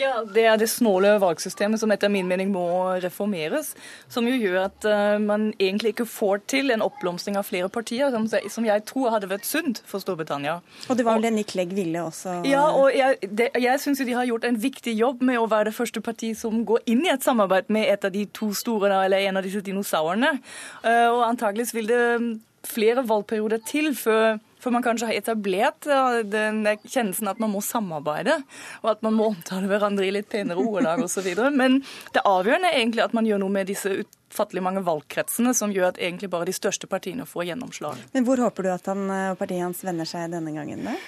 Ja, 0.00 0.24
Det 0.24 0.44
er 0.48 0.56
det 0.56 0.68
snåle 0.70 1.12
valgsystemet 1.20 1.80
som 1.80 1.92
etter 1.92 2.08
min 2.12 2.28
mening 2.28 2.50
må 2.52 2.64
reformeres. 3.02 3.74
Som 4.08 4.28
jo 4.28 4.36
gjør 4.38 4.62
at 4.64 4.86
uh, 4.88 5.18
man 5.20 5.50
egentlig 5.58 5.92
ikke 5.94 6.06
får 6.08 6.40
til 6.50 6.72
en 6.72 6.84
oppblomstring 6.84 7.36
av 7.36 7.48
flere 7.48 7.68
partier, 7.72 8.08
som, 8.14 8.24
som, 8.26 8.66
jeg 8.66 8.84
tror 8.88 9.12
hadde 9.14 9.28
vært 9.30 9.48
sunt 9.48 9.82
for 9.88 10.02
Storbritannia. 10.02 10.60
Og 10.88 10.96
det 10.96 11.06
var 11.06 11.18
vel 11.18 11.28
det 11.28 11.34
Nick 11.36 11.54
Legg 11.58 11.74
ville 11.76 12.04
også? 12.06 12.40
Ja, 12.48 12.64
og 12.72 12.94
jeg, 12.96 13.20
det, 13.28 13.50
jeg 13.60 13.82
syns 13.82 14.00
de 14.06 14.16
har 14.16 14.28
gjort 14.28 14.48
en 14.48 14.60
viktig 14.60 14.94
jobb 14.96 15.24
med 15.26 15.40
å 15.40 15.48
være 15.50 15.70
det 15.70 15.76
første 15.76 16.02
partiet 16.04 16.40
som 16.40 16.64
går 16.64 16.86
inn 16.90 17.04
i 17.04 17.12
et 17.12 17.26
samarbeid 17.26 17.68
med 17.68 17.90
et 17.90 18.06
av 18.06 18.14
de 18.14 18.24
to 18.32 18.52
store, 18.56 18.92
eller 19.04 19.28
en 19.28 19.40
av 19.40 19.46
disse 19.46 19.60
dinosaurene. 19.66 20.38
Uh, 20.84 21.08
og 21.10 21.26
antageligvis 21.28 21.76
vil 21.76 21.90
det 21.90 22.04
flere 22.66 23.04
valgperioder 23.08 23.62
til 23.66 23.92
før 23.96 24.38
for 24.60 24.74
man 24.74 24.84
kanskje 24.84 25.08
har 25.08 25.16
etablert 25.16 25.86
den 26.28 26.58
kjennelsen 26.84 27.30
at 27.30 27.38
man 27.40 27.52
må 27.54 27.62
samarbeide, 27.64 28.34
og 28.82 28.90
at 28.92 29.04
man 29.06 29.16
må 29.16 29.30
omtale 29.32 29.70
hverandre 29.70 30.04
i 30.04 30.12
litt 30.12 30.28
penere 30.28 30.60
ordelag 30.60 31.00
osv. 31.06 31.30
Men 31.56 31.80
det 32.12 32.24
avgjørende 32.28 32.68
er 32.68 32.82
egentlig 32.82 33.06
at 33.06 33.16
man 33.16 33.28
gjør 33.28 33.40
noe 33.40 33.54
med 33.54 33.70
disse 33.70 33.94
utfattelig 34.02 34.64
mange 34.66 34.84
valgkretsene, 34.84 35.54
som 35.56 35.72
gjør 35.72 35.94
at 35.94 36.02
egentlig 36.02 36.28
bare 36.32 36.50
de 36.50 36.56
største 36.56 36.90
partiene 36.90 37.24
får 37.24 37.48
gjennomslag. 37.50 38.04
Men 38.12 38.28
hvor 38.28 38.44
håper 38.44 38.68
du 38.68 38.72
at 38.74 38.92
han 38.92 39.06
og 39.08 39.40
partiet 39.40 39.64
hans 39.64 39.80
vender 39.86 40.08
seg 40.08 40.28
denne 40.34 40.52
gangen, 40.52 40.84
da? 40.90 40.98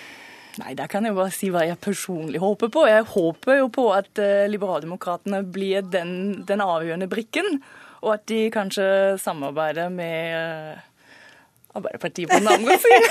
Nei, 0.61 0.75
Der 0.77 0.89
kan 0.91 1.07
jeg 1.09 1.17
bare 1.17 1.33
si 1.33 1.49
hva 1.49 1.63
jeg 1.65 1.81
personlig 1.81 2.41
håper 2.43 2.69
på. 2.73 2.85
Jeg 2.89 3.07
håper 3.09 3.63
jo 3.63 3.71
på 3.73 3.87
at 3.97 4.21
uh, 4.21 4.45
liberaldemokratene 4.53 5.41
blir 5.49 5.85
den, 5.89 6.43
den, 6.49 6.61
avgjørende 6.61 7.09
brikken, 7.09 7.63
og 8.03 8.19
at 8.19 8.27
de 8.29 8.51
kanskje 8.53 8.85
samarbeider 9.23 9.89
med 9.93 10.37
uh, 10.37 10.92
Arbeiderpartiet 11.75 12.29
på 12.29 12.37
andre 12.37 12.77
siden. 12.83 13.07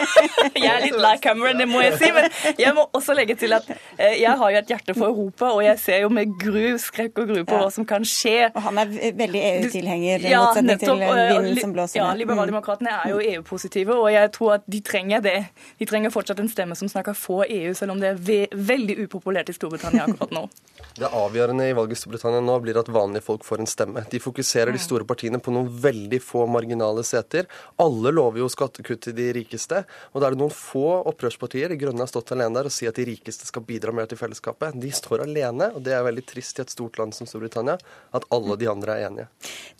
jeg 0.64 0.70
er 0.70 0.84
litt 0.84 0.96
lei 0.98 1.12
Cameron, 1.22 1.60
det 1.60 1.66
må 1.70 1.82
jeg 1.84 1.98
si. 2.00 2.10
Men 2.16 2.26
jeg 2.58 2.74
må 2.74 2.86
også 2.96 3.14
legge 3.14 3.36
til 3.38 3.54
at 3.54 3.68
eh, 3.70 4.16
jeg 4.18 4.32
har 4.40 4.54
jo 4.54 4.60
et 4.60 4.72
hjerte 4.72 4.96
for 4.96 5.12
Europa, 5.12 5.52
og 5.54 5.62
jeg 5.64 5.78
ser 5.82 6.02
jo 6.04 6.10
med 6.12 6.34
gru, 6.40 6.74
skrekk 6.82 7.22
og 7.22 7.30
gru 7.30 7.40
på 7.44 7.54
ja. 7.54 7.62
hva 7.62 7.70
som 7.74 7.86
kan 7.88 8.06
skje. 8.06 8.50
Og 8.50 8.60
han 8.66 8.82
er 8.82 8.90
veldig 9.18 9.44
EU-tilhenger, 9.52 10.26
i 10.26 10.34
ja, 10.34 10.42
motsetning 10.46 10.82
til 10.82 11.04
vinden 11.04 11.60
som 11.60 11.76
blåser. 11.76 12.00
Ja, 12.00 12.08
Liberaldemokratene 12.18 12.96
er 12.96 13.14
jo 13.14 13.22
EU-positive, 13.22 13.94
og 13.94 14.10
jeg 14.14 14.32
tror 14.36 14.56
at 14.58 14.66
de 14.70 14.82
trenger 14.84 15.22
det. 15.24 15.38
De 15.78 15.88
trenger 15.88 16.14
fortsatt 16.14 16.42
en 16.42 16.50
stemme 16.50 16.78
som 16.78 16.90
snakker 16.90 17.14
få 17.18 17.44
EU, 17.46 17.74
selv 17.78 17.94
om 17.94 18.02
det 18.02 18.14
er 18.14 18.20
ve 18.30 18.40
veldig 18.50 18.98
upopulært 19.04 19.52
i 19.52 19.56
Storbritannia 19.56 20.08
akkurat 20.08 20.34
nå. 20.34 20.48
Det 20.96 21.06
avgjørende 21.06 21.68
i 21.68 21.74
valget 21.76 21.98
i 21.98 22.00
Storbritannia 22.00 22.40
nå 22.42 22.54
blir 22.64 22.78
at 22.80 22.88
vanlige 22.90 23.22
folk 23.24 23.44
får 23.46 23.62
en 23.62 23.68
stemme. 23.68 24.02
De 24.10 24.20
fokuserer 24.20 24.72
de 24.72 24.80
mm. 24.80 24.84
store 24.84 25.06
partiene 25.08 25.38
på 25.40 25.52
noen 25.54 25.68
veldig 25.82 26.18
få 26.24 26.46
marginale 26.50 27.04
seter. 27.06 27.46
Alle 27.80 27.99
alle 28.00 28.14
lover 28.16 28.40
jo 28.40 28.48
skattekutt 28.50 29.02
til 29.04 29.14
de 29.16 29.28
rikeste. 29.36 29.82
Og 30.14 30.20
da 30.20 30.28
er 30.28 30.34
det 30.34 30.40
noen 30.40 30.54
få 30.54 31.02
opprørspartier, 31.10 31.68
De 31.70 31.78
Grønne 31.80 32.02
har 32.04 32.10
stått 32.10 32.32
alene 32.32 32.56
der 32.56 32.70
og 32.70 32.74
sier 32.74 32.92
at 32.92 32.98
de 32.98 33.06
rikeste 33.10 33.48
skal 33.48 33.64
bidra 33.66 33.92
mer 33.94 34.08
til 34.08 34.18
fellesskapet. 34.20 34.78
De 34.80 34.90
står 34.94 35.26
alene, 35.26 35.70
og 35.74 35.84
det 35.84 35.94
er 35.96 36.06
veldig 36.06 36.24
trist 36.28 36.58
i 36.58 36.64
et 36.64 36.72
stort 36.72 36.96
land 37.00 37.14
som 37.16 37.28
Storbritannia 37.28 37.76
at 38.16 38.26
alle 38.32 38.56
de 38.60 38.70
andre 38.72 38.96
er 38.96 39.10
enige. 39.10 39.28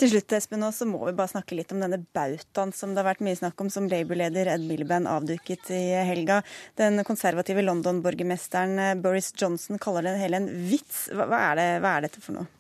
Til 0.01 0.13
slutt, 0.13 0.37
Espen, 0.37 0.67
så 0.77 0.89
må 0.89 1.03
vi 1.07 1.17
bare 1.17 1.33
snakke 1.33 1.57
litt 1.57 1.73
om 1.73 1.81
denne 1.83 2.03
bautaen 2.15 2.75
som 2.77 2.93
det 2.93 3.03
har 3.03 3.11
vært 3.13 3.25
mye 3.25 3.41
snakk 3.41 3.65
om, 3.65 3.73
som 3.73 3.89
Labour-leder 3.91 4.53
Ed 4.53 4.69
Miliband 4.69 5.09
avduket 5.11 5.73
i 5.75 5.83
helga. 6.11 6.43
Den 6.81 7.01
konservative 7.09 7.65
London-borgermesteren 7.65 9.01
Boris 9.03 9.33
Johnson 9.37 9.81
kaller 9.81 10.11
det 10.11 10.19
hele 10.21 10.43
en 10.43 10.51
vits. 10.69 11.07
Hva 11.15 11.29
er, 11.51 11.61
det, 11.61 11.69
hva 11.85 11.97
er 11.97 12.09
dette 12.09 12.23
for 12.25 12.37
noe? 12.37 12.60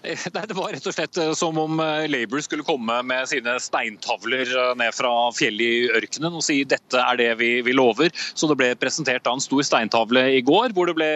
Nei, 0.34 0.44
Det 0.48 0.56
var 0.56 0.72
rett 0.72 0.86
og 0.88 0.94
slett 0.94 1.18
eh, 1.20 1.32
som 1.36 1.58
om 1.60 1.80
eh, 1.82 2.06
Labour 2.10 2.42
skulle 2.44 2.66
komme 2.66 3.00
med 3.06 3.28
sine 3.28 3.56
steintavler 3.62 4.48
eh, 4.48 4.72
ned 4.80 4.94
fra 4.96 5.12
fjellet 5.36 5.60
i 5.60 5.90
ørkenen 6.00 6.38
og 6.38 6.44
si 6.44 6.62
dette 6.68 7.00
er 7.00 7.18
det 7.20 7.30
vi, 7.40 7.50
vi 7.66 7.74
lover. 7.76 8.12
Så 8.34 8.48
det 8.50 8.56
ble 8.60 8.70
presentert 8.80 9.28
en 9.28 9.42
stor 9.42 9.62
steintavle 9.66 10.24
i 10.38 10.42
går 10.46 10.74
hvor 10.76 10.88
det, 10.88 10.96
ble, 10.98 11.10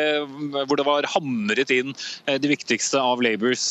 hvor 0.64 0.76
det, 0.76 0.84
var 0.84 1.08
hamret 1.14 1.70
inn 1.72 1.94
de 2.28 2.50
viktigste 2.50 3.00
av 3.00 3.22
Labours 3.24 3.70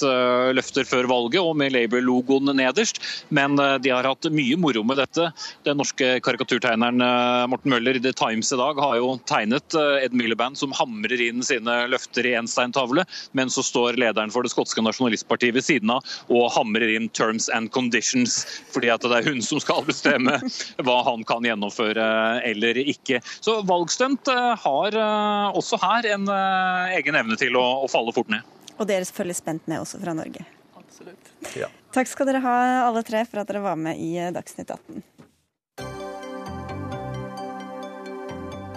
løfter 0.56 0.88
før 0.88 1.06
valget, 1.10 1.40
og 1.44 1.56
med 1.60 1.74
Labour-logoen 1.76 2.50
nederst. 2.58 3.00
Men 3.34 3.58
de 3.58 3.92
har 3.94 4.08
hatt 4.08 4.28
mye 4.34 4.58
moro 4.60 4.82
med 4.88 4.98
dette. 5.02 5.28
Den 5.68 5.78
norske 5.80 6.16
karikaturtegneren 6.26 7.04
Morten 7.52 7.74
Møller 7.74 8.00
i 8.00 8.02
The 8.04 8.14
Times 8.18 8.50
i 8.54 8.60
dag 8.60 8.82
har 8.82 8.98
jo 8.98 9.14
tegnet 9.30 9.78
Ed 9.78 10.16
Miliband 10.18 10.58
som 10.60 10.74
hamrer 10.78 11.22
inn 11.28 11.46
sine 11.46 11.78
løfter 11.92 12.28
i 12.28 12.34
én 12.40 12.50
steintavle, 12.50 13.06
men 13.38 13.54
så 13.54 13.66
står 13.66 14.00
lederen 14.02 14.34
for 14.34 14.46
det 14.46 14.54
skotske 14.54 14.73
skotske 14.74 14.84
nasjonalistpartiet 14.84 15.56
ved 15.56 15.64
siden 15.64 15.92
av 15.94 16.04
og 16.30 16.52
hamrer 16.54 16.96
inn 16.96 17.10
terms 17.10 17.50
and 17.50 17.72
conditions, 17.72 18.46
fordi 18.74 18.90
at 18.90 19.02
det 19.02 19.20
er 19.20 19.28
hun 19.30 19.42
som 19.42 19.60
skal 19.62 19.84
bestemme 19.86 20.40
hva 20.86 21.04
han 21.06 21.24
kan 21.24 21.44
gjennomføre 21.46 22.42
eller 22.44 22.78
ikke. 22.78 23.22
Så 23.42 23.62
valgstunt 23.64 24.28
eh, 24.28 24.58
har 24.58 24.98
eh, 24.98 25.58
også 25.58 25.80
her 25.82 26.10
en 26.16 26.28
eh, 26.28 26.98
egen 26.98 27.16
evne 27.16 27.38
til 27.38 27.56
å, 27.56 27.84
å 27.84 27.88
falle 27.92 28.14
fort 28.14 28.30
ned. 28.30 28.42
Og 28.80 28.88
dere 28.90 29.06
følger 29.06 29.38
spent 29.38 29.68
med 29.70 29.84
også 29.84 30.02
fra 30.02 30.16
Norge. 30.18 30.46
Absolutt. 30.78 31.34
Ja. 31.58 31.70
Takk 31.94 32.10
skal 32.10 32.30
dere 32.30 32.42
ha 32.44 32.58
alle 32.88 33.04
tre 33.06 33.22
for 33.30 33.44
at 33.44 33.50
dere 33.50 33.62
var 33.64 33.78
med 33.78 34.00
i 34.02 34.18
Dagsnytt 34.34 34.74
18. 34.74 35.04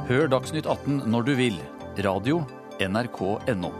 Hør 0.07 0.29
Dagsnytt 0.31 0.69
18 0.69 1.07
når 1.11 1.31
du 1.31 1.37
vil. 1.41 1.61
Radio 2.05 2.45
NRK.no. 2.77 3.73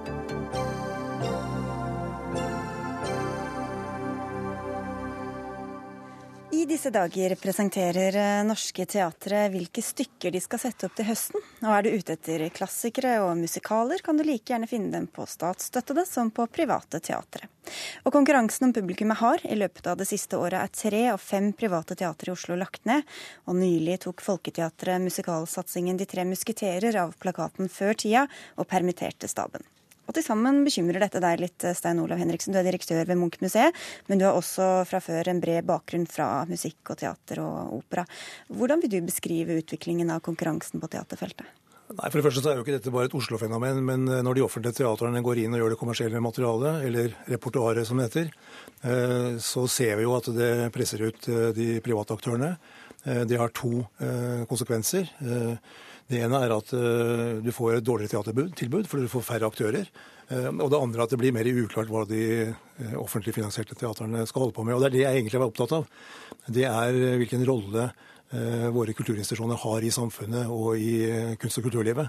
disse 6.77 6.91
dager 6.93 7.33
presenterer 7.41 8.17
eh, 8.21 8.45
norske 8.45 8.85
teatre 8.85 9.47
hvilke 9.49 9.81
stykker 9.81 10.35
de 10.35 10.41
skal 10.45 10.61
sette 10.61 10.85
opp 10.85 10.97
til 10.99 11.07
høsten. 11.09 11.45
Og 11.63 11.71
er 11.73 11.87
du 11.87 11.95
ute 11.95 12.17
etter 12.19 12.43
klassikere 12.53 13.15
og 13.25 13.31
musikaler, 13.41 14.03
kan 14.05 14.19
du 14.19 14.25
like 14.27 14.51
gjerne 14.51 14.69
finne 14.69 14.93
dem 14.93 15.07
på 15.09 15.25
statsstøttede 15.25 16.05
som 16.05 16.29
på 16.37 16.45
private 16.53 17.01
teatre. 17.01 17.49
Og 18.05 18.13
konkurransen 18.13 18.69
om 18.69 18.75
publikummet 18.77 19.23
har 19.23 19.47
i 19.49 19.57
løpet 19.57 19.89
av 19.89 19.97
det 20.03 20.09
siste 20.11 20.37
året 20.37 20.59
er 20.61 20.75
tre 20.83 21.01
av 21.15 21.23
fem 21.23 21.49
private 21.57 21.97
teatre 21.97 22.29
i 22.29 22.37
Oslo 22.37 22.59
lagt 22.61 22.85
ned, 22.85 23.09
og 23.49 23.57
nylig 23.57 24.03
tok 24.05 24.21
Folketeatret 24.27 25.01
musikalsatsingen 25.07 25.97
De 25.97 26.05
tre 26.05 26.29
musketerer 26.29 27.01
av 27.01 27.17
plakaten 27.17 27.73
før 27.73 27.97
tida 28.05 28.27
og 28.61 28.69
permitterte 28.69 29.33
staben. 29.33 29.65
Og 30.07 30.15
til 30.15 30.25
sammen 30.27 30.63
bekymrer 30.67 31.03
dette 31.03 31.23
deg 31.23 31.43
litt, 31.43 31.69
Stein 31.77 32.01
Olav 32.03 32.21
Henriksen. 32.23 32.55
Du 32.55 32.61
er 32.61 32.67
direktør 32.67 33.05
ved 33.09 33.19
Munch-museet, 33.21 33.77
men 34.07 34.23
du 34.23 34.27
har 34.29 34.39
også 34.39 34.87
fra 34.89 35.03
før 35.03 35.33
en 35.33 35.43
bred 35.43 35.67
bakgrunn 35.67 36.07
fra 36.11 36.47
musikk 36.51 36.95
og 36.95 37.01
teater 37.03 37.43
og 37.43 37.77
opera. 37.81 38.07
Hvordan 38.49 38.83
vil 38.85 38.97
du 38.97 39.01
beskrive 39.09 39.59
utviklingen 39.61 40.13
av 40.15 40.23
konkurransen 40.27 40.83
på 40.83 40.91
teaterfeltet? 40.95 41.47
Nei, 41.87 42.09
for 42.11 42.19
det 42.19 42.25
første 42.27 42.43
så 42.43 42.51
er 42.51 42.59
jo 42.59 42.65
ikke 42.65 42.75
dette 42.75 42.91
bare 42.91 43.07
et 43.07 43.15
Oslo-fenomen, 43.15 43.79
men 43.87 44.09
eh, 44.11 44.23
når 44.27 44.39
de 44.39 44.43
offentlige 44.43 44.81
teatrene 44.81 45.23
går 45.23 45.45
inn 45.45 45.55
og 45.55 45.61
gjør 45.63 45.75
det 45.75 45.79
kommersielle 45.79 46.23
materialet, 46.23 46.81
eller 46.89 47.13
repertoaret 47.31 47.87
som 47.87 48.01
det 48.01 48.09
heter, 48.09 48.33
eh, 48.83 49.37
så 49.43 49.67
ser 49.71 49.95
vi 50.01 50.07
jo 50.07 50.17
at 50.17 50.31
det 50.35 50.51
presser 50.75 51.05
ut 51.07 51.29
eh, 51.31 51.53
de 51.55 51.69
private 51.85 52.19
aktørene. 52.19 52.57
Det 53.07 53.37
har 53.39 53.53
to 53.55 53.85
konsekvenser. 54.51 55.07
Det 56.07 56.21
ene 56.23 56.39
er 56.39 56.53
at 56.55 56.71
uh, 56.71 57.43
du 57.43 57.51
får 57.55 57.79
et 57.79 57.87
dårligere 57.87 58.15
teatertilbud 58.15 58.87
fordi 58.87 59.07
du 59.07 59.11
får 59.11 59.27
færre 59.27 59.49
aktører. 59.51 59.89
Uh, 60.31 60.51
og 60.55 60.69
det 60.71 60.79
andre 60.79 61.03
er 61.03 61.07
at 61.07 61.15
det 61.15 61.21
blir 61.23 61.35
mer 61.35 61.49
uklart 61.51 61.91
hva 61.91 62.05
de 62.07 62.21
uh, 62.47 62.93
offentlig 63.03 63.35
finansierte 63.35 63.79
teatrene 63.79 64.27
skal 64.31 64.47
holde 64.47 64.57
på 64.57 64.67
med. 64.67 64.77
Og 64.77 64.85
det 64.85 64.91
er 64.91 64.97
det 64.97 65.03
jeg 65.03 65.23
egentlig 65.23 65.43
var 65.43 65.51
opptatt 65.51 65.75
av. 65.81 65.89
Det 66.47 66.69
er 66.71 67.01
hvilken 67.23 67.47
rolle 67.49 67.91
våre 68.75 68.91
kulturinstitusjoner 68.91 69.55
har 69.63 69.85
i 69.87 69.91
samfunnet 69.95 70.49
og 70.51 70.81
i 70.83 71.37
kunst- 71.39 71.61
og 71.61 71.69
kulturlivet. 71.69 72.09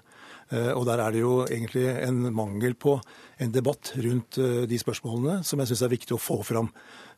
Og 0.73 0.81
der 0.89 1.03
er 1.03 1.13
det 1.13 1.19
jo 1.21 1.43
egentlig 1.45 1.83
en 1.93 2.31
mangel 2.33 2.73
på 2.73 2.95
en 3.37 3.53
debatt 3.53 3.91
rundt 4.01 4.39
de 4.65 4.79
spørsmålene 4.81 5.43
som 5.45 5.61
jeg 5.61 5.69
syns 5.69 5.83
er 5.85 5.93
viktig 5.93 6.17
å 6.17 6.19
få 6.21 6.39
fram. 6.41 6.71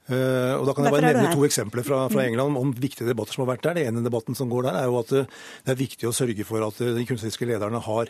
Uh, 0.09 0.57
og 0.57 0.63
da 0.65 0.73
kan 0.73 0.87
jeg 0.87 0.93
bare 0.95 1.09
nevne 1.13 1.33
to 1.37 1.43
eksempler 1.45 1.85
fra, 1.85 1.99
fra, 2.09 2.23
mm. 2.23 2.31
England 2.31 2.57
om 2.57 2.71
viktige 2.73 3.05
debatter 3.05 3.35
som 3.35 3.43
har 3.43 3.51
vært 3.51 3.67
der. 3.67 3.77
Det 3.77 3.85
ene 3.91 4.01
debatten 4.01 4.37
som 4.37 4.49
går 4.49 4.65
der, 4.65 4.79
er 4.79 4.87
jo 4.89 4.97
at 5.03 5.11
det 5.13 5.73
er 5.73 5.77
viktig 5.77 6.09
å 6.09 6.13
sørge 6.15 6.45
for 6.47 6.65
at 6.65 6.81
de 6.81 7.05
kunstneriske 7.05 7.45
lederne 7.45 7.81
har, 7.85 8.09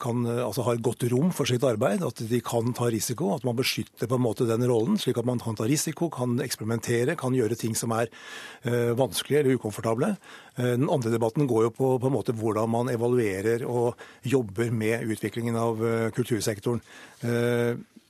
kan, 0.00 0.22
altså 0.46 0.64
har 0.64 0.78
godt 0.80 1.04
rom 1.12 1.28
for 1.36 1.50
sitt 1.50 1.64
arbeid. 1.68 2.00
At 2.06 2.22
de 2.30 2.40
kan 2.44 2.72
ta 2.76 2.88
risiko. 2.88 3.34
At 3.34 3.44
man 3.44 3.58
beskytter 3.58 4.08
på 4.08 4.16
en 4.16 4.24
måte 4.24 4.46
den 4.48 4.64
rollen, 4.70 4.96
slik 5.00 5.20
at 5.20 5.28
man 5.28 5.42
kan 5.42 5.58
ta 5.58 5.66
risiko, 5.68 6.08
kan 6.12 6.38
eksperimentere, 6.44 7.18
kan 7.20 7.36
gjøre 7.36 7.58
ting 7.60 7.76
som 7.76 7.92
er 7.96 8.08
vanskelige 8.96 9.44
eller 9.44 9.60
ukomfortable. 9.60 10.14
Den 10.56 10.88
andre 10.88 11.12
debatten 11.12 11.48
går 11.50 11.68
jo 11.68 11.74
på, 11.76 11.92
på 12.00 12.08
en 12.08 12.16
måte 12.16 12.36
hvordan 12.38 12.72
man 12.72 12.92
evaluerer 12.92 13.66
og 13.68 14.00
jobber 14.24 14.72
med 14.72 15.04
utviklingen 15.12 15.60
av 15.60 15.84
kultursektoren. 16.16 16.80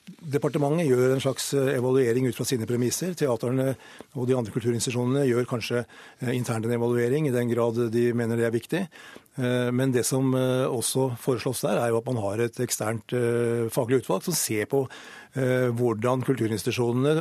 Departementet 0.09 0.89
gjør 0.89 1.15
en 1.15 1.23
slags 1.23 1.51
eh, 1.57 1.75
evaluering 1.77 2.29
ut 2.29 2.37
fra 2.37 2.47
sine 2.49 2.67
premisser. 2.69 3.15
Teaterne 3.19 3.75
og 4.15 4.27
de 4.29 4.37
andre 4.37 4.53
kulturinstitusjonene 4.55 5.27
gjør 5.29 5.49
kanskje 5.49 5.83
eh, 5.83 6.33
internt 6.37 6.67
en 6.67 6.75
evaluering 6.77 7.29
i 7.29 7.35
den 7.35 7.51
grad 7.53 7.81
de 7.93 8.09
mener 8.17 8.41
det 8.41 8.47
er 8.49 8.55
viktig. 8.55 8.83
Eh, 9.39 9.69
men 9.75 9.93
det 9.95 10.07
som 10.09 10.33
også 10.35 11.11
foreslås 11.21 11.63
der, 11.67 11.81
er 11.83 11.93
jo 11.93 12.01
at 12.01 12.09
man 12.09 12.21
har 12.25 12.43
et 12.45 12.61
eksternt 12.65 13.15
faglig 13.75 14.03
utvalg 14.03 14.27
som 14.27 14.37
ser 14.37 14.69
på 14.71 14.87
hvordan 15.39 16.23
kulturinstitusjonene 16.25 17.21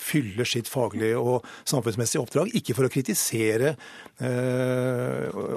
fyller 0.00 0.48
sitt 0.48 0.66
faglige 0.72 1.20
og 1.20 1.44
samfunnsmessige 1.68 2.22
oppdrag. 2.24 2.50
Ikke 2.58 2.74
for 2.74 2.88
å 2.88 2.90
kritisere 2.90 3.74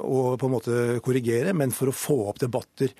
og 0.04 0.36
på 0.38 0.46
en 0.46 0.52
måte 0.52 0.76
korrigere, 1.02 1.56
men 1.56 1.74
for 1.74 1.90
å 1.90 1.96
få 1.96 2.18
opp 2.30 2.38
debatter 2.44 2.92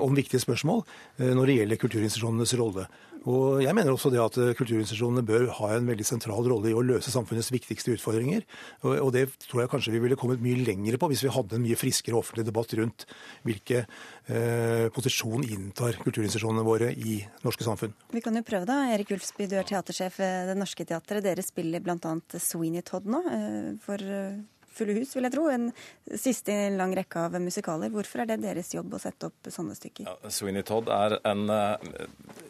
om 0.00 0.16
viktige 0.16 0.40
spørsmål 0.40 0.80
når 1.18 1.50
det 1.50 1.58
gjelder 1.58 1.82
kulturinstitusjonenes 1.82 2.56
rolle. 2.62 2.86
Og 3.28 3.62
jeg 3.62 3.74
mener 3.76 3.92
også 3.92 4.10
det 4.12 4.20
at 4.22 4.36
kulturinstitusjonene 4.58 5.24
bør 5.26 5.48
ha 5.58 5.72
en 5.76 5.88
veldig 5.90 6.06
sentral 6.06 6.46
rolle 6.48 6.70
i 6.70 6.76
å 6.76 6.84
løse 6.84 7.12
samfunnets 7.12 7.50
viktigste 7.52 7.92
utfordringer. 7.96 8.46
Og 8.88 9.10
det 9.14 9.26
tror 9.44 9.64
jeg 9.64 9.72
kanskje 9.72 9.94
vi 9.94 10.02
ville 10.02 10.18
kommet 10.18 10.42
mye 10.44 10.62
lenger 10.64 10.96
på 11.00 11.10
hvis 11.12 11.26
vi 11.26 11.32
hadde 11.34 11.58
en 11.58 11.64
mye 11.64 11.78
friskere 11.78 12.18
offentlig 12.18 12.46
debatt 12.48 12.72
rundt 12.78 13.04
hvilke 13.46 13.84
eh, 13.84 14.86
posisjon 14.94 15.44
inntar 15.44 15.98
kulturinstitusjonene 16.02 16.64
våre 16.66 16.92
i 16.96 17.20
norske 17.44 17.66
samfunn. 17.66 17.94
Vi 18.14 18.24
kan 18.24 18.36
jo 18.38 18.44
prøve 18.46 18.68
da. 18.68 18.80
Erik 18.94 19.12
Ulfsby, 19.16 19.48
du 19.50 19.58
er 19.60 19.68
teatersjef 19.68 20.20
ved 20.22 20.52
Det 20.52 20.58
Norske 20.58 20.86
Teatret. 20.88 21.24
Dere 21.24 21.44
spiller 21.44 21.84
bl.a. 21.84 22.14
Sweeney 22.40 22.84
Todd 22.86 23.08
nå. 23.10 23.24
Eh, 23.34 23.74
for 23.84 24.02
eh, 24.02 24.38
fulle 24.78 24.96
hus, 24.98 25.14
vil 25.16 25.26
jeg 25.28 25.34
tro. 25.34 25.46
En 25.52 25.68
siste 26.14 26.54
i 26.54 26.66
en 26.68 26.78
lang 26.80 26.94
rekke 26.96 27.26
av 27.26 27.38
musikaler. 27.42 27.92
Hvorfor 27.94 28.22
er 28.22 28.32
det 28.32 28.40
deres 28.44 28.72
jobb 28.74 28.96
å 28.96 29.02
sette 29.02 29.30
opp 29.30 29.50
sånne 29.52 29.76
stykker? 29.78 30.08
Ja, 30.08 30.32
Sweeney 30.32 30.66
Todd 30.66 30.90
er 30.94 31.18
en 31.28 31.46
uh, 31.50 31.76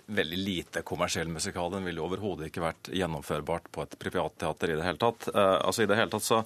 veldig 0.06 0.40
lite 0.40 0.84
kommersiell 0.86 1.30
musikal. 1.32 1.72
Den 1.74 1.86
ville 1.88 2.04
overhodet 2.04 2.50
ikke 2.50 2.64
vært 2.64 2.92
gjennomførbart 2.94 3.70
på 3.74 3.84
et 3.84 3.98
privatteater 4.00 4.74
i 4.74 4.78
det 4.78 4.86
hele 4.86 5.00
tatt. 5.00 5.30
Uh, 5.34 5.56
altså 5.60 5.84
I 5.84 5.90
det 5.90 5.98
hele 5.98 6.12
tatt 6.12 6.26
så, 6.26 6.42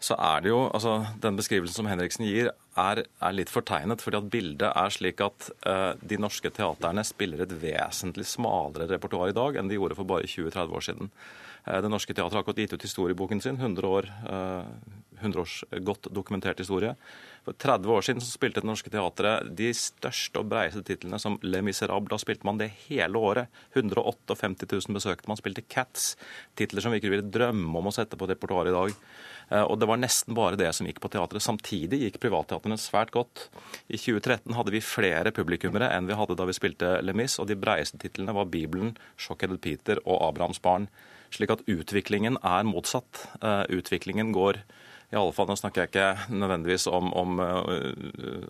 så 0.00 0.16
er 0.16 0.44
det 0.44 0.52
jo 0.52 0.62
altså 0.68 0.96
Den 1.20 1.36
beskrivelsen 1.38 1.82
som 1.82 1.90
Henriksen 1.90 2.26
gir, 2.28 2.52
er, 2.80 3.04
er 3.04 3.36
litt 3.36 3.52
fortegnet. 3.52 4.02
fordi 4.02 4.20
at 4.20 4.32
bildet 4.32 4.70
er 4.70 4.96
slik 4.96 5.22
at 5.24 5.50
uh, 5.66 5.92
de 6.00 6.18
norske 6.20 6.50
teaterne 6.56 7.04
spiller 7.06 7.44
et 7.44 7.54
vesentlig 7.62 8.26
smalere 8.30 8.88
repertoar 8.94 9.30
i 9.30 9.36
dag 9.36 9.60
enn 9.60 9.70
de 9.70 9.78
gjorde 9.78 9.98
for 9.98 10.08
bare 10.08 10.30
20-30 10.30 10.76
år 10.78 10.90
siden. 10.90 11.14
Det 11.64 11.90
Norske 11.92 12.14
Teatret 12.14 12.38
har 12.38 12.42
akkurat 12.44 12.62
gitt 12.62 12.72
ut 12.72 12.84
historieboken 12.86 13.42
sin, 13.44 13.58
100 13.60 13.88
år 13.88 14.08
100 15.20 15.40
års 15.40 15.64
godt 15.84 16.08
dokumentert 16.14 16.60
historie. 16.60 16.94
For 17.44 17.56
30 17.56 17.92
år 17.94 18.04
siden 18.04 18.22
så 18.24 18.32
spilte 18.32 18.60
Det 18.60 18.68
Norske 18.68 18.92
Teatret 18.92 19.48
de 19.56 19.70
største 19.76 20.40
og 20.40 20.48
breieste 20.50 20.82
titlene 20.86 21.20
som 21.22 21.38
Le 21.42 21.62
Miserable. 21.64 22.10
Da 22.12 22.20
spilte 22.20 22.46
man 22.48 22.60
det 22.60 22.70
hele 22.86 23.20
året. 23.20 23.50
158 23.76 24.68
000 24.70 24.96
besøkte. 24.96 25.28
Man 25.30 25.40
spilte 25.40 25.64
Cats, 25.68 26.14
titler 26.58 26.84
som 26.84 26.92
vi 26.92 27.00
ikke 27.00 27.12
ville 27.12 27.28
drømme 27.32 27.80
om 27.80 27.90
å 27.90 27.94
sette 27.94 28.18
på 28.20 28.28
repertoaret 28.30 28.72
i 28.72 28.76
dag. 28.76 28.96
Eh, 29.50 29.64
og 29.64 29.78
det 29.80 29.88
var 29.90 30.00
nesten 30.00 30.36
bare 30.36 30.58
det 30.60 30.72
som 30.76 30.88
gikk 30.88 31.00
på 31.02 31.12
teatret. 31.12 31.44
Samtidig 31.44 32.02
gikk 32.04 32.20
privatteatrene 32.22 32.80
svært 32.80 33.14
godt. 33.16 33.48
I 33.88 34.00
2013 34.00 34.56
hadde 34.56 34.74
vi 34.74 34.84
flere 34.84 35.34
publikummere 35.36 35.92
enn 35.94 36.10
vi 36.10 36.18
hadde 36.18 36.36
da 36.38 36.48
vi 36.48 36.56
spilte 36.56 36.98
Le 37.04 37.16
Mis, 37.16 37.38
og 37.40 37.48
de 37.50 37.58
breieste 37.60 38.00
titlene 38.00 38.36
var 38.36 38.52
Bibelen, 38.52 38.94
Shockheaded 39.20 39.62
Peter 39.64 40.02
og 40.04 40.20
Abrahams 40.28 40.62
barn. 40.62 40.90
Slik 41.30 41.52
at 41.54 41.64
utviklingen 41.70 42.38
er 42.42 42.68
motsatt. 42.68 43.26
Eh, 43.42 43.64
utviklingen 43.78 44.32
går 44.36 44.62
i 45.10 45.16
alle 45.18 45.32
fall, 45.34 45.48
Nå 45.50 45.56
snakker 45.58 45.82
jeg 45.82 45.90
ikke 45.90 46.34
nødvendigvis 46.38 46.84
om, 46.86 47.08
om 47.18 47.40
uh, 47.42 47.64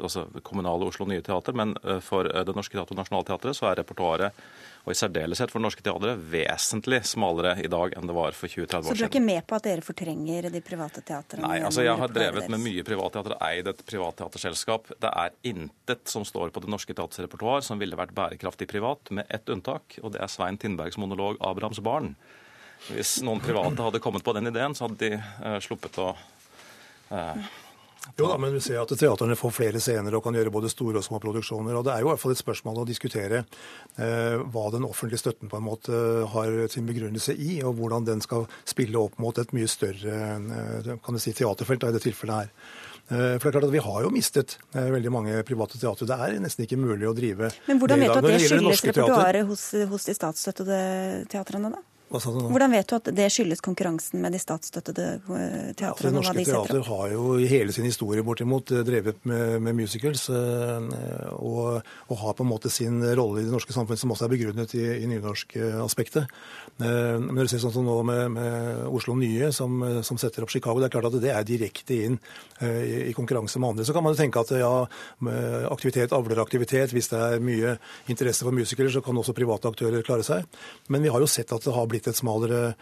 altså 0.05 0.27
kommunale 0.45 0.91
Oslo 0.91 1.07
Nye 1.09 1.23
Teater, 1.25 1.57
men 1.57 1.73
uh, 1.87 2.03
for 2.05 2.29
Det 2.29 2.53
Norske 2.53 2.77
Teatret 2.77 2.93
og 2.93 3.01
Nationaltheatret 3.01 3.57
så 3.57 3.71
er 3.71 3.79
repertoaret 3.81 4.43
og 4.85 4.95
i 4.95 4.97
særdeleshet 4.97 5.53
for 5.53 5.61
det 5.61 5.67
norske 5.67 5.85
teatret, 5.85 6.21
vesentlig 6.33 7.03
smalere 7.09 7.53
i 7.61 7.69
dag 7.71 7.93
enn 7.99 8.09
det 8.09 8.17
var 8.17 8.37
for 8.37 8.49
20-30 8.49 8.65
år 8.65 8.71
siden. 8.71 8.89
Så 8.89 8.97
du 8.97 9.05
er 9.05 9.11
ikke 9.11 9.23
med 9.27 9.45
på 9.49 9.59
at 9.59 9.67
dere 9.69 9.85
fortrenger 9.85 10.49
de 10.55 10.63
private 10.65 11.05
teatrene? 11.05 11.45
Nei, 11.45 11.61
altså 11.69 11.85
jeg 11.85 12.01
har 12.01 12.15
drevet 12.15 12.49
med 12.53 12.63
mye 12.65 12.85
privatteater, 12.87 13.37
eid 13.51 13.69
et 13.69 13.83
privatteaterselskap. 13.91 14.93
Det 15.05 15.13
er 15.25 15.37
intet 15.53 16.09
som 16.09 16.25
står 16.29 16.55
på 16.55 16.65
Det 16.65 16.73
Norske 16.73 16.97
Teatrets 16.97 17.21
repertoar 17.27 17.65
som 17.67 17.81
ville 17.81 17.99
vært 17.99 18.17
bærekraftig 18.17 18.71
privat, 18.71 19.13
med 19.13 19.29
ett 19.29 19.53
unntak, 19.53 19.99
og 20.01 20.15
det 20.15 20.25
er 20.25 20.33
Svein 20.33 20.59
Tindbergs 20.61 20.99
monolog 21.01 21.37
'Abrahams 21.41 21.83
barn'. 21.85 22.15
Hvis 22.89 23.19
noen 23.27 23.43
private 23.45 23.87
hadde 23.87 24.03
kommet 24.03 24.25
på 24.25 24.35
den 24.37 24.51
ideen, 24.51 24.75
så 24.75 24.87
hadde 24.87 24.99
de 25.03 25.19
uh, 25.21 25.59
sluppet 25.63 26.01
å 26.01 26.13
uh, 26.15 27.51
jo 28.17 28.29
da, 28.29 28.37
men 28.41 28.55
vi 28.55 28.61
ser 28.65 28.81
at 28.81 28.93
teaterne 28.97 29.37
får 29.37 29.53
flere 29.53 29.81
scener 29.83 30.15
og 30.17 30.23
kan 30.25 30.37
gjøre 30.37 30.53
både 30.53 30.71
store 30.73 31.01
og 31.01 31.05
små 31.05 31.21
produksjoner. 31.21 31.77
og 31.77 31.85
Det 31.85 31.93
er 31.93 32.03
jo 32.03 32.09
i 32.09 32.11
hvert 32.11 32.23
fall 32.23 32.33
et 32.33 32.41
spørsmål 32.41 32.81
å 32.81 32.87
diskutere 32.89 33.43
eh, 33.43 34.37
hva 34.41 34.65
den 34.73 34.87
offentlige 34.89 35.21
støtten 35.21 35.51
på 35.53 35.59
en 35.61 35.67
måte 35.67 36.01
har 36.33 36.55
sin 36.73 36.89
begrunnelse 36.89 37.37
i, 37.37 37.61
og 37.61 37.77
hvordan 37.77 38.09
den 38.09 38.25
skal 38.25 38.47
spille 38.69 38.99
opp 39.01 39.21
mot 39.21 39.37
et 39.41 39.53
mye 39.57 39.69
større 39.69 40.17
eh, 40.39 40.95
kan 41.05 41.17
du 41.17 41.21
si, 41.21 41.35
teaterfelt 41.37 41.85
da, 41.85 41.93
i 41.93 41.99
det 41.99 42.03
tilfellet 42.07 42.41
her. 42.41 42.51
Eh, 43.11 43.37
for 43.37 43.45
det 43.45 43.53
er 43.53 43.57
klart 43.59 43.69
at 43.69 43.77
Vi 43.77 43.85
har 43.85 44.01
jo 44.07 44.15
mistet 44.17 44.57
eh, 44.73 44.91
veldig 44.97 45.13
mange 45.13 45.45
private 45.45 45.77
teatre. 45.77 46.09
Det 46.09 46.17
er 46.17 46.41
nesten 46.41 46.65
ikke 46.65 46.81
mulig 46.81 47.09
å 47.11 47.15
drive 47.17 47.53
Men 47.69 47.85
hvordan 47.85 48.01
vet 48.01 48.17
du 48.17 48.23
at 48.23 48.31
det 48.33 48.43
skyldes 48.49 48.85
repertoaret 48.91 49.49
hos, 49.53 49.69
hos 49.93 50.09
de 50.09 50.17
statsstøttede 50.17 50.83
teatrene, 51.29 51.77
da? 51.77 51.85
Hvordan 52.11 52.73
vet 52.75 52.91
du 52.91 52.97
at 52.97 53.09
det 53.15 53.29
skyldes 53.31 53.61
konkurransen 53.63 54.19
med 54.23 54.35
de 54.35 54.41
statsstøttede 54.43 55.05
eh, 55.21 55.69
teatrene? 55.79 56.11
Ja, 56.11 56.15
norske 56.17 56.43
teater 56.43 56.81
har 56.89 57.13
jo 57.13 57.37
i 57.39 57.47
hele 57.47 57.71
sin 57.75 57.87
historie 57.87 58.25
bortimot 58.27 58.73
eh, 58.75 58.83
drevet 58.87 59.21
med, 59.31 59.61
med 59.63 59.79
musicals, 59.79 60.25
eh, 60.35 60.89
og, 61.37 61.79
og, 62.09 62.17
har 62.19 62.35
på 62.35 62.43
en 62.43 62.51
måte 62.51 62.73
sin 62.73 62.99
rolle 63.15 63.45
i 63.45 63.47
det 63.47 63.55
norske 63.55 63.75
samfunnet 63.77 64.03
som 64.03 64.11
også 64.11 64.27
er 64.27 64.33
begrunnet 64.35 64.75
i, 64.75 64.83
i 65.05 65.07
nynorskaspektet. 65.11 66.35
Men 66.81 67.29
når 67.37 67.47
du 67.47 67.53
ser 67.53 67.63
sånn 67.63 67.75
som 67.75 67.87
nå 67.87 67.95
med, 68.09 68.23
med 68.33 68.83
Oslo 68.89 69.15
Nye, 69.19 69.51
som, 69.55 69.79
som, 70.07 70.19
setter 70.19 70.47
opp 70.47 70.51
Chicago, 70.53 70.81
det 70.81 70.89
er 70.89 70.95
klart 70.97 71.11
at 71.11 71.19
det 71.21 71.31
er 71.31 71.47
direkte 71.47 71.99
inn 72.09 72.17
i, 72.65 73.11
i 73.11 73.15
konkurranse 73.17 73.61
med 73.61 73.75
andre. 73.75 73.87
Så 73.87 73.95
kan 73.95 74.05
man 74.07 74.17
jo 74.17 74.21
tenke 74.23 74.41
at 74.41 74.55
ja, 74.57 74.73
aktivitet 75.69 76.15
avler 76.17 76.41
aktivitet. 76.41 76.95
Hvis 76.97 77.11
det 77.13 77.21
er 77.21 77.45
mye 77.45 77.77
interesse 78.11 78.47
for 78.47 78.57
musikere, 78.57 78.89
så 78.93 79.05
kan 79.05 79.21
også 79.21 79.37
private 79.37 79.69
aktører 79.69 80.07
klare 80.07 80.25
seg. 80.27 80.49
Men 80.89 81.05
vi 81.05 81.13
har 81.13 81.21
jo 81.21 81.29
sett 81.29 81.53
at 81.53 81.69
det 81.69 81.77
har 81.77 81.91
blitt 81.91 82.00
blitt 82.01 82.15
et 82.15 82.17
smalere 82.17 82.75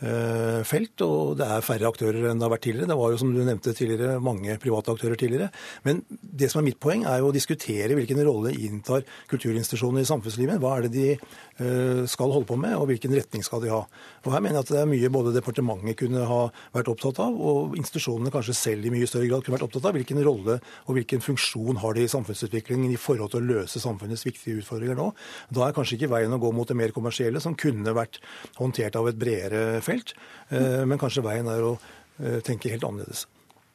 felt, 0.00 1.02
og 1.04 1.36
det 1.36 1.44
er 1.44 1.64
færre 1.64 1.88
aktører 1.90 2.30
enn 2.30 2.40
det 2.40 2.46
har 2.46 2.52
vært 2.54 2.64
tidligere. 2.64 2.88
Det 2.88 2.96
var 2.96 3.12
jo, 3.12 3.18
som 3.20 3.32
du 3.34 3.40
nevnte 3.44 3.74
tidligere, 3.76 4.20
mange 4.24 4.56
private 4.62 4.94
aktører 4.94 5.18
tidligere. 5.20 5.50
Men 5.84 6.00
det 6.08 6.48
som 6.50 6.62
er 6.62 6.68
mitt 6.70 6.80
poeng, 6.80 7.04
er 7.04 7.20
jo 7.20 7.28
å 7.28 7.34
diskutere 7.34 7.96
hvilken 7.98 8.22
rolle 8.24 8.54
inntar 8.56 9.04
kulturinstitusjonene 9.30 10.04
i 10.04 10.08
samfunnslivet. 10.08 10.60
Hva 10.62 10.76
er 10.78 10.86
det 10.86 10.92
de 10.94 11.06
eh, 11.12 12.02
skal 12.08 12.32
holde 12.32 12.48
på 12.48 12.56
med, 12.60 12.76
og 12.78 12.88
hvilken 12.90 13.12
retning 13.16 13.44
skal 13.44 13.60
de 13.64 13.72
ha. 13.72 13.82
Og 14.24 14.32
Her 14.32 14.44
mener 14.44 14.60
jeg 14.60 14.68
at 14.68 14.72
det 14.72 14.80
er 14.82 14.90
mye 14.90 15.12
både 15.12 15.34
departementet 15.36 15.98
kunne 16.00 16.24
ha 16.30 16.40
vært 16.76 16.92
opptatt 16.94 17.20
av, 17.26 17.36
og 17.36 17.76
institusjonene 17.80 18.32
kanskje 18.32 18.56
selv 18.56 18.88
i 18.88 18.94
mye 18.94 19.08
større 19.10 19.28
grad 19.28 19.44
kunne 19.44 19.58
vært 19.58 19.68
opptatt 19.68 19.90
av. 19.90 19.98
Hvilken 19.98 20.22
rolle 20.24 20.60
og 20.86 20.96
hvilken 20.96 21.24
funksjon 21.24 21.82
har 21.84 21.96
de 21.96 22.06
i 22.06 22.12
samfunnsutviklingen 22.12 22.94
i 22.94 23.00
forhold 23.00 23.34
til 23.34 23.42
å 23.42 23.50
løse 23.52 23.82
samfunnets 23.82 24.24
viktige 24.24 24.62
utfordringer 24.62 24.96
nå. 24.98 25.10
Da 25.52 25.66
er 25.66 25.76
kanskje 25.76 25.98
ikke 25.98 26.12
veien 26.14 26.32
å 26.32 26.40
gå 26.40 26.52
mot 26.56 26.68
det 26.68 26.78
mer 26.78 26.96
kommersielle, 26.96 27.42
som 27.42 27.58
kunne 27.58 27.92
vært 27.96 28.20
håndtert 28.56 28.96
av 28.96 29.10
et 29.10 29.20
bredere 29.20 29.80
felt 29.84 29.89
felt. 29.90 30.14
Eh, 30.48 30.82
men 30.86 31.00
kanskje 31.00 31.26
veien 31.26 31.50
er 31.50 31.66
å 31.66 31.76
eh, 31.76 32.40
tenke 32.46 32.72
helt 32.72 32.86
annerledes. 32.86 33.26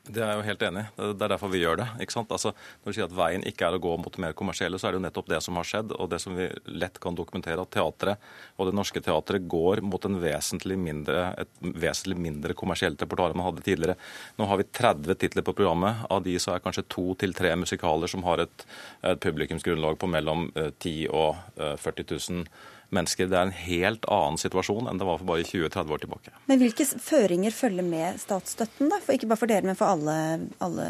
Det 0.05 0.21
er 0.21 0.29
jeg 0.29 0.37
jo 0.37 0.45
helt 0.45 0.63
enig 0.67 0.81
i. 0.83 0.89
Det 1.17 1.25
er 1.25 1.31
derfor 1.31 1.49
vi 1.49 1.59
gjør 1.63 1.79
det. 1.79 1.85
ikke 2.03 2.13
sant? 2.13 2.29
Altså, 2.33 2.51
når 2.83 2.91
du 2.91 2.97
sier 2.97 3.07
at 3.07 3.15
veien 3.17 3.45
ikke 3.49 3.65
er 3.65 3.77
å 3.77 3.81
gå 3.81 3.93
mot 3.97 4.13
det 4.13 4.21
mer 4.21 4.35
kommersielle, 4.37 4.77
så 4.77 4.87
er 4.87 4.93
det 4.93 4.99
jo 4.99 5.05
nettopp 5.07 5.31
det 5.31 5.39
som 5.41 5.57
har 5.57 5.65
skjedd, 5.65 5.95
og 5.97 6.11
det 6.11 6.19
som 6.21 6.35
vi 6.37 6.45
lett 6.69 6.99
kan 7.01 7.17
dokumentere, 7.17 7.63
at 7.63 7.71
teatret 7.73 8.27
og 8.55 8.69
Det 8.69 8.75
Norske 8.77 9.01
Teatret 9.01 9.47
går 9.49 9.81
mot 9.85 10.05
en 10.05 10.19
vesentlig 10.21 10.77
mindre, 10.77 11.31
et 11.41 11.49
vesentlig 11.65 12.19
mindre 12.21 12.57
kommersielt 12.57 13.01
repertoar 13.01 13.33
enn 13.33 13.41
man 13.41 13.49
hadde 13.49 13.65
tidligere. 13.65 13.97
Nå 14.37 14.49
har 14.51 14.61
vi 14.61 14.69
30 14.69 15.19
titler 15.23 15.47
på 15.47 15.57
programmet. 15.57 16.05
Av 16.13 16.21
de 16.25 16.37
så 16.41 16.53
er 16.53 16.63
kanskje 16.63 16.85
to 16.91 17.07
til 17.17 17.33
tre 17.33 17.55
musikaler 17.57 18.11
som 18.11 18.23
har 18.29 18.45
et, 18.45 18.69
et 19.01 19.25
publikumsgrunnlag 19.25 19.97
på 19.97 20.11
mellom 20.11 20.51
10 20.53 20.93
eh, 20.93 21.09
og 21.09 21.81
40 21.81 22.13
000 22.13 22.73
mennesker. 22.95 23.29
Det 23.31 23.37
er 23.37 23.49
en 23.49 23.55
helt 23.59 24.07
annen 24.11 24.39
situasjon 24.41 24.89
enn 24.89 25.01
det 25.01 25.07
var 25.07 25.21
for 25.21 25.29
bare 25.29 25.45
20-30 25.45 25.95
år 25.95 26.03
tilbake. 26.05 26.35
Men 26.49 26.61
hvilke 26.63 26.87
føringer 26.87 27.55
følger 27.55 27.85
med 27.85 28.19
statsstøtten, 28.23 28.91
da? 28.91 28.99
For 29.03 29.17
ikke 29.17 29.29
bare 29.31 29.43
for 29.43 29.51
dere, 29.51 29.67
men 29.67 29.79
for 29.79 29.93
alle, 29.93 30.17
alle 30.63 30.89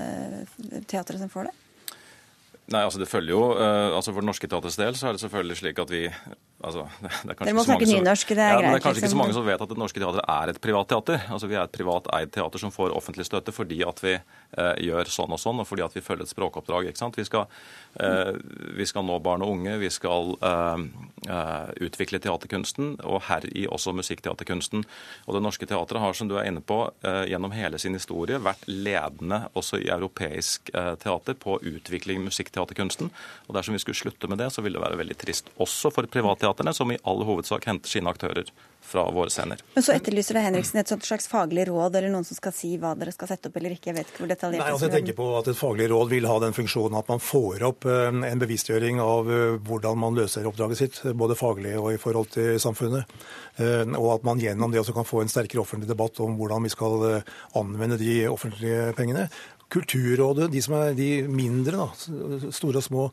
teatre 0.90 1.22
som 1.22 1.32
får 1.34 1.50
det? 1.50 1.56
Nei, 2.66 2.82
altså 2.82 2.98
det 2.98 3.06
følger 3.06 3.36
jo, 3.36 3.42
uh, 3.54 3.94
altså 3.94 4.10
For 4.10 4.24
Det 4.24 4.30
Norske 4.32 4.48
Teaters 4.50 4.78
del 4.80 4.96
så 4.98 5.10
er 5.10 5.18
det 5.18 5.22
selvfølgelig 5.22 5.58
slik 5.60 5.82
at 5.84 5.92
vi 5.94 6.02
altså, 6.10 6.88
Dere 7.30 7.54
må 7.54 7.66
snakke 7.68 7.86
nynorsk, 7.86 8.32
det 8.34 8.42
er 8.42 8.56
ja, 8.56 8.58
greit. 8.58 8.72
det 8.72 8.80
er 8.80 8.86
kanskje 8.88 9.04
ikke 9.04 9.12
så 9.12 9.12
liksom. 9.12 9.22
mange 9.22 9.36
som 9.38 9.46
vet 9.46 9.66
at 9.66 9.74
Det 9.74 9.78
Norske 9.78 10.02
Teatret 10.02 10.32
er 10.34 10.54
et 10.54 10.62
privat 10.64 10.90
teater. 10.90 11.28
Altså 11.30 11.50
Vi 11.52 11.60
er 11.60 11.62
et 11.62 11.76
privat 11.76 12.10
eid 12.18 12.34
teater 12.34 12.64
som 12.64 12.74
får 12.74 12.96
offentlig 12.98 13.28
støtte 13.30 13.54
fordi 13.54 13.84
at 13.86 14.02
vi 14.02 14.16
gjør 14.56 15.10
sånn 15.12 15.34
og 15.36 15.42
sånn, 15.42 15.62
og 15.62 15.68
fordi 15.70 15.84
at 15.86 15.96
vi 15.96 16.04
følger 16.04 16.26
et 16.26 16.32
språkoppdrag. 16.32 16.90
ikke 16.90 17.02
sant? 17.02 17.18
Vi 17.20 17.26
skal, 17.28 17.48
uh, 18.02 18.34
vi 18.78 18.86
skal 18.88 19.06
nå 19.08 19.18
barn 19.24 19.44
og 19.46 19.56
unge, 19.56 19.78
vi 19.82 19.92
skal 19.94 20.36
utvikle 21.82 22.20
teaterkunsten, 22.22 23.00
og 23.04 23.24
heri 23.26 23.66
også 23.66 23.96
musikkteaterkunsten. 23.98 24.84
Og 25.26 25.34
Det 25.34 25.42
Norske 25.42 25.66
Teatret 25.66 26.02
har, 26.02 26.14
som 26.14 26.30
du 26.30 26.36
er 26.38 26.46
inne 26.52 26.62
på, 26.62 26.78
gjennom 27.02 27.56
hele 27.56 27.80
sin 27.82 27.98
historie 27.98 28.38
vært 28.38 28.68
ledende 28.70 29.48
også 29.58 29.80
i 29.82 29.90
europeisk 29.90 30.70
teater 31.02 31.34
på 31.34 31.58
utvikling 31.66 32.22
musikkteaterkunsten. 32.28 33.10
Og 33.48 33.58
dersom 33.58 33.74
vi 33.74 33.82
skulle 33.82 33.98
slutte 33.98 34.30
med 34.30 34.38
det, 34.44 34.52
så 34.54 34.62
ville 34.62 34.78
det 34.78 34.86
være 34.86 35.02
veldig 35.02 35.18
trist. 35.18 35.50
Også 35.58 35.90
for 35.94 36.06
privatteaterne, 36.06 36.76
som 36.78 36.94
i 36.94 37.02
all 37.04 37.26
hovedsak 37.26 37.66
henter 37.66 37.90
sine 37.90 38.12
aktører 38.14 38.54
fra 38.86 39.06
våre 39.12 39.32
scener. 39.34 39.62
Men 39.74 39.86
så 39.86 39.96
etterlyser 39.96 40.38
det 40.38 40.44
Henriksen 40.46 40.80
et 40.82 40.92
slags 41.08 41.28
faglig 41.32 41.66
råd, 41.70 41.98
eller 41.98 42.14
noen 42.14 42.28
som 42.28 42.38
skal 42.38 42.54
si 42.56 42.76
hva 42.82 42.94
dere 42.98 43.14
skal 43.16 43.32
sette 43.32 43.50
opp 43.50 43.58
eller 43.60 43.74
ikke. 43.76 43.90
Jeg 43.92 43.98
vet 43.98 44.12
ikke 44.12 44.24
hvor 44.24 44.32
detaljert 44.32 44.62
Nei, 44.62 44.68
det 44.70 44.76
altså 44.76 44.90
jeg 44.90 44.96
tenker 45.00 45.18
på 45.18 45.30
at 45.40 45.50
Et 45.52 45.60
faglig 45.60 45.90
råd 45.92 46.14
vil 46.14 46.30
ha 46.30 46.38
den 46.44 46.56
funksjonen 46.58 47.00
at 47.00 47.10
man 47.12 47.24
får 47.24 47.66
opp 47.70 47.90
eh, 47.90 48.22
en 48.30 48.44
bevisstgjøring 48.44 49.02
av 49.04 49.32
eh, 49.32 49.58
hvordan 49.66 50.00
man 50.02 50.20
løser 50.20 50.48
oppdraget 50.50 50.82
sitt, 50.82 51.02
både 51.18 51.38
faglig 51.40 51.76
og 51.82 51.92
i 51.96 52.00
forhold 52.02 52.32
til 52.38 52.56
samfunnet. 52.62 53.18
Eh, 53.58 53.84
Og 53.96 54.10
at 54.18 54.26
man 54.28 54.42
gjennom 54.42 54.72
det 54.72 54.82
også 54.82 54.96
kan 54.96 55.08
få 55.08 55.24
en 55.24 55.32
sterkere 55.32 55.64
offentlig 55.64 55.90
debatt 55.90 56.20
om 56.24 56.38
hvordan 56.38 56.66
vi 56.66 56.74
skal 56.74 57.24
anvende 57.56 57.98
de 58.02 58.26
offentlige 58.30 58.92
pengene. 58.98 59.30
Kulturrådet, 59.72 60.52
de 60.54 60.62
som 60.62 60.76
er 60.78 60.94
de 60.94 61.10
mindre, 61.26 61.80
da, 61.80 62.50
store 62.54 62.80
og 62.80 62.86
små 62.86 63.06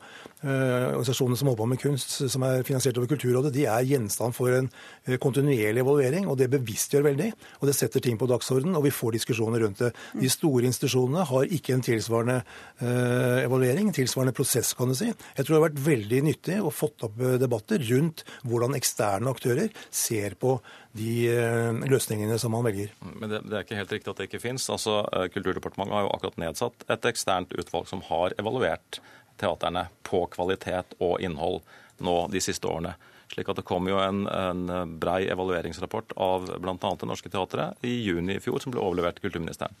organisasjonene 0.49 1.39
som 1.39 1.49
holder 1.49 1.61
på 1.61 1.67
med 1.71 1.81
kunst, 1.81 2.15
som 2.31 2.43
er 2.47 2.65
finansiert 2.67 2.97
over 2.99 3.09
Kulturrådet, 3.11 3.53
de 3.55 3.65
er 3.69 3.87
gjenstand 3.87 4.35
for 4.35 4.51
en 4.51 4.69
eh, 5.05 5.17
kontinuerlig 5.21 5.83
evaluering. 5.83 6.27
og 6.27 6.37
Det 6.39 6.49
bevisstgjør 6.51 7.07
veldig, 7.07 7.29
og 7.61 7.69
det 7.69 7.75
setter 7.77 8.03
ting 8.03 8.19
på 8.19 8.27
dagsorden, 8.29 8.75
og 8.75 8.85
vi 8.87 8.93
får 8.93 9.17
diskusjoner 9.17 9.63
rundt 9.63 9.83
det. 9.85 9.93
De 10.19 10.31
store 10.31 10.67
institusjonene 10.69 11.25
har 11.29 11.55
ikke 11.57 11.77
en 11.77 11.85
tilsvarende 11.85 12.39
eh, 12.41 13.43
evaluering, 13.45 13.93
tilsvarende 13.95 14.35
prosess, 14.35 14.73
kan 14.77 14.91
du 14.91 14.97
si. 14.99 15.11
Jeg 15.11 15.45
tror 15.45 15.55
det 15.55 15.61
har 15.61 15.67
vært 15.69 15.83
veldig 15.87 16.23
nyttig 16.29 16.59
å 16.61 16.73
fått 16.73 17.07
opp 17.07 17.19
eh, 17.21 17.37
debatter 17.41 17.83
rundt 17.93 18.25
hvordan 18.43 18.75
eksterne 18.79 19.31
aktører 19.31 19.71
ser 19.93 20.35
på 20.39 20.57
de 20.97 21.13
eh, 21.31 21.81
løsningene 21.89 22.37
som 22.41 22.53
man 22.53 22.65
velger. 22.67 22.93
Men 23.01 23.31
det, 23.31 23.41
det 23.47 23.57
er 23.57 23.65
ikke 23.65 23.79
helt 23.79 23.95
riktig 23.95 24.13
at 24.13 24.21
det 24.21 24.29
ikke 24.29 24.43
fins. 24.43 24.69
Altså, 24.73 25.01
eh, 25.09 25.27
Kulturdepartementet 25.33 25.97
har 25.97 26.05
jo 26.05 26.13
akkurat 26.13 26.39
nedsatt 26.45 26.87
et 26.93 27.09
eksternt 27.09 27.53
utvalg 27.57 27.89
som 27.89 28.03
har 28.11 28.35
evaluert 28.41 29.01
teaterne 29.39 29.87
på 30.05 30.25
kvalitet 30.33 30.95
og 30.99 31.19
innhold 31.23 31.61
nå 32.03 32.17
de 32.33 32.41
siste 32.43 32.67
årene. 32.69 32.95
Slik 33.33 33.49
at 33.49 33.57
Det 33.57 33.65
kom 33.65 33.87
jo 33.89 33.97
en, 33.97 34.27
en 34.27 34.97
brei 35.01 35.25
evalueringsrapport 35.31 36.13
av 36.21 36.51
bl.a. 36.61 36.75
Det 36.77 37.09
Norske 37.09 37.31
Teatret 37.33 37.85
i 37.85 37.95
juni 38.03 38.37
i 38.37 38.43
fjor, 38.43 38.59
som 38.61 38.73
ble 38.73 38.83
overlevert 38.83 39.21
kulturministeren. 39.23 39.73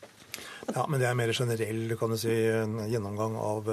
Ja, 0.73 0.85
men 0.87 1.01
Det 1.01 1.09
er 1.09 1.17
mer 1.17 1.33
generell 1.35 1.93
kan 1.99 2.13
du 2.13 2.17
si, 2.17 2.33
gjennomgang 2.33 3.35
av 3.37 3.67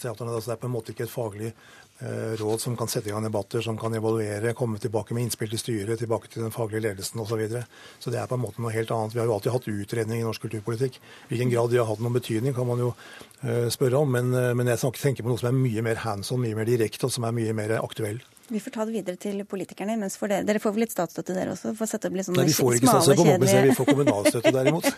teatrene. 0.00 0.34
Altså, 0.34 0.50
det 0.50 0.56
er 0.58 0.62
på 0.64 0.68
en 0.68 0.74
måte 0.74 0.92
ikke 0.92 1.06
et 1.06 1.14
faglig 1.14 1.54
råd 2.02 2.60
som 2.60 2.76
kan 2.76 2.90
sette 2.90 3.08
i 3.08 3.12
gang 3.14 3.22
debatter, 3.24 3.62
som 3.62 3.78
kan 3.78 3.94
evaluere, 3.94 4.52
komme 4.58 4.80
tilbake 4.82 5.14
med 5.14 5.28
innspill 5.28 5.52
til 5.52 5.60
styret, 5.62 6.00
tilbake 6.00 6.28
til 6.28 6.42
den 6.42 6.52
faglige 6.52 6.82
ledelsen 6.88 7.22
osv. 7.22 7.30
Så, 7.34 7.38
videre. 7.38 7.64
så 8.02 8.10
det 8.10 8.18
er 8.20 8.28
på 8.30 8.34
en 8.38 8.42
måte 8.42 8.62
noe 8.62 8.74
helt 8.74 8.90
annet. 8.90 9.14
Vi 9.14 9.22
har 9.22 9.30
jo 9.30 9.36
alltid 9.36 9.54
hatt 9.54 9.70
utredning 9.70 10.20
i 10.20 10.26
norsk 10.26 10.42
kulturpolitikk. 10.44 11.00
Hvilken 11.30 11.54
grad 11.54 11.70
de 11.70 11.80
har 11.80 11.88
hatt 11.88 12.02
noen 12.02 12.18
betydning, 12.18 12.54
kan 12.56 12.68
man 12.68 12.82
jo 12.82 12.92
uh, 12.92 13.70
spørre 13.72 14.02
om. 14.02 14.10
Men, 14.18 14.34
men 14.58 14.74
jeg 14.74 14.82
tenker 14.98 15.22
på 15.22 15.30
noe 15.30 15.40
som 15.40 15.52
er 15.52 15.58
mye 15.58 15.86
mer 15.86 16.02
hands 16.02 16.34
on, 16.34 16.42
mye 16.42 16.58
mer 16.58 16.68
direkte, 16.68 17.06
og 17.06 17.14
som 17.14 17.28
er 17.30 17.36
mye 17.36 17.56
mer 17.56 17.78
aktuell. 17.78 18.22
Vi 18.48 18.60
får 18.60 18.70
ta 18.74 18.84
det 18.84 18.92
videre 18.92 19.16
til 19.16 19.40
politikerne. 19.48 19.96
mens 19.96 20.18
for 20.20 20.28
dere, 20.28 20.44
dere 20.44 20.60
får 20.60 20.74
vel 20.74 20.84
litt 20.84 20.92
statsstøtte 20.92 21.36
dere 21.36 21.54
også? 21.54 21.72
For 21.78 21.86
å 21.86 21.88
sette 21.88 22.10
opp 22.10 22.18
litt 22.18 22.26
sånne 22.26 22.42
Nei, 22.42 22.50
vi 22.50 22.56
får 22.58 22.76
ikke 22.76 22.90
statsstøtte 22.90 23.16
på 23.20 23.26
mobbing, 23.30 23.54
vi 23.68 23.76
får 23.78 23.88
kommunalstøtte 23.88 24.52
derimot. 24.58 24.90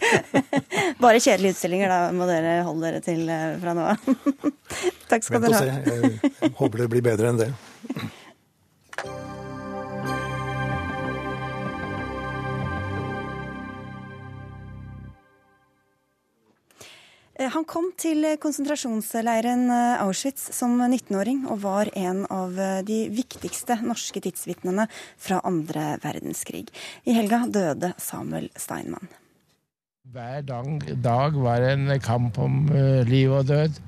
Bare 1.04 1.22
kjedelige 1.22 1.54
utstillinger, 1.54 1.94
da 1.94 2.00
må 2.16 2.26
dere 2.30 2.56
holde 2.66 2.90
dere 2.90 3.04
til 3.06 3.22
eh, 3.30 3.54
fra 3.62 3.76
nå 3.78 3.86
av. 3.92 4.10
Takk 5.12 5.28
skal 5.28 5.44
Vent 5.44 5.54
og 5.54 5.62
se. 5.62 6.20
Jeg 6.42 6.52
håper 6.58 6.84
det 6.84 6.90
blir 6.96 7.06
bedre 7.06 7.30
enn 7.30 7.42
det. 7.44 7.50
Han 17.56 17.64
kom 17.64 17.86
til 17.96 18.20
konsentrasjonsleiren 18.36 19.62
eh, 19.72 20.02
Auschwitz 20.04 20.50
som 20.52 20.74
19-åring 20.76 21.46
og 21.48 21.62
var 21.62 21.88
en 21.96 22.18
av 22.28 22.58
eh, 22.60 22.82
de 22.84 22.98
viktigste 23.08 23.78
norske 23.80 24.20
tidsvitnene 24.20 24.84
fra 24.92 25.38
andre 25.48 25.94
verdenskrig. 26.02 26.66
I 27.08 27.14
helga 27.16 27.46
døde 27.48 27.94
Samuel 27.96 28.50
Steinmann. 28.60 29.08
Hver 30.12 30.44
dag, 30.44 30.68
dag 31.00 31.38
var 31.46 31.64
en 31.70 31.94
kamp 32.04 32.36
om 32.44 32.66
eh, 32.68 33.08
liv 33.08 33.32
og 33.38 33.48
død. 33.48 33.80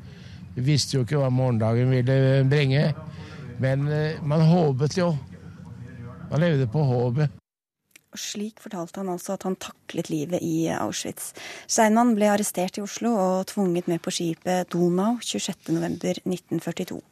Vi 0.56 0.64
visste 0.70 0.96
jo 0.96 1.04
ikke 1.04 1.20
hva 1.20 1.28
morgendagen 1.28 1.92
ville 1.92 2.18
bringe, 2.48 2.86
men 3.60 3.84
man 4.24 4.46
håpet 4.48 4.96
jo. 4.96 5.10
Man 6.30 6.40
levde 6.40 6.70
på 6.72 6.88
håpet. 6.88 7.36
Og 8.14 8.20
slik 8.22 8.62
fortalte 8.64 9.02
han 9.02 9.10
altså 9.12 9.34
at 9.34 9.44
han 9.44 9.58
taklet 9.60 10.08
livet 10.12 10.44
i 10.44 10.70
Auschwitz. 10.72 11.34
Steinmann 11.68 12.14
ble 12.16 12.30
arrestert 12.32 12.80
i 12.80 12.84
Oslo 12.84 13.12
og 13.18 13.46
tvunget 13.52 13.90
med 13.90 14.00
på 14.04 14.14
skipet 14.14 14.72
Donau 14.72 15.18
26.11.1942. 15.20 17.02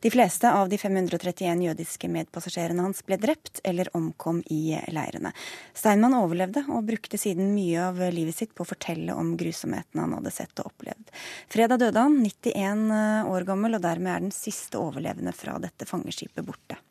De 0.00 0.10
fleste 0.10 0.50
av 0.50 0.68
de 0.68 0.78
531 0.78 1.62
jødiske 1.62 2.08
medpassasjerene 2.10 2.82
hans 2.82 3.04
ble 3.06 3.16
drept 3.22 3.60
eller 3.64 3.90
omkom 3.96 4.40
i 4.50 4.74
leirene. 4.90 5.30
Steinmann 5.78 6.16
overlevde 6.18 6.64
og 6.66 6.88
brukte 6.88 7.20
siden 7.20 7.52
mye 7.54 7.86
av 7.86 8.02
livet 8.14 8.36
sitt 8.36 8.54
på 8.58 8.66
å 8.66 8.70
fortelle 8.72 9.14
om 9.14 9.36
grusomhetene 9.38 10.02
han 10.02 10.16
hadde 10.18 10.34
sett 10.34 10.58
og 10.58 10.72
opplevd. 10.72 11.12
Fredag 11.52 11.84
døde 11.84 12.06
han, 12.08 12.18
91 12.24 13.28
år 13.30 13.46
gammel, 13.46 13.78
og 13.78 13.84
dermed 13.86 14.14
er 14.16 14.26
den 14.26 14.34
siste 14.34 14.82
overlevende 14.82 15.34
fra 15.36 15.58
dette 15.62 15.86
fangeskipet 15.88 16.46
borte. 16.46 16.82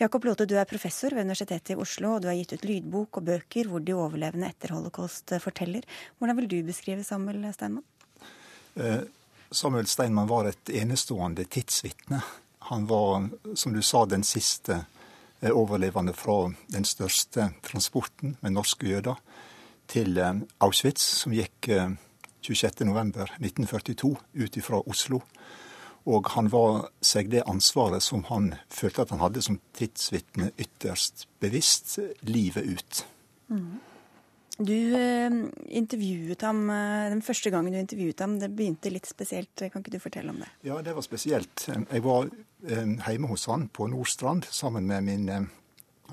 Jakob 0.00 0.24
Lote, 0.28 0.46
du 0.48 0.56
er 0.58 0.68
professor 0.68 1.14
ved 1.14 1.24
Universitetet 1.24 1.74
i 1.74 1.78
Oslo, 1.80 2.16
og 2.16 2.22
du 2.22 2.28
har 2.28 2.36
gitt 2.36 2.56
ut 2.56 2.66
lydbok 2.68 3.20
og 3.20 3.28
bøker 3.30 3.70
hvor 3.70 3.84
de 3.84 3.94
overlevende 3.96 4.50
etter 4.50 4.74
holocaust 4.76 5.32
forteller. 5.42 5.86
Hvordan 6.18 6.36
vil 6.40 6.50
du 6.52 6.58
beskrive 6.66 7.04
Samuel 7.06 7.46
Steinmann? 7.54 7.86
Eh, 8.76 9.00
Samuel 9.50 9.86
Steinmann 9.86 10.28
var 10.28 10.50
et 10.50 10.70
enestående 10.70 11.44
tidsvitne. 11.44 12.20
Han 12.68 12.86
var, 12.90 13.28
som 13.54 13.72
du 13.72 13.82
sa, 13.82 14.04
den 14.04 14.24
siste 14.26 14.82
eh, 15.40 15.52
overlevende 15.52 16.12
fra 16.12 16.52
den 16.72 16.84
største 16.84 17.52
transporten 17.64 18.36
med 18.42 18.56
norske 18.58 18.90
jøder 18.90 19.16
til 19.88 20.18
eh, 20.18 20.34
Auschwitz, 20.60 21.02
som 21.22 21.32
gikk 21.32 21.70
26.11.1942 22.46 24.16
ut 24.34 24.58
fra 24.62 24.82
Oslo. 24.86 25.22
Og 26.06 26.30
han 26.36 26.48
var 26.52 26.86
seg 27.02 27.32
det 27.32 27.42
ansvaret 27.50 28.04
som 28.04 28.22
han 28.28 28.52
følte 28.70 29.02
at 29.02 29.12
han 29.14 29.24
hadde 29.24 29.42
som 29.42 29.58
tidsvitne, 29.74 30.52
ytterst 30.54 31.26
bevisst 31.42 31.98
livet 32.28 32.76
ut. 32.76 33.02
Mm. 33.50 33.78
Du 34.56 34.72
eh, 34.96 35.30
intervjuet 35.76 36.40
ham 36.46 36.62
eh, 36.72 37.08
den 37.12 37.20
første 37.24 37.50
gangen 37.52 37.74
du 37.74 37.80
intervjuet 37.80 38.22
ham. 38.24 38.38
Det 38.40 38.48
begynte 38.56 38.92
litt 38.92 39.08
spesielt. 39.08 39.52
Kan 39.58 39.82
ikke 39.82 39.96
du 39.98 40.00
fortelle 40.00 40.32
om 40.32 40.38
det? 40.40 40.48
Ja, 40.64 40.78
det 40.82 40.94
var 40.96 41.04
spesielt. 41.04 41.66
Jeg 41.68 42.04
var 42.06 42.30
eh, 42.30 42.94
hjemme 43.10 43.28
hos 43.28 43.48
han 43.50 43.66
på 43.68 43.90
Nordstrand 43.92 44.48
sammen 44.48 44.88
med 44.88 45.04
min 45.04 45.28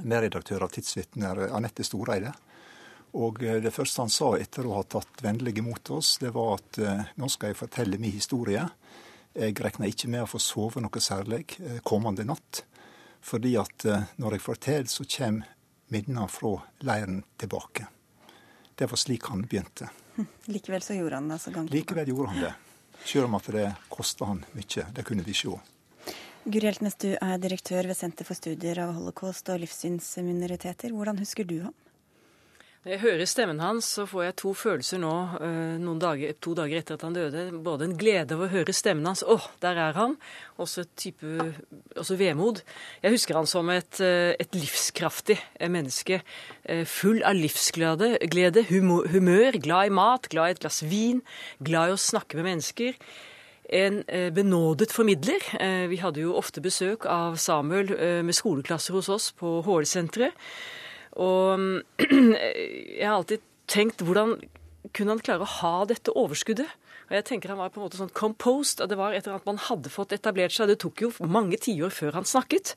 medredaktør 0.01 0.65
av 0.65 0.73
Tidsvitner, 0.73 1.45
Anette 1.53 1.85
Storeide. 1.87 2.33
Og 3.13 3.37
det 3.39 3.69
første 3.69 4.01
han 4.01 4.11
sa 4.11 4.31
etter 4.41 4.65
å 4.65 4.79
ha 4.79 4.83
tatt 4.89 5.21
vennlig 5.21 5.59
imot 5.61 5.91
oss, 5.93 6.15
det 6.17 6.31
var 6.33 6.55
at 6.55 6.79
nå 7.21 7.27
skal 7.29 7.51
jeg 7.51 7.59
fortelle 7.59 7.99
min 8.01 8.15
historie. 8.15 8.63
Jeg 9.33 9.57
regna 9.65 9.89
ikke 9.89 10.09
med 10.13 10.25
å 10.25 10.29
få 10.29 10.39
sove 10.41 10.81
noe 10.83 11.01
særlig 11.01 11.57
eh, 11.59 11.79
kommende 11.85 12.25
natt. 12.27 12.63
Fordi 13.23 13.55
at 13.57 13.85
eh, 13.89 14.05
når 14.21 14.37
jeg 14.37 14.45
forteller, 14.45 14.91
så 14.91 15.07
kommer 15.09 15.49
minnene 15.93 16.27
fra 16.29 16.55
leiren 16.85 17.23
tilbake. 17.37 17.87
Det 18.75 18.89
var 18.89 18.99
slik 18.99 19.29
han 19.31 19.45
begynte. 19.49 19.89
Likevel 20.53 20.81
så 20.81 20.97
gjorde 20.97 21.19
han 21.21 21.29
det 21.29 21.39
altså 21.39 21.53
gang. 21.55 21.69
Likevel 21.73 22.13
gjorde 22.13 22.33
han 22.33 22.45
det. 22.47 22.53
Selv 23.03 23.27
om 23.27 23.37
at 23.37 23.49
det 23.55 23.67
kosta 23.91 24.29
han 24.29 24.43
mye. 24.53 24.87
Det 24.93 25.05
kunne 25.07 25.25
vi 25.25 25.35
se. 25.37 25.53
Guri 26.43 26.67
Hjeltnes, 26.67 26.97
du 26.99 27.13
er 27.15 27.37
direktør 27.39 27.87
ved 27.87 27.95
Senter 27.97 28.27
for 28.27 28.35
studier 28.35 28.81
av 28.83 28.93
holocaust 28.97 29.47
og 29.53 29.61
livssynsminoriteter. 29.63 30.91
Hvordan 30.91 31.21
husker 31.23 31.47
du 31.47 31.61
ham? 31.63 31.75
Når 32.83 32.91
jeg 32.91 32.99
hører 32.99 33.27
stemmen 33.31 33.61
hans, 33.63 33.87
så 33.95 34.03
får 34.03 34.23
jeg 34.25 34.35
to 34.41 34.49
følelser 34.59 34.99
nå, 34.99 35.11
noen 35.79 36.01
dager, 36.03 36.33
to 36.43 36.51
dager 36.57 36.81
etter 36.81 36.97
at 36.97 37.05
han 37.07 37.15
døde. 37.15 37.45
Både 37.63 37.87
en 37.87 37.95
glede 37.95 38.35
over 38.35 38.49
å 38.49 38.51
høre 38.57 38.75
stemmen 38.75 39.07
hans, 39.07 39.23
åh, 39.23 39.45
der 39.63 39.79
er 39.79 39.95
han, 39.95 40.17
også 40.59 40.83
et 40.83 40.91
type 40.99 41.47
også 41.95 42.17
vemod. 42.19 42.59
Jeg 42.99 43.15
husker 43.15 43.39
han 43.39 43.47
som 43.47 43.71
et, 43.71 44.01
et 44.03 44.59
livskraftig 44.59 45.39
menneske, 45.71 46.19
full 46.91 47.23
av 47.23 47.39
livsglede, 47.39 48.17
glede, 48.27 48.65
humør, 48.67 49.61
glad 49.63 49.87
i 49.87 49.95
mat, 50.03 50.27
glad 50.35 50.51
i 50.51 50.57
et 50.57 50.63
glass 50.67 50.83
vin, 50.83 51.23
glad 51.63 51.87
i 51.87 51.95
å 51.95 52.03
snakke 52.11 52.41
med 52.41 52.51
mennesker. 52.51 52.99
en 53.73 54.03
eh, 54.07 54.29
benådet 54.33 54.91
formidler. 54.91 55.41
Eh, 55.59 55.87
vi 55.89 55.97
hadde 55.97 56.21
jo 56.21 56.35
ofte 56.37 56.61
besøk 56.61 57.07
av 57.09 57.37
Samuel 57.41 57.93
eh, 57.95 58.21
med 58.25 58.35
skoleklasser 58.35 58.93
hos 58.93 59.09
oss 59.09 59.31
på 59.31 59.61
HL-senteret. 59.65 60.35
Og 61.21 61.83
jeg 62.03 63.05
har 63.05 63.17
alltid 63.17 63.43
tenkt 63.69 64.03
hvordan 64.05 64.37
kunne 64.93 65.15
han 65.15 65.23
klare 65.23 65.45
å 65.45 65.53
ha 65.59 65.75
dette 65.89 66.13
overskuddet? 66.17 66.69
Og 67.09 67.15
jeg 67.17 67.25
tenker 67.27 67.51
Han 67.51 67.59
var 67.59 67.71
på 67.73 67.81
en 67.81 67.85
måte 67.85 67.99
sånn 67.99 68.13
composed, 68.15 68.81
og 68.81 68.89
det 68.89 68.97
var 68.97 69.13
et 69.13 69.25
eller 69.25 69.37
annet 69.37 69.49
man 69.51 69.63
hadde 69.67 69.91
fått 69.91 70.15
etablert 70.15 70.55
seg. 70.55 70.71
Det 70.71 70.79
tok 70.81 71.03
jo 71.05 71.11
mange 71.27 71.59
tiår 71.61 71.93
før 71.93 72.19
han 72.19 72.27
snakket. 72.27 72.75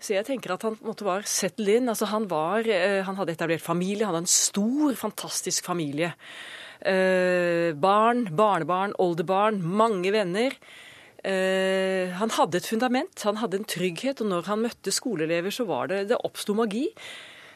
Så 0.00 0.16
jeg 0.16 0.26
tenker 0.26 0.54
at 0.54 0.64
han 0.66 0.76
måtte 0.84 1.06
være 1.06 1.28
settled 1.28 1.82
in. 1.82 1.90
Altså 1.92 2.08
han, 2.10 2.26
var, 2.28 2.66
han 3.06 3.18
hadde 3.20 3.36
etablert 3.36 3.64
familie, 3.64 4.04
han 4.04 4.14
hadde 4.14 4.24
en 4.26 4.32
stor, 4.32 4.96
fantastisk 4.98 5.68
familie. 5.68 6.12
Eh, 6.84 7.72
barn, 7.80 8.26
barnebarn, 8.36 8.96
oldebarn, 9.00 9.62
mange 9.62 10.12
venner. 10.12 10.56
Eh, 11.24 12.12
han 12.18 12.34
hadde 12.36 12.60
et 12.60 12.68
fundament, 12.68 13.22
han 13.24 13.40
hadde 13.40 13.62
en 13.62 13.68
trygghet, 13.68 14.20
og 14.20 14.28
når 14.28 14.50
han 14.50 14.64
møtte 14.66 14.92
skoleelever, 14.92 15.54
så 15.54 15.64
var 15.64 15.88
det 15.88 16.08
Det 16.10 16.20
oppsto 16.20 16.52
magi. 16.54 16.90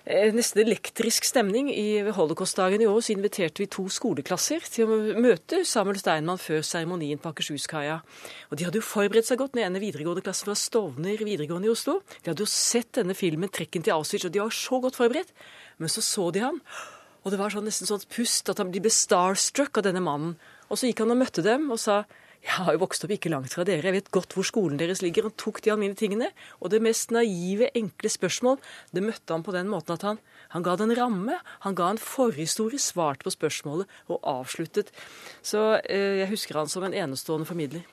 Eh, 0.09 0.31
nesten 0.33 0.63
elektrisk 0.63 1.27
stemning. 1.29 1.67
I 1.69 2.01
Holocaustdagen 2.17 2.81
i 2.81 2.87
år 2.89 3.03
så 3.05 3.13
inviterte 3.13 3.61
vi 3.61 3.67
to 3.69 3.83
skoleklasser 3.93 4.65
til 4.73 4.89
å 4.89 4.97
møte 5.21 5.59
Samuel 5.69 5.99
Steinmann 6.01 6.41
før 6.41 6.63
seremonien 6.65 7.21
på 7.21 7.29
Akershuskaia. 7.29 7.99
Og 8.49 8.57
de 8.57 8.65
hadde 8.65 8.81
jo 8.81 8.87
forberedt 8.89 9.29
seg 9.29 9.43
godt. 9.43 9.53
Den 9.53 9.67
ene 9.67 9.83
videregående 9.83 10.25
klassen 10.25 10.49
fra 10.49 10.57
Stovner 10.57 11.21
videregående 11.21 11.69
i 11.69 11.75
Oslo. 11.75 11.99
De 12.23 12.33
hadde 12.33 12.41
jo 12.41 12.49
sett 12.49 12.97
denne 12.97 13.13
filmen 13.13 13.53
'Trekken 13.53 13.85
til 13.85 13.93
Auschwitz', 13.93 14.25
og 14.25 14.33
de 14.33 14.41
var 14.41 14.49
så 14.49 14.81
godt 14.81 14.97
forberedt. 14.97 15.29
Men 15.77 15.93
så 15.93 16.01
så 16.01 16.33
de 16.33 16.41
han. 16.41 16.63
Og 17.25 17.31
det 17.31 17.39
var 17.39 17.53
sånn, 17.53 17.69
nesten 17.69 17.85
sånn 17.85 18.09
pust, 18.09 18.49
at 18.49 18.57
de 18.57 18.81
ble 18.81 18.89
starstruck 18.89 19.77
av 19.77 19.85
denne 19.85 20.01
mannen. 20.01 20.39
Og 20.71 20.79
så 20.79 20.89
gikk 20.89 21.05
han 21.05 21.13
og 21.13 21.21
møtte 21.21 21.45
dem 21.45 21.71
og 21.71 21.79
sa 21.79 22.05
jeg 22.45 22.55
har 22.55 22.75
jo 22.75 22.81
vokst 22.81 23.05
opp 23.05 23.13
ikke 23.13 23.31
langt 23.33 23.53
fra 23.53 23.65
dere, 23.67 23.83
jeg 23.85 23.97
vet 23.97 24.11
godt 24.15 24.35
hvor 24.37 24.47
skolen 24.47 24.79
deres 24.81 25.03
ligger. 25.05 25.27
Han 25.29 25.37
tok 25.41 25.61
de 25.65 25.73
alminnelige 25.75 26.01
tingene. 26.05 26.31
Og 26.63 26.73
det 26.73 26.81
mest 26.85 27.13
naive, 27.15 27.69
enkle 27.77 28.11
spørsmål, 28.13 28.61
det 28.95 29.05
møtte 29.05 29.35
han 29.35 29.45
på 29.47 29.55
den 29.57 29.71
måten 29.71 29.97
at 29.97 30.07
han, 30.07 30.21
han 30.55 30.65
ga 30.67 30.77
det 30.79 30.87
en 30.87 30.97
ramme. 30.99 31.39
Han 31.67 31.79
ga 31.79 31.91
en 31.93 32.01
forhistorie, 32.03 32.81
svarte 32.83 33.27
på 33.27 33.35
spørsmålet 33.35 33.91
og 34.09 34.23
avsluttet. 34.23 34.93
Så 35.43 35.81
eh, 35.83 36.23
jeg 36.23 36.31
husker 36.33 36.61
han 36.61 36.71
som 36.71 36.87
en 36.87 36.97
enestående 36.97 37.49
formidler. 37.49 37.85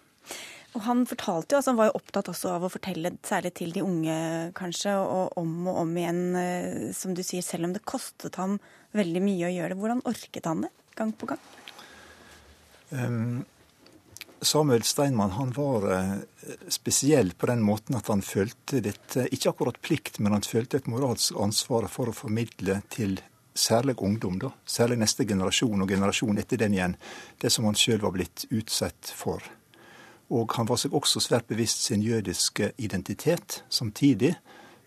Og 0.75 0.83
Han 0.83 1.05
fortalte 1.07 1.55
jo, 1.55 1.59
altså 1.61 1.71
han 1.71 1.79
var 1.79 1.87
jo 1.87 1.99
opptatt 2.01 2.29
også 2.33 2.49
av 2.51 2.65
å 2.67 2.69
fortelle 2.71 3.13
særlig 3.23 3.53
til 3.55 3.71
de 3.71 3.83
unge, 3.85 4.15
kanskje, 4.59 4.91
og 4.99 5.37
om 5.39 5.69
og 5.71 5.81
om 5.85 5.93
igjen, 5.95 6.23
eh, 6.35 6.87
som 6.95 7.15
du 7.15 7.23
sier, 7.23 7.45
selv 7.47 7.69
om 7.69 7.75
det 7.75 7.85
kostet 7.87 8.35
ham 8.41 8.57
veldig 8.95 9.23
mye 9.23 9.47
å 9.47 9.53
gjøre 9.55 9.71
det. 9.71 9.79
Hvordan 9.79 10.03
orket 10.11 10.49
han 10.51 10.65
det 10.67 10.71
gang 10.99 11.15
på 11.15 11.31
gang? 11.31 11.45
Um, 12.91 13.45
Samuel 14.41 14.83
Steinmann 14.83 15.31
han 15.31 15.51
var 15.55 15.85
uh, 15.91 16.17
spesiell 16.67 17.31
på 17.33 17.47
den 17.49 17.61
måten 17.65 17.95
at 17.95 18.09
han 18.11 18.21
følte 18.25 18.81
dette, 18.83 19.27
ikke 19.31 19.53
akkurat 19.53 19.79
plikt, 19.81 20.19
men 20.19 20.35
han 20.35 20.45
følte 20.45 20.81
et 20.81 20.89
moralsk 20.91 21.37
ansvar 21.39 21.87
for 21.91 22.11
å 22.11 22.15
formidle 22.15 22.81
til 22.93 23.17
særlig 23.55 23.95
ungdom, 24.03 24.37
da, 24.39 24.51
særlig 24.67 24.99
neste 24.99 25.25
generasjon 25.25 25.85
og 25.85 25.89
generasjon 25.89 26.41
etter 26.41 26.59
den 26.59 26.75
igjen, 26.75 26.97
det 27.41 27.51
som 27.53 27.65
han 27.69 27.77
sjøl 27.79 28.03
var 28.03 28.13
blitt 28.17 28.45
utsatt 28.51 29.13
for. 29.15 29.43
Og 30.35 30.51
han 30.57 30.67
var 30.67 30.81
seg 30.81 30.93
også 30.97 31.21
svært 31.23 31.47
bevisst 31.47 31.85
sin 31.85 32.03
jødiske 32.03 32.73
identitet, 32.77 33.63
samtidig 33.69 34.35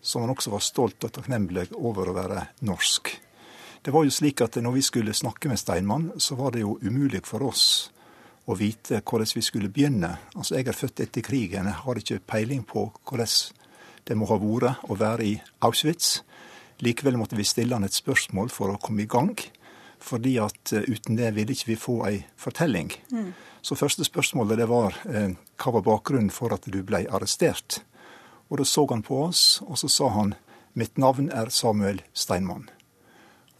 som 0.01 0.23
han 0.23 0.35
også 0.35 0.53
var 0.53 0.63
stolt 0.63 1.03
og 1.03 1.15
takknemlig 1.15 1.69
over 1.75 2.11
å 2.11 2.15
være 2.15 2.45
norsk. 2.67 3.09
Det 3.81 3.93
var 3.95 4.05
jo 4.05 4.13
slik 4.13 4.43
at 4.43 4.59
når 4.61 4.75
vi 4.75 4.83
skulle 4.85 5.15
snakke 5.15 5.49
med 5.49 5.59
Steinmann, 5.59 6.11
så 6.19 6.35
var 6.35 6.53
det 6.53 6.61
jo 6.65 6.77
umulig 6.83 7.23
for 7.27 7.47
oss 7.47 7.89
å 8.49 8.57
vite 8.57 9.03
hvordan 9.05 9.35
vi 9.35 9.43
skulle 9.45 9.69
begynne. 9.69 10.15
Altså, 10.35 10.55
Jeg 10.57 10.67
er 10.67 10.77
født 10.77 10.99
etter 11.05 11.21
krigen, 11.21 11.69
jeg 11.69 11.83
har 11.85 11.95
ikke 11.95 12.19
peiling 12.25 12.65
på 12.65 12.89
hvordan 13.05 13.55
det 14.09 14.17
må 14.17 14.25
ha 14.25 14.39
vært 14.41 14.89
å 14.89 14.97
være 14.97 15.25
i 15.25 15.35
Auschwitz. 15.61 16.23
Likevel 16.81 17.19
måtte 17.19 17.37
vi 17.37 17.45
stille 17.45 17.75
han 17.75 17.85
et 17.85 17.93
spørsmål 17.93 18.49
for 18.49 18.71
å 18.73 18.79
komme 18.81 19.03
i 19.03 19.09
gang. 19.09 19.35
Fordi 19.99 20.37
at 20.39 20.73
eh, 20.73 20.87
uten 20.87 21.17
det 21.19 21.33
ville 21.35 21.51
ikke 21.51 21.73
vi 21.73 21.75
få 21.75 21.97
ei 22.07 22.21
fortelling. 22.39 22.93
Mm. 23.11 23.33
Så 23.61 23.75
første 23.75 24.05
spørsmålet 24.07 24.61
det 24.61 24.69
var 24.71 24.95
eh, 25.11 25.35
hva 25.59 25.73
var 25.75 25.83
bakgrunnen 25.83 26.31
for 26.31 26.55
at 26.55 26.69
du 26.71 26.79
ble 26.87 27.03
arrestert? 27.11 27.81
Og 28.49 28.61
da 28.61 28.65
så 28.65 28.87
han 28.89 29.03
på 29.05 29.25
oss, 29.27 29.59
og 29.67 29.77
så 29.77 29.91
sa 29.91 30.09
han 30.15 30.33
mitt 30.73 30.97
navn 30.97 31.27
er 31.35 31.51
Samuel 31.51 31.99
Steinmann. 32.13 32.69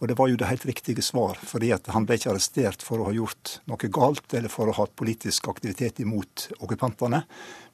Og 0.00 0.08
det 0.08 0.16
var 0.16 0.30
jo 0.30 0.38
det 0.40 0.48
helt 0.48 0.64
riktige 0.64 1.02
svar, 1.04 1.36
fordi 1.44 1.74
han 1.76 2.06
ble 2.08 2.16
ikke 2.16 2.32
arrestert 2.32 2.82
for 2.84 3.02
å 3.02 3.10
ha 3.10 3.12
gjort 3.12 3.58
noe 3.68 3.90
galt 3.92 4.32
eller 4.32 4.52
for 4.52 4.70
å 4.70 4.74
ha 4.74 4.86
hatt 4.86 4.96
politisk 4.96 5.50
aktivitet 5.52 6.00
imot 6.00 6.48
okkupantene, 6.58 7.26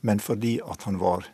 men 0.03 0.23
fordi 0.23 0.57
at 0.67 0.89
han 0.89 0.99
var 0.99 1.29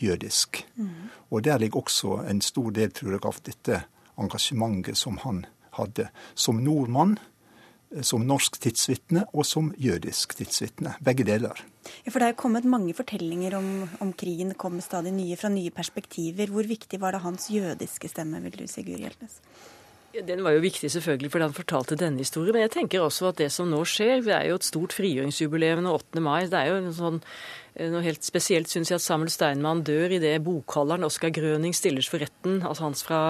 jødisk. 0.00 0.62
Mm. 0.80 1.10
Og 1.28 1.44
der 1.44 1.60
ligger 1.60 1.82
også 1.82 2.22
en 2.24 2.40
stor 2.40 2.72
del, 2.72 2.94
tror 2.96 3.18
jeg, 3.18 3.24
av 3.28 3.40
dette 3.44 3.82
engasjementet 4.18 4.96
som 4.96 5.20
han 5.24 5.44
hadde. 5.76 6.08
Som 6.34 6.62
nordmann, 6.64 7.18
som 8.04 8.24
norsk 8.28 8.58
tidsvitne 8.62 9.24
og 9.32 9.46
som 9.48 9.70
jødisk 9.80 10.34
tidsvitne. 10.38 10.96
Begge 11.04 11.24
deler. 11.28 11.60
Ja, 12.04 12.12
for 12.12 12.20
Det 12.20 12.28
er 12.28 12.40
kommet 12.40 12.64
mange 12.68 12.94
fortellinger 12.96 13.56
om, 13.58 13.88
om 14.00 14.12
krigen. 14.12 14.52
Det 14.52 14.60
kommer 14.60 14.84
stadig 14.84 15.12
nye 15.12 15.36
fra 15.36 15.48
nye 15.52 15.72
perspektiver. 15.72 16.52
Hvor 16.52 16.68
viktig 16.68 17.00
var 17.00 17.12
det 17.12 17.24
hans 17.24 17.48
jødiske 17.52 18.08
stemme, 18.08 18.42
vil 18.44 18.60
du 18.60 18.66
si, 18.68 18.84
Guri 18.84 19.04
Hjeltnes? 19.06 19.40
Den 20.26 20.42
var 20.42 20.56
jo 20.56 20.64
viktig 20.64 20.90
selvfølgelig 20.90 21.30
fordi 21.32 21.46
han 21.46 21.56
fortalte 21.56 21.98
denne 21.98 22.22
historien. 22.22 22.54
Men 22.56 22.66
jeg 22.66 22.74
tenker 22.74 23.04
også 23.04 23.30
at 23.30 23.40
det 23.40 23.50
som 23.54 23.70
nå 23.70 23.80
skjer, 23.86 24.22
det 24.26 24.34
er 24.34 24.48
jo 24.50 24.58
et 24.58 24.66
stort 24.66 24.94
frigjøringsjubileum 24.96 25.84
nå 25.84 25.94
8. 25.98 26.22
mai. 26.24 26.40
Det 26.50 26.58
er 26.58 26.70
jo 26.72 26.92
sånn, 26.96 27.20
eh, 27.76 27.90
noe 27.92 28.04
helt 28.06 28.26
spesielt, 28.26 28.70
syns 28.70 28.90
jeg, 28.90 29.00
at 29.00 29.06
Samuel 29.06 29.32
Steinmann 29.32 29.84
dør 29.86 30.16
i 30.16 30.22
det 30.22 30.34
bokholderen 30.46 31.06
Oskar 31.08 31.34
Grøning 31.34 31.76
stilles 31.76 32.10
for 32.10 32.22
retten. 32.24 32.62
Altså 32.62 32.88
hans 32.88 33.04
fra 33.06 33.20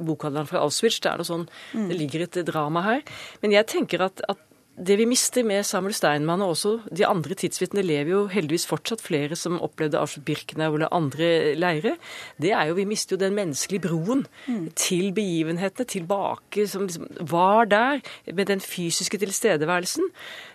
bokholderen 0.00 0.48
fra 0.48 0.64
Auschwitz. 0.64 1.00
Det 1.00 1.12
er 1.12 1.20
noe 1.20 1.28
sånn, 1.28 1.48
mm. 1.74 1.88
det 1.90 1.98
ligger 1.98 2.26
et 2.26 2.40
drama 2.48 2.84
her. 2.86 3.02
Men 3.42 3.58
jeg 3.58 3.68
tenker 3.74 4.08
at, 4.08 4.24
at 4.28 4.46
det 4.80 4.96
vi 4.96 5.06
mister 5.08 5.44
med 5.44 5.66
Samuel 5.68 5.94
Steinmann 5.96 6.40
og 6.44 6.54
også 6.54 6.70
de 6.96 7.04
andre 7.04 7.36
tidsvitnene, 7.36 7.84
lever 7.84 8.12
jo 8.14 8.20
heldigvis 8.32 8.64
fortsatt 8.68 9.02
flere 9.04 9.36
som 9.36 9.58
opplevde 9.60 10.00
Auschwitz-Birkenau 10.00 10.76
eller 10.78 10.92
andre 10.96 11.54
leirer. 11.58 11.98
Det 12.40 12.54
er 12.56 12.70
jo, 12.70 12.78
Vi 12.80 12.86
mister 12.88 13.16
jo 13.16 13.20
den 13.20 13.34
menneskelige 13.36 13.84
broen 13.84 14.24
mm. 14.46 14.70
til 14.74 15.12
begivenhetene, 15.12 15.86
tilbake, 15.86 16.66
som 16.68 16.86
liksom 16.86 17.08
var 17.20 17.64
der, 17.64 18.00
med 18.32 18.46
den 18.46 18.60
fysiske 18.60 19.18
tilstedeværelsen. 19.18 20.08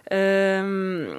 Um, 0.05 1.17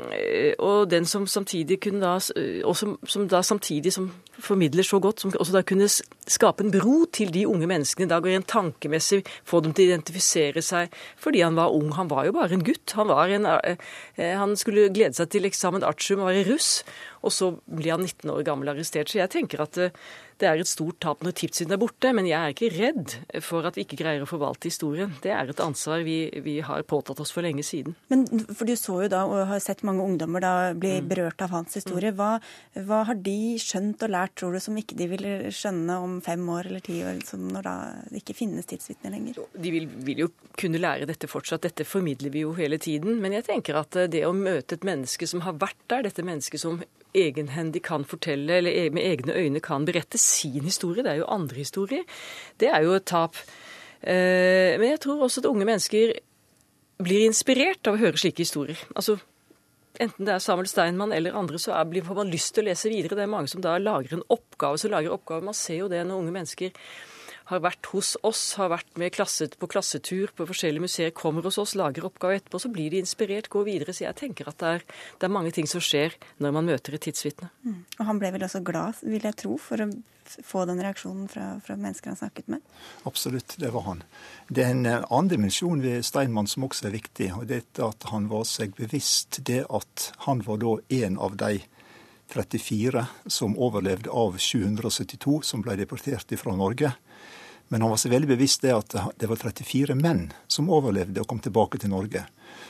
og 0.63 0.87
den 0.93 1.09
som 1.11 1.25
samtidig 1.27 1.81
kunne 1.83 2.07
da, 2.07 2.21
som, 2.21 2.93
som 3.03 3.25
da 3.27 3.41
samtidig 3.43 3.91
som 3.97 4.13
formidler 4.39 4.87
så 4.87 5.01
godt, 5.03 5.25
som 5.25 5.33
også 5.35 5.57
da 5.57 5.63
kunne 5.67 5.89
skape 5.91 6.63
en 6.63 6.71
bro 6.71 7.01
til 7.11 7.33
de 7.35 7.43
unge 7.51 7.67
menneskene 7.67 8.07
i 8.07 8.13
dag, 8.13 8.23
og 8.23 8.31
rent 8.31 8.47
tankemessig 8.53 9.25
få 9.47 9.61
dem 9.65 9.75
til 9.75 9.89
å 9.89 9.91
identifisere 9.91 10.63
seg 10.63 10.95
fordi 11.19 11.43
han 11.43 11.59
var 11.59 11.75
ung. 11.75 11.91
Han 11.99 12.11
var 12.13 12.29
jo 12.29 12.37
bare 12.37 12.55
en 12.55 12.63
gutt. 12.67 12.95
Han, 12.99 13.11
en, 13.11 13.49
eh, 13.67 14.37
han 14.39 14.55
skulle 14.59 14.93
glede 14.95 15.19
seg 15.19 15.33
til 15.35 15.51
eksamen 15.51 15.87
artium 15.87 16.23
og 16.23 16.31
være 16.31 16.47
russ, 16.53 16.85
og 17.27 17.35
så 17.35 17.53
blir 17.67 17.97
han 17.97 18.07
19 18.07 18.31
år 18.31 18.47
gammel 18.47 18.71
arrestert. 18.71 19.11
Så 19.11 19.19
jeg 19.19 19.35
tenker 19.35 19.67
at 19.67 19.83
eh, 19.83 20.07
det 20.41 20.49
er 20.49 20.61
et 20.61 20.69
stort 20.69 20.99
tap 21.01 21.23
når 21.25 21.35
tidssynden 21.41 21.77
er 21.77 21.81
borte, 21.81 22.11
men 22.17 22.27
jeg 22.29 22.37
er 22.37 22.53
ikke 22.53 22.69
redd 22.75 23.15
for 23.45 23.67
at 23.69 23.77
vi 23.79 23.87
ikke 23.87 23.99
greier 24.01 24.25
å 24.25 24.29
forvalte 24.29 24.69
historien. 24.69 25.15
Det 25.25 25.33
er 25.33 25.49
et 25.49 25.63
ansvar 25.65 26.05
vi, 26.05 26.19
vi 26.45 26.59
har 26.65 26.85
påtatt 26.89 27.21
oss 27.23 27.33
for 27.33 27.47
lenge 27.47 27.65
siden. 27.65 27.97
Men 28.13 28.27
for 28.51 28.69
du 28.69 28.75
så 28.77 28.99
jo 29.05 29.11
da, 29.13 29.23
og 29.29 29.47
har 29.49 29.63
sett 29.65 29.85
mange 29.87 30.05
ungdommer 30.05 30.45
da 30.45 30.53
bli 30.77 30.99
mm. 31.01 31.09
berørt 31.09 31.45
av 31.47 31.55
hans 31.57 31.79
historie. 31.79 32.13
Hva, 32.17 32.35
hva, 32.77 33.03
har 33.09 33.21
de 33.25 33.57
skjønt 33.63 34.05
og 34.05 34.13
lært, 34.13 34.37
tror 34.37 34.57
du, 34.57 34.61
som 34.63 34.77
ikke 34.77 34.99
de 34.99 35.09
vil 35.15 35.27
skjønne 35.55 35.97
om 36.05 36.19
fem 36.25 36.45
år 36.53 36.71
eller 36.71 36.85
ti 36.85 36.99
år, 37.07 37.23
når 37.57 37.69
da 37.71 37.77
det 38.11 38.21
ikke 38.21 38.37
finnes 38.37 38.69
tidsvitner 38.69 39.17
lenger? 39.17 39.41
De 39.57 39.73
vil, 39.73 39.89
vil, 40.05 40.27
jo 40.27 40.31
kunne 40.61 40.83
lære 40.83 41.09
dette 41.09 41.31
fortsatt. 41.31 41.65
Dette 41.65 41.89
formidler 41.89 42.35
vi 42.35 42.45
jo 42.45 42.53
hele 42.59 42.81
tiden. 42.83 43.23
Men 43.23 43.39
jeg 43.39 43.49
tenker 43.49 43.81
at 43.81 43.97
det 44.13 44.27
å 44.29 44.37
møte 44.37 44.77
et 44.77 44.87
menneske 44.87 45.29
som 45.29 45.45
har 45.47 45.57
vært 45.61 45.81
der, 45.89 46.05
dette 46.11 46.25
mennesket 46.27 46.61
som 46.61 46.83
egenhendig 47.15 47.83
kan 47.87 48.05
fortelle, 48.05 48.59
eller 48.59 48.71
e- 48.71 48.91
med 48.91 49.05
egne 49.05 49.37
øyne 49.37 49.61
kan 49.61 49.85
berette 49.87 50.19
sin 50.19 50.65
historie. 50.65 51.03
Det 51.03 51.13
er 51.13 51.23
jo 51.23 51.31
andre 51.31 51.57
historier. 51.57 52.05
Det 52.61 52.69
er 52.69 52.83
jo 52.83 52.97
et 52.97 53.07
tap. 53.07 53.37
Eh, 54.03 54.77
men 54.79 54.91
jeg 54.91 55.01
tror 55.01 55.23
også 55.23 55.41
at 55.41 55.51
unge 55.51 55.65
mennesker 55.65 56.13
blir 57.03 57.27
inspirert 57.27 57.87
av 57.87 57.97
å 57.97 58.03
høre 58.03 58.21
slike 58.21 58.45
historier. 58.45 58.79
Altså, 58.95 59.19
Enten 59.97 60.27
det 60.29 60.35
er 60.35 60.43
Samuel 60.45 60.69
Steinmann 60.69 61.13
eller 61.17 61.33
andre, 61.33 61.57
så 61.57 61.73
er, 61.73 62.03
får 62.05 62.19
man 62.19 62.29
lyst 62.29 62.55
til 62.55 62.67
å 62.67 62.69
lese 62.69 62.91
videre. 62.93 63.17
Det 63.17 63.25
er 63.25 63.33
mange 63.33 63.49
som 63.49 63.63
da 63.65 63.79
lager 63.81 64.17
en 64.17 64.27
oppgave, 64.29 64.77
så 64.77 64.91
lager 64.93 65.15
oppgave. 65.15 65.47
Man 65.47 65.57
ser 65.57 65.79
jo 65.81 65.89
det 65.89 66.03
når 66.05 66.21
unge 66.21 66.35
mennesker 66.35 66.91
har 67.51 67.63
vært 67.63 67.91
hos 67.93 68.15
oss, 68.27 68.43
har 68.59 68.73
vært 68.73 68.99
med 68.99 69.15
klasset, 69.15 69.55
på 69.61 69.69
klassetur 69.71 70.33
på 70.37 70.49
forskjellige 70.49 70.83
museer, 70.83 71.15
kommer 71.15 71.47
hos 71.47 71.61
oss, 71.63 71.77
lager 71.79 72.09
oppgave 72.09 72.41
etterpå, 72.41 72.61
så 72.63 72.73
blir 72.75 72.91
de 72.91 73.03
inspirert, 73.05 73.51
går 73.53 73.69
videre. 73.69 73.95
Så 73.95 74.07
jeg 74.07 74.19
tenker 74.19 74.51
at 74.51 74.59
det 74.63 74.73
er, 74.79 74.85
det 75.21 75.29
er 75.29 75.37
mange 75.37 75.55
ting 75.55 75.71
som 75.71 75.83
skjer 75.85 76.17
når 76.43 76.57
man 76.59 76.69
møter 76.73 76.97
et 76.97 77.07
tidsvitne. 77.07 77.53
Mm. 77.63 77.81
Og 78.01 78.05
han 78.11 78.21
ble 78.23 78.33
vel 78.35 78.47
også 78.49 78.65
glad, 78.67 79.03
vil 79.07 79.29
jeg 79.29 79.39
tro, 79.45 79.55
for 79.63 79.85
å 79.85 79.91
få 80.27 80.65
den 80.67 80.83
reaksjonen 80.83 81.29
fra, 81.31 81.61
fra, 81.63 81.77
mennesker 81.79 82.11
han 82.11 82.19
snakket 82.19 82.51
med? 82.51 82.65
Absolutt, 83.07 83.55
det 83.63 83.71
var 83.75 83.87
han. 83.87 84.03
Det 84.49 84.65
er 84.65 84.75
en 84.75 84.87
eh, 84.87 85.07
annen 85.07 85.31
dimensjon 85.31 85.85
ved 85.85 86.03
Steinmann 86.07 86.51
som 86.51 86.67
også 86.67 86.89
er 86.89 86.97
viktig. 86.97 87.31
og 87.37 87.47
det 87.47 87.63
er 87.63 87.87
at 87.87 88.09
Han 88.11 88.29
var 88.33 88.43
seg 88.49 88.75
bevisst 88.75 89.41
det 89.47 89.65
at 89.71 90.11
han 90.27 90.43
var 90.47 90.59
da 90.63 90.77
en 90.99 91.19
av 91.19 91.37
de 91.39 91.61
34 92.33 93.07
som 93.31 93.55
overlevde 93.59 94.11
av 94.11 94.39
772 94.39 95.41
som 95.47 95.63
ble 95.63 95.77
deportert 95.79 96.33
fra 96.41 96.57
Norge. 96.59 96.91
Men 97.69 97.83
han 97.83 97.91
var 97.91 97.99
seg 97.99 98.13
veldig 98.15 98.31
bevisst 98.31 98.63
det 98.63 98.75
at 98.75 98.95
det 99.19 99.29
var 99.31 99.41
34 99.43 99.97
menn 99.99 100.29
som 100.47 100.71
overlevde 100.71 101.23
og 101.23 101.29
kom 101.31 101.43
tilbake 101.43 101.81
til 101.83 101.91
Norge. 101.91 102.23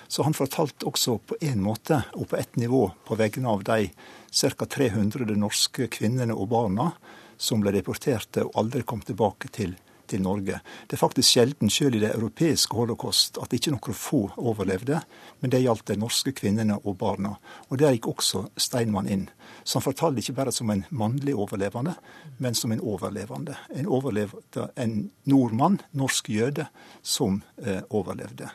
Så 0.08 0.24
han 0.24 0.36
fortalte 0.36 0.86
også 0.88 1.18
på 1.20 1.36
en 1.44 1.60
måte 1.64 2.00
og 2.14 2.30
på 2.30 2.38
ett 2.40 2.56
nivå 2.56 2.86
på 3.04 3.18
vegne 3.18 3.50
av 3.50 3.64
de 3.66 3.90
ca. 3.90 4.66
300 4.66 5.36
norske 5.36 5.88
kvinnene 5.92 6.34
og 6.34 6.48
barna 6.52 6.92
som 7.36 7.60
ble 7.60 7.74
deporterte 7.76 8.46
og 8.46 8.56
aldri 8.62 8.84
kom 8.88 9.02
tilbake 9.04 9.50
til, 9.52 9.74
til 10.08 10.22
Norge. 10.24 10.60
Det 10.86 10.96
er 10.96 11.00
faktisk 11.00 11.34
sjelden, 11.34 11.70
selv 11.70 11.96
i 11.96 12.02
det 12.02 12.12
europeiske 12.14 12.76
holocaust, 12.76 13.38
at 13.42 13.52
ikke 13.52 13.72
noen 13.74 13.96
få 13.96 14.22
overlevde. 14.36 15.00
Men 15.40 15.52
det 15.52 15.62
gjaldt 15.64 15.86
de 15.90 15.98
norske 16.00 16.32
kvinnene 16.36 16.78
og 16.82 16.98
barna. 17.00 17.36
Og 17.70 17.80
der 17.80 17.96
gikk 17.96 18.10
også 18.14 18.46
Steinmann 18.56 19.10
inn. 19.10 19.28
Så 19.64 19.78
han 19.78 19.86
fortalte 19.86 20.22
ikke 20.22 20.36
bare 20.40 20.54
som 20.54 20.70
en 20.70 20.84
mannlig 20.90 21.34
overlevende, 21.36 21.96
men 22.38 22.54
som 22.54 22.72
en 22.72 22.82
overlevende. 22.82 23.56
En, 23.74 23.86
overlevde, 23.86 24.68
en 24.76 25.10
nordmann, 25.24 25.80
norsk 25.92 26.30
jøde, 26.30 26.68
som 27.02 27.42
eh, 27.62 27.82
overlevde. 27.90 28.50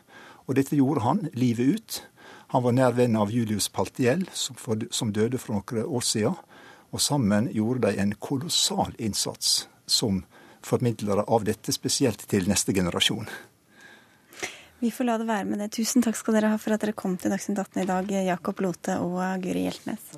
Og 0.48 0.56
dette 0.58 0.76
gjorde 0.76 1.06
han 1.06 1.28
livet 1.34 1.76
ut. 1.76 2.00
Han 2.52 2.64
var 2.66 2.76
nær 2.76 2.96
venn 2.98 3.16
av 3.16 3.32
Julius 3.32 3.70
Paltiel, 3.72 4.26
som, 4.34 4.58
for, 4.60 4.82
som 4.92 5.14
døde 5.16 5.40
for 5.40 5.56
noen 5.56 5.86
år 5.86 6.04
siden. 6.04 6.40
Og 6.92 7.00
sammen 7.00 7.48
gjorde 7.56 7.88
de 7.88 8.02
en 8.04 8.12
kolossal 8.20 8.92
innsats 9.00 9.70
som 9.88 10.26
formidlere 10.66 11.26
av 11.28 11.46
dette, 11.48 11.74
spesielt 11.76 12.28
til 12.30 12.48
neste 12.50 12.74
generasjon. 12.76 13.30
Vi 14.82 14.90
får 14.90 15.06
la 15.06 15.18
det 15.22 15.28
være 15.30 15.46
med 15.46 15.62
det. 15.62 15.70
Tusen 15.78 16.02
takk 16.02 16.18
skal 16.18 16.40
dere 16.40 16.50
ha 16.54 16.58
for 16.62 16.74
at 16.74 16.82
dere 16.82 16.98
kom 16.98 17.14
til 17.22 17.34
Dagsnytt 17.34 17.62
18 17.62 17.84
i 17.84 17.90
dag, 17.90 18.10
Jakob 18.32 18.64
Lote 18.66 18.98
og 19.04 19.22
Guri 19.44 19.68
Hjeltnes. 19.68 20.18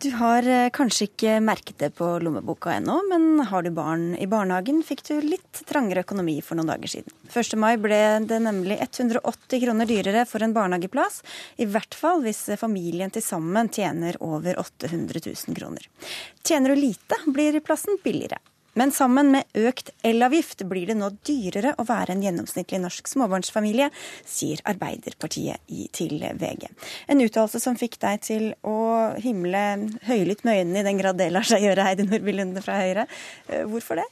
Du 0.00 0.10
har 0.16 0.46
eh, 0.48 0.70
kanskje 0.72 1.10
ikke 1.10 1.32
merket 1.44 1.76
det 1.82 1.90
på 1.98 2.06
lommeboka 2.24 2.72
ennå, 2.72 2.94
men 3.10 3.42
har 3.50 3.66
du 3.66 3.68
barn 3.76 4.14
i 4.16 4.24
barnehagen, 4.30 4.78
fikk 4.86 5.02
du 5.04 5.18
litt 5.20 5.60
trangere 5.68 6.06
økonomi 6.06 6.38
for 6.40 6.56
noen 6.56 6.70
dager 6.72 6.88
siden. 6.88 7.12
1. 7.28 7.58
mai 7.60 7.74
ble 7.76 7.98
det 8.24 8.38
nemlig 8.40 8.78
180 8.80 9.60
kroner 9.66 9.90
dyrere 9.90 10.22
for 10.30 10.40
en 10.40 10.54
barnehageplass, 10.56 11.20
i 11.60 11.68
hvert 11.68 11.92
fall 11.92 12.24
hvis 12.24 12.46
familien 12.62 13.12
til 13.12 13.26
sammen 13.26 13.68
tjener 13.68 14.16
over 14.24 14.56
800 14.62 15.20
000 15.26 15.58
kroner. 15.60 15.90
Tjener 16.48 16.72
du 16.72 16.80
lite, 16.80 17.20
blir 17.28 17.60
plassen 17.60 18.00
billigere. 18.00 18.40
Men 18.78 18.92
sammen 18.94 19.32
med 19.34 19.58
økt 19.58 19.90
elavgift 20.06 20.62
blir 20.70 20.90
det 20.90 20.98
nå 20.98 21.10
dyrere 21.26 21.74
å 21.80 21.86
være 21.88 22.14
en 22.14 22.22
gjennomsnittlig 22.24 22.80
norsk 22.82 23.10
småbarnsfamilie, 23.10 23.90
sier 24.28 24.62
Arbeiderpartiet 24.70 25.64
til 25.96 26.20
VG. 26.20 26.68
En 27.10 27.24
uttalelse 27.24 27.62
som 27.62 27.78
fikk 27.80 27.98
deg 28.02 28.22
til 28.26 28.46
å 28.66 28.78
himle 29.20 29.64
høylytt 30.06 30.46
med 30.46 30.62
øynene, 30.62 30.80
i 30.80 30.88
den 30.90 31.02
grad 31.02 31.18
det 31.20 31.32
lar 31.34 31.46
seg 31.46 31.66
gjøre, 31.66 31.88
Heidi 31.88 32.06
Nordby 32.06 32.36
Lunde 32.36 32.62
fra 32.64 32.78
Høyre. 32.80 33.06
Eh, 33.48 33.66
hvorfor 33.68 34.00
det? 34.00 34.08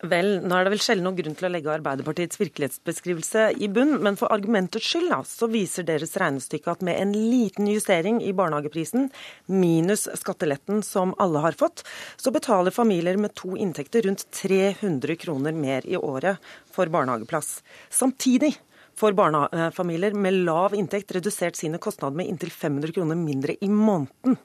Vel, 0.00 0.38
nå 0.40 0.56
er 0.56 0.64
det 0.64 0.70
vel 0.72 0.80
sjelden 0.80 1.04
noen 1.04 1.16
grunn 1.18 1.34
til 1.36 1.44
å 1.44 1.50
legge 1.52 1.72
Arbeiderpartiets 1.74 2.38
virkelighetsbeskrivelse 2.40 3.42
i 3.60 3.68
bunn, 3.68 3.98
men 4.00 4.16
for 4.16 4.32
argumentets 4.32 4.86
skyld 4.88 5.10
da, 5.12 5.18
så 5.28 5.48
viser 5.52 5.84
deres 5.84 6.16
regnestykke 6.20 6.72
at 6.72 6.84
med 6.86 6.96
en 6.96 7.12
liten 7.12 7.68
justering 7.68 8.22
i 8.24 8.32
barnehageprisen, 8.36 9.10
minus 9.52 10.06
skatteletten 10.22 10.80
som 10.86 11.12
alle 11.20 11.42
har 11.44 11.58
fått, 11.60 11.84
så 12.16 12.32
betaler 12.32 12.72
familier 12.72 13.20
med 13.20 13.36
to 13.36 13.52
inntekter 13.60 14.08
rundt 14.08 14.24
300 14.40 15.18
kroner 15.20 15.52
mer 15.52 15.84
i 15.84 16.00
året 16.00 16.40
for 16.72 16.88
barnehageplass. 16.88 17.58
Samtidig 17.92 18.54
får 18.96 19.18
barnefamilier 19.20 20.16
med 20.16 20.40
lav 20.48 20.72
inntekt 20.76 21.12
redusert 21.12 21.60
sine 21.60 21.80
kostnader 21.82 22.16
med 22.16 22.32
inntil 22.32 22.52
500 22.52 22.96
kroner 22.96 23.20
mindre 23.20 23.60
i 23.60 23.68
måneden. 23.68 24.40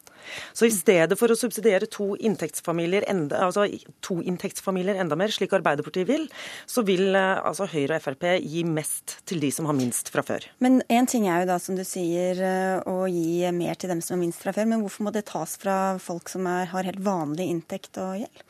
Så 0.54 0.68
i 0.68 0.74
stedet 0.74 1.18
for 1.20 1.32
å 1.32 1.38
subsidiere 1.38 1.90
to 1.92 2.14
inntektsfamilier 2.16 3.06
enda, 3.12 3.46
altså 3.48 3.68
to 4.06 4.20
inntektsfamilier 4.24 5.00
enda 5.02 5.18
mer, 5.20 5.34
slik 5.34 5.54
Arbeiderpartiet 5.56 6.10
vil, 6.10 6.28
så 6.70 6.84
vil 6.88 7.16
eh, 7.16 7.42
altså 7.42 7.68
Høyre 7.72 8.00
og 8.00 8.06
Frp 8.06 8.28
gi 8.42 8.64
mest 8.68 9.18
til 9.30 9.42
de 9.44 9.52
som 9.54 9.70
har 9.70 9.78
minst 9.78 10.12
fra 10.14 10.24
før. 10.26 10.48
Men 10.64 10.82
én 10.92 11.10
ting 11.10 11.28
er 11.30 11.44
jo 11.44 11.52
da, 11.54 11.60
som 11.62 11.78
du 11.78 11.84
sier, 11.88 12.40
eh, 12.42 12.78
å 12.90 13.06
gi 13.12 13.46
mer 13.56 13.80
til 13.80 13.92
dem 13.94 14.04
som 14.04 14.18
har 14.18 14.24
minst 14.24 14.44
fra 14.44 14.54
før. 14.56 14.70
Men 14.72 14.84
hvorfor 14.86 15.08
må 15.08 15.16
det 15.16 15.26
tas 15.32 15.56
fra 15.62 15.78
folk 16.02 16.32
som 16.32 16.48
er, 16.50 16.70
har 16.74 16.88
helt 16.88 17.04
vanlig 17.06 17.50
inntekt 17.54 18.00
og 18.02 18.18
gjeld? 18.22 18.44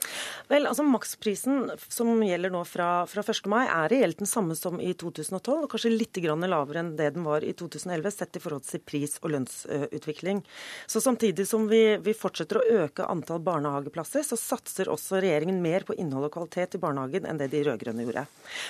Vel, 0.52 0.68
altså 0.70 0.86
Maksprisen 0.86 1.72
som 1.90 2.12
gjelder 2.24 2.54
nå 2.54 2.62
fra, 2.70 2.90
fra 3.10 3.24
1. 3.26 3.50
mai, 3.52 3.64
er 3.66 3.90
reelt 3.92 4.22
den 4.22 4.30
samme 4.30 4.58
som 4.58 4.80
i 4.82 4.94
2012, 4.94 5.66
og 5.66 5.70
kanskje 5.72 5.94
litt 5.94 6.16
lavere 6.16 6.82
enn 6.82 6.94
det 6.98 7.12
den 7.16 7.26
var 7.26 7.44
i 7.44 7.54
2011, 7.58 8.12
sett 8.14 8.38
i 8.38 8.42
forhold 8.44 8.66
til 8.68 8.82
pris- 8.86 9.18
og 9.22 9.34
lønnsutvikling. 9.34 10.42
Så 10.88 11.02
samtidig 11.04 11.48
som 11.50 11.65
vi, 11.70 11.82
vi, 12.04 12.14
fortsetter 12.18 12.60
å 12.60 12.84
øke 12.84 13.06
antall 13.10 13.42
barnehageplasser, 13.46 14.24
så 14.26 14.38
satser 14.40 14.90
også 14.92 15.20
regjeringen 15.24 15.58
mer 15.64 15.86
på 15.88 15.96
innhold 16.00 16.30
og 16.30 16.34
kvalitet 16.36 16.78
i 16.78 16.82
barnehagen 16.82 17.28
enn 17.30 17.42
det 17.42 17.50
de 17.54 17.64
rød-grønne 17.68 18.06
gjorde. 18.06 18.26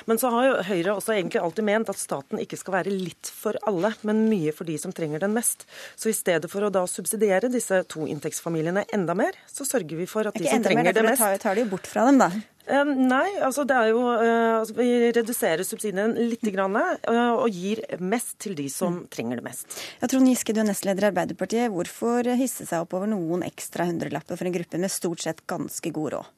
Men 0.10 0.22
så 0.22 0.32
har 0.34 0.48
jo 0.48 0.56
Høyre 0.70 0.96
også 0.96 1.16
egentlig 1.16 1.44
alltid 1.44 1.68
ment 1.68 1.92
at 1.92 2.02
staten 2.02 2.42
ikke 2.42 2.60
skal 2.60 2.78
være 2.80 2.96
litt 2.96 3.32
for 3.32 3.60
alle, 3.70 3.94
men 4.08 4.26
mye 4.32 4.56
for 4.56 4.68
de 4.70 4.78
som 4.82 4.94
trenger 4.96 5.24
den 5.24 5.36
mest. 5.36 5.68
Så 5.96 6.12
i 6.12 6.18
stedet 6.18 6.50
for 6.52 6.66
å 6.66 6.74
da 6.74 6.86
subsidiere 6.90 7.52
disse 7.54 7.84
toinntektsfamiliene 7.92 8.88
enda 8.96 9.18
mer, 9.18 9.38
så 9.52 9.68
sørger 9.68 10.04
vi 10.04 10.10
for 10.10 10.32
at 10.32 10.38
de 10.38 10.50
som 10.50 10.66
trenger 10.66 10.96
det 10.96 11.06
mest 11.06 11.24
Tar, 11.26 11.38
tar 11.42 11.56
de 11.58 11.64
jo 11.66 11.72
bort 11.72 11.88
fra 11.90 12.08
dem, 12.10 12.20
da. 12.22 12.30
Nei, 12.66 13.28
altså 13.46 13.62
det 13.68 13.76
er 13.78 13.92
jo 13.92 14.00
uh, 14.02 14.62
altså 14.62 14.74
Vi 14.80 15.12
reduserer 15.14 15.62
subsidiene 15.68 16.28
litt 16.32 16.46
grann, 16.54 16.74
uh, 16.76 17.36
og 17.38 17.54
gir 17.54 17.84
mest 18.02 18.40
til 18.42 18.56
de 18.58 18.66
som 18.74 19.02
mm. 19.02 19.04
trenger 19.14 19.42
det 19.42 19.46
mest. 19.46 19.78
Ja, 20.02 20.10
Trond 20.10 20.30
Giske, 20.30 20.56
du 20.56 20.64
er 20.64 20.70
nestleder 20.70 21.06
i 21.06 21.12
Arbeiderpartiet. 21.12 21.70
Hvorfor 21.74 22.26
hisse 22.40 22.66
seg 22.66 22.86
opp 22.86 22.98
over 22.98 23.12
noen 23.12 23.46
ekstra 23.46 23.86
hundrelapper 23.90 24.40
for 24.40 24.50
en 24.50 24.58
gruppe 24.58 24.82
med 24.82 24.94
stort 24.94 25.26
sett 25.28 25.46
ganske 25.50 25.94
god 25.94 26.18
råd? 26.18 26.34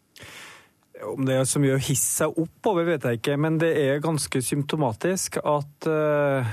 Om 1.06 1.28
det 1.28 1.36
er 1.38 1.46
så 1.46 1.60
mye 1.62 1.76
å 1.76 1.82
hisse 1.82 2.24
seg 2.24 2.38
opp 2.42 2.70
over, 2.72 2.88
vet 2.88 3.06
jeg 3.06 3.20
ikke, 3.20 3.36
men 3.38 3.60
det 3.62 3.70
er 3.78 4.02
ganske 4.02 4.42
symptomatisk 4.42 5.38
at 5.44 5.88
uh, 5.90 6.48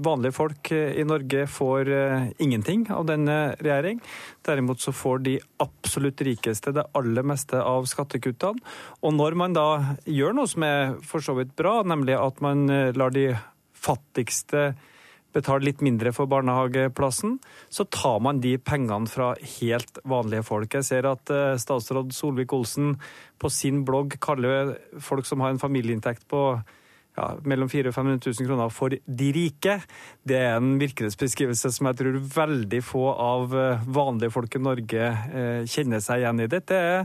vanlige 0.00 0.36
folk 0.36 0.70
i 0.72 1.04
Norge 1.04 1.44
får 1.50 1.90
uh, 1.92 2.28
ingenting 2.40 2.86
av 2.94 3.04
denne 3.10 3.38
regjering. 3.60 4.00
Derimot 4.46 4.80
så 4.80 4.94
får 4.96 5.24
de 5.26 5.36
absolutt 5.60 6.24
rikeste 6.24 6.72
det 6.76 6.86
aller 6.96 7.26
meste 7.28 7.60
av 7.60 7.88
skattekuttene. 7.90 8.64
Og 9.04 9.16
når 9.16 9.36
man 9.42 9.56
da 9.56 9.68
gjør 10.08 10.38
noe 10.38 10.48
som 10.48 10.64
er 10.64 10.96
for 11.04 11.24
så 11.24 11.36
vidt 11.36 11.52
bra, 11.58 11.80
nemlig 11.84 12.16
at 12.16 12.40
man 12.44 12.64
lar 12.96 13.12
de 13.12 13.28
fattigste 13.76 14.70
betale 15.34 15.68
litt 15.68 15.84
mindre 15.84 16.12
for 16.16 16.30
barnehageplassen, 16.30 17.38
så 17.70 17.86
tar 17.86 18.20
man 18.24 18.42
de 18.42 18.56
pengene 18.58 19.10
fra 19.10 19.32
helt 19.58 20.02
vanlige 20.08 20.46
folk. 20.46 20.74
Jeg 20.74 20.88
ser 20.88 21.08
at 21.10 21.32
eh, 21.34 21.56
statsråd 21.60 22.14
Solvik-Olsen 22.16 22.94
på 23.40 23.52
sin 23.52 23.84
blogg 23.88 24.18
kaller 24.22 24.76
folk 25.00 25.28
som 25.28 25.42
har 25.44 25.54
en 25.54 25.62
familieinntekt 25.62 26.28
på 26.30 26.44
ja, 27.18 27.26
mellom 27.46 27.68
400 27.70 27.90
og 27.90 27.96
500 27.96 28.32
000 28.38 28.48
kroner 28.48 28.72
for 28.74 28.94
de 28.94 29.28
rike. 29.34 29.76
Det 30.26 30.38
er 30.38 30.56
en 30.56 30.76
virkelighetsbeskrivelse 30.80 31.72
som 31.74 31.90
jeg 31.90 32.00
tror 32.00 32.20
veldig 32.36 32.82
få 32.86 33.04
av 33.12 33.56
eh, 33.56 33.84
vanlige 33.86 34.34
folk 34.34 34.56
i 34.56 34.62
Norge 34.62 35.10
eh, 35.10 35.68
kjenner 35.70 36.02
seg 36.04 36.24
igjen 36.24 36.44
i. 36.44 36.50
Dette 36.50 36.80
er 36.80 37.04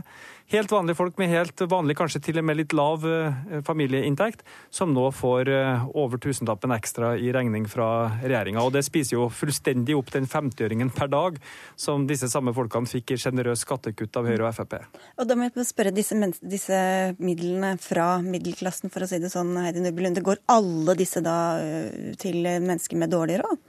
helt 0.52 0.72
vanlige 0.72 0.98
folk 0.98 1.18
med 1.18 1.30
helt 1.32 1.62
vanlig, 1.70 1.96
kanskje 1.98 2.20
til 2.28 2.40
og 2.40 2.46
med 2.46 2.58
litt 2.60 2.74
lav 2.76 3.04
eh, 3.08 3.58
familieinntekt, 3.66 4.44
som 4.70 4.92
nå 4.94 5.08
får 5.14 5.50
eh, 5.52 5.86
over 5.98 6.20
tusenlappen 6.22 6.74
ekstra 6.76 7.14
i 7.18 7.32
regning 7.34 7.66
fra 7.70 7.88
regjeringa. 8.22 8.62
Og 8.62 8.74
det 8.76 8.84
spiser 8.86 9.16
jo 9.16 9.28
fullstendig 9.32 9.96
opp 9.98 10.12
den 10.14 10.28
50-øringen 10.30 10.92
per 10.94 11.10
dag 11.12 11.40
som 11.78 12.06
disse 12.08 12.30
samme 12.32 12.54
folkene 12.56 12.90
fikk 12.90 13.14
i 13.14 13.20
sjenerøse 13.20 13.66
skattekutt 13.66 14.16
av 14.20 14.30
Høyre 14.30 14.48
og 14.48 14.56
Frp. 14.56 14.78
Og 15.18 15.28
da 15.28 15.36
må 15.38 15.48
jeg 15.48 15.68
spørre 15.68 15.94
disse, 15.94 16.16
disse, 16.42 16.80
midlene 17.18 17.74
fra 17.82 18.16
middelklassen, 18.22 18.92
for 18.92 19.04
å 19.04 19.10
si 19.10 19.20
det 19.22 19.32
sånn, 19.32 19.54
Heidi 19.60 19.82
Nordby 19.82 20.10
det 20.16 20.24
går 20.26 20.42
alle 20.52 20.94
disse 20.98 21.22
da 21.24 21.36
eh, 21.60 22.12
til 22.20 22.42
mennesker 22.44 23.00
med 23.00 23.14
dårlig 23.14 23.40
råd? 23.42 23.62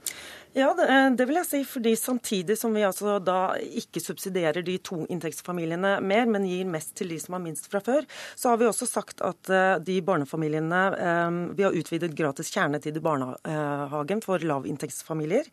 Ja, 0.58 0.74
det, 0.74 0.86
eh, 0.88 1.10
det, 1.10 1.26
vil 1.28 1.38
jeg 1.38 1.46
si. 1.46 1.60
fordi 1.64 1.94
Samtidig 1.96 2.58
som 2.58 2.74
vi 2.74 2.82
altså 2.86 3.18
da 3.22 3.54
ikke 3.58 4.02
subsidierer 4.02 4.64
de 4.66 4.74
to 4.82 5.04
inntektsfamiliene 5.06 5.98
mer, 6.02 6.26
men 6.26 6.46
gir 6.48 6.66
mest 6.66 6.96
til 6.98 7.12
de 7.12 7.18
som 7.22 7.36
har 7.36 7.42
minst 7.44 7.68
fra 7.70 7.80
før, 7.84 8.06
så 8.34 8.52
har 8.52 8.58
vi 8.58 8.66
også 8.66 8.88
sagt 8.88 9.22
at 9.22 9.50
uh, 9.52 9.78
de 9.82 10.00
barnefamiliene 10.02 10.80
um, 10.98 11.38
Vi 11.56 11.62
har 11.66 11.76
utvidet 11.76 12.16
gratis 12.16 12.50
kjernetid 12.54 12.96
i 12.98 13.02
barnehagen 13.04 14.22
for 14.24 14.42
lavinntektsfamilier. 14.42 15.46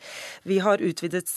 Vi 0.43 0.57
har 0.63 0.81
utvidet 0.81 1.29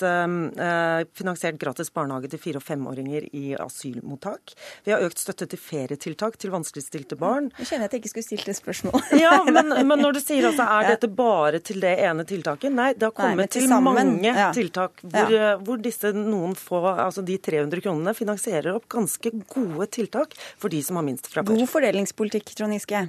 finansiert 1.17 1.59
gratis 1.61 1.91
barnehage 1.95 2.31
til 2.33 2.41
fire- 2.41 2.61
og 2.61 2.65
femåringer 2.65 3.27
i 3.37 3.55
asylmottak. 3.59 4.55
Vi 4.85 4.93
har 4.93 5.05
økt 5.05 5.21
støtte 5.21 5.49
til 5.51 5.61
ferietiltak 5.61 6.39
til 6.41 6.53
vanskeligstilte 6.55 7.19
barn. 7.19 7.51
Jeg 7.59 7.71
kjenner 7.73 7.89
at 7.89 7.97
jeg 7.97 8.03
ikke 8.03 8.13
skulle 8.13 8.29
stilt 8.29 8.51
det 8.51 8.57
spørsmålet. 8.59 9.15
ja, 9.25 9.35
men, 9.57 9.73
men, 9.75 9.97
når 9.99 10.19
du 10.19 10.23
sier 10.23 10.49
altså 10.51 10.67
er 10.79 10.93
dette 10.95 11.11
bare 11.11 11.63
til 11.65 11.83
det 11.85 11.95
ene 12.05 12.27
tiltaket? 12.29 12.75
Nei, 12.75 12.93
det 12.95 13.11
har 13.11 13.17
kommet 13.17 13.53
til, 13.55 13.58
til 13.61 13.85
mange 13.85 14.33
ja. 14.33 14.49
tiltak 14.55 15.03
hvor, 15.05 15.35
ja. 15.35 15.53
Hvor, 15.63 15.81
disse 15.83 16.13
noen 16.17 16.57
få, 16.59 16.83
altså 16.95 17.25
de 17.27 17.39
300 17.43 17.85
kronene, 17.85 18.17
finansierer 18.17 18.75
opp 18.77 18.89
ganske 18.93 19.33
gode 19.51 19.89
tiltak 19.95 20.37
for 20.59 20.73
de 20.73 20.83
som 20.85 21.01
har 21.01 21.07
minst 21.07 21.31
fra 21.31 21.45
før. 21.45 21.55
God 21.55 21.73
fordelingspolitikk, 21.73 22.55
Trond 22.59 22.77
Giske. 22.77 23.09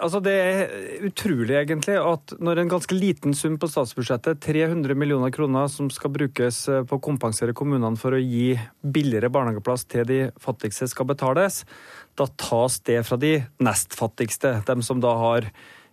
Altså 0.00 0.20
Det 0.22 0.32
er 0.32 1.04
utrolig 1.08 1.56
egentlig 1.56 1.96
at 1.98 2.34
når 2.42 2.60
en 2.60 2.70
ganske 2.72 2.96
liten 2.96 3.34
sum 3.36 3.56
på 3.60 3.68
statsbudsjettet, 3.70 4.40
300 4.44 4.96
millioner 4.98 5.32
kroner 5.34 5.70
som 5.72 5.88
skal 5.92 6.12
brukes 6.14 6.62
eh, 6.68 6.82
på 6.84 6.98
å 6.98 7.02
kompensere 7.04 7.56
kommunene 7.56 7.98
for 8.00 8.16
å 8.16 8.20
gi 8.20 8.54
billigere 8.80 9.32
barnehageplass 9.32 9.86
til 9.90 10.06
de 10.08 10.20
fattigste, 10.40 10.88
skal 10.90 11.08
betales, 11.10 11.62
da 12.18 12.28
tas 12.40 12.80
det 12.86 13.00
fra 13.08 13.18
de 13.20 13.38
nest 13.64 13.96
fattigste. 13.96 14.58
Dem 14.68 14.84
som 14.84 15.00
da 15.02 15.14
har 15.20 15.48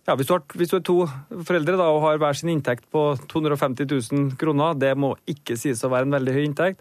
ja, 0.08 0.14
hvis 0.16 0.28
du, 0.30 0.32
har, 0.32 0.44
hvis 0.56 0.70
du, 0.72 0.78
er 0.78 0.84
to 0.86 0.96
foreldre 1.44 1.76
da, 1.76 1.90
og 1.92 2.00
har 2.06 2.18
hver 2.22 2.36
sin 2.38 2.48
inntekt 2.54 2.86
på 2.94 3.12
250 3.28 3.84
000 3.84 4.34
kroner, 4.40 4.78
det 4.80 4.94
må 4.96 5.12
ikke 5.28 5.58
sies 5.60 5.84
å 5.84 5.90
være 5.92 6.08
en 6.08 6.16
veldig 6.16 6.34
høy 6.36 6.44
inntekt. 6.46 6.80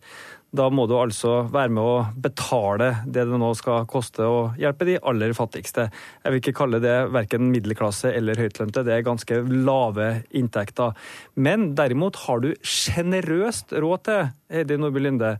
Da 0.55 0.69
må 0.71 0.85
du 0.87 0.93
altså 0.95 1.41
være 1.51 1.73
med 1.75 1.83
å 1.83 1.95
betale 2.23 2.87
det 3.03 3.25
det 3.27 3.39
nå 3.41 3.49
skal 3.59 3.83
koste 3.91 4.23
å 4.23 4.37
hjelpe 4.55 4.87
de 4.87 4.95
aller 5.11 5.35
fattigste. 5.35 5.89
Jeg 6.23 6.31
vil 6.31 6.39
ikke 6.39 6.55
kalle 6.61 6.79
det 6.79 6.95
verken 7.11 7.49
middelklasse 7.51 8.13
eller 8.15 8.39
høytlønte, 8.39 8.85
det 8.87 8.95
er 8.95 9.03
ganske 9.05 9.41
lave 9.51 10.07
inntekter. 10.31 10.95
Men 11.35 11.73
derimot 11.75 12.21
har 12.23 12.45
du 12.45 12.53
sjenerøst 12.63 13.75
råd 13.75 14.05
til, 14.07 14.31
Heidi 14.55 14.79
Nordby 14.79 15.03
Linde, 15.03 15.33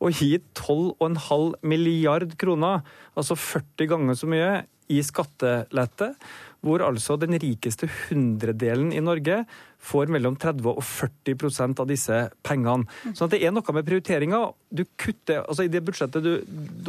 å 0.00 0.12
gi 0.12 0.34
12,5 0.60 1.56
milliard 1.64 2.36
kroner, 2.40 2.84
altså 3.16 3.36
40 3.36 3.90
ganger 3.94 4.20
så 4.20 4.28
mye, 4.28 4.52
i 4.90 5.00
skattelette 5.06 6.14
hvor 6.64 6.84
altså 6.84 7.16
den 7.20 7.36
rikeste 7.40 7.88
hundredelen 8.08 8.92
i 8.92 9.02
Norge 9.04 9.42
får 9.80 10.12
mellom 10.12 10.36
30 10.36 10.68
og 10.74 10.82
40% 10.84 11.80
av 11.80 11.88
disse 11.88 12.18
pengene. 12.44 12.84
Så 13.16 13.30
det 13.32 13.40
er 13.40 13.54
noe 13.54 13.74
med 13.76 13.86
prioriteringa. 13.86 14.42
Altså 15.40 15.64
I 15.64 15.72
det 15.72 15.80
budsjettet 15.86 16.26
du, 16.26 16.34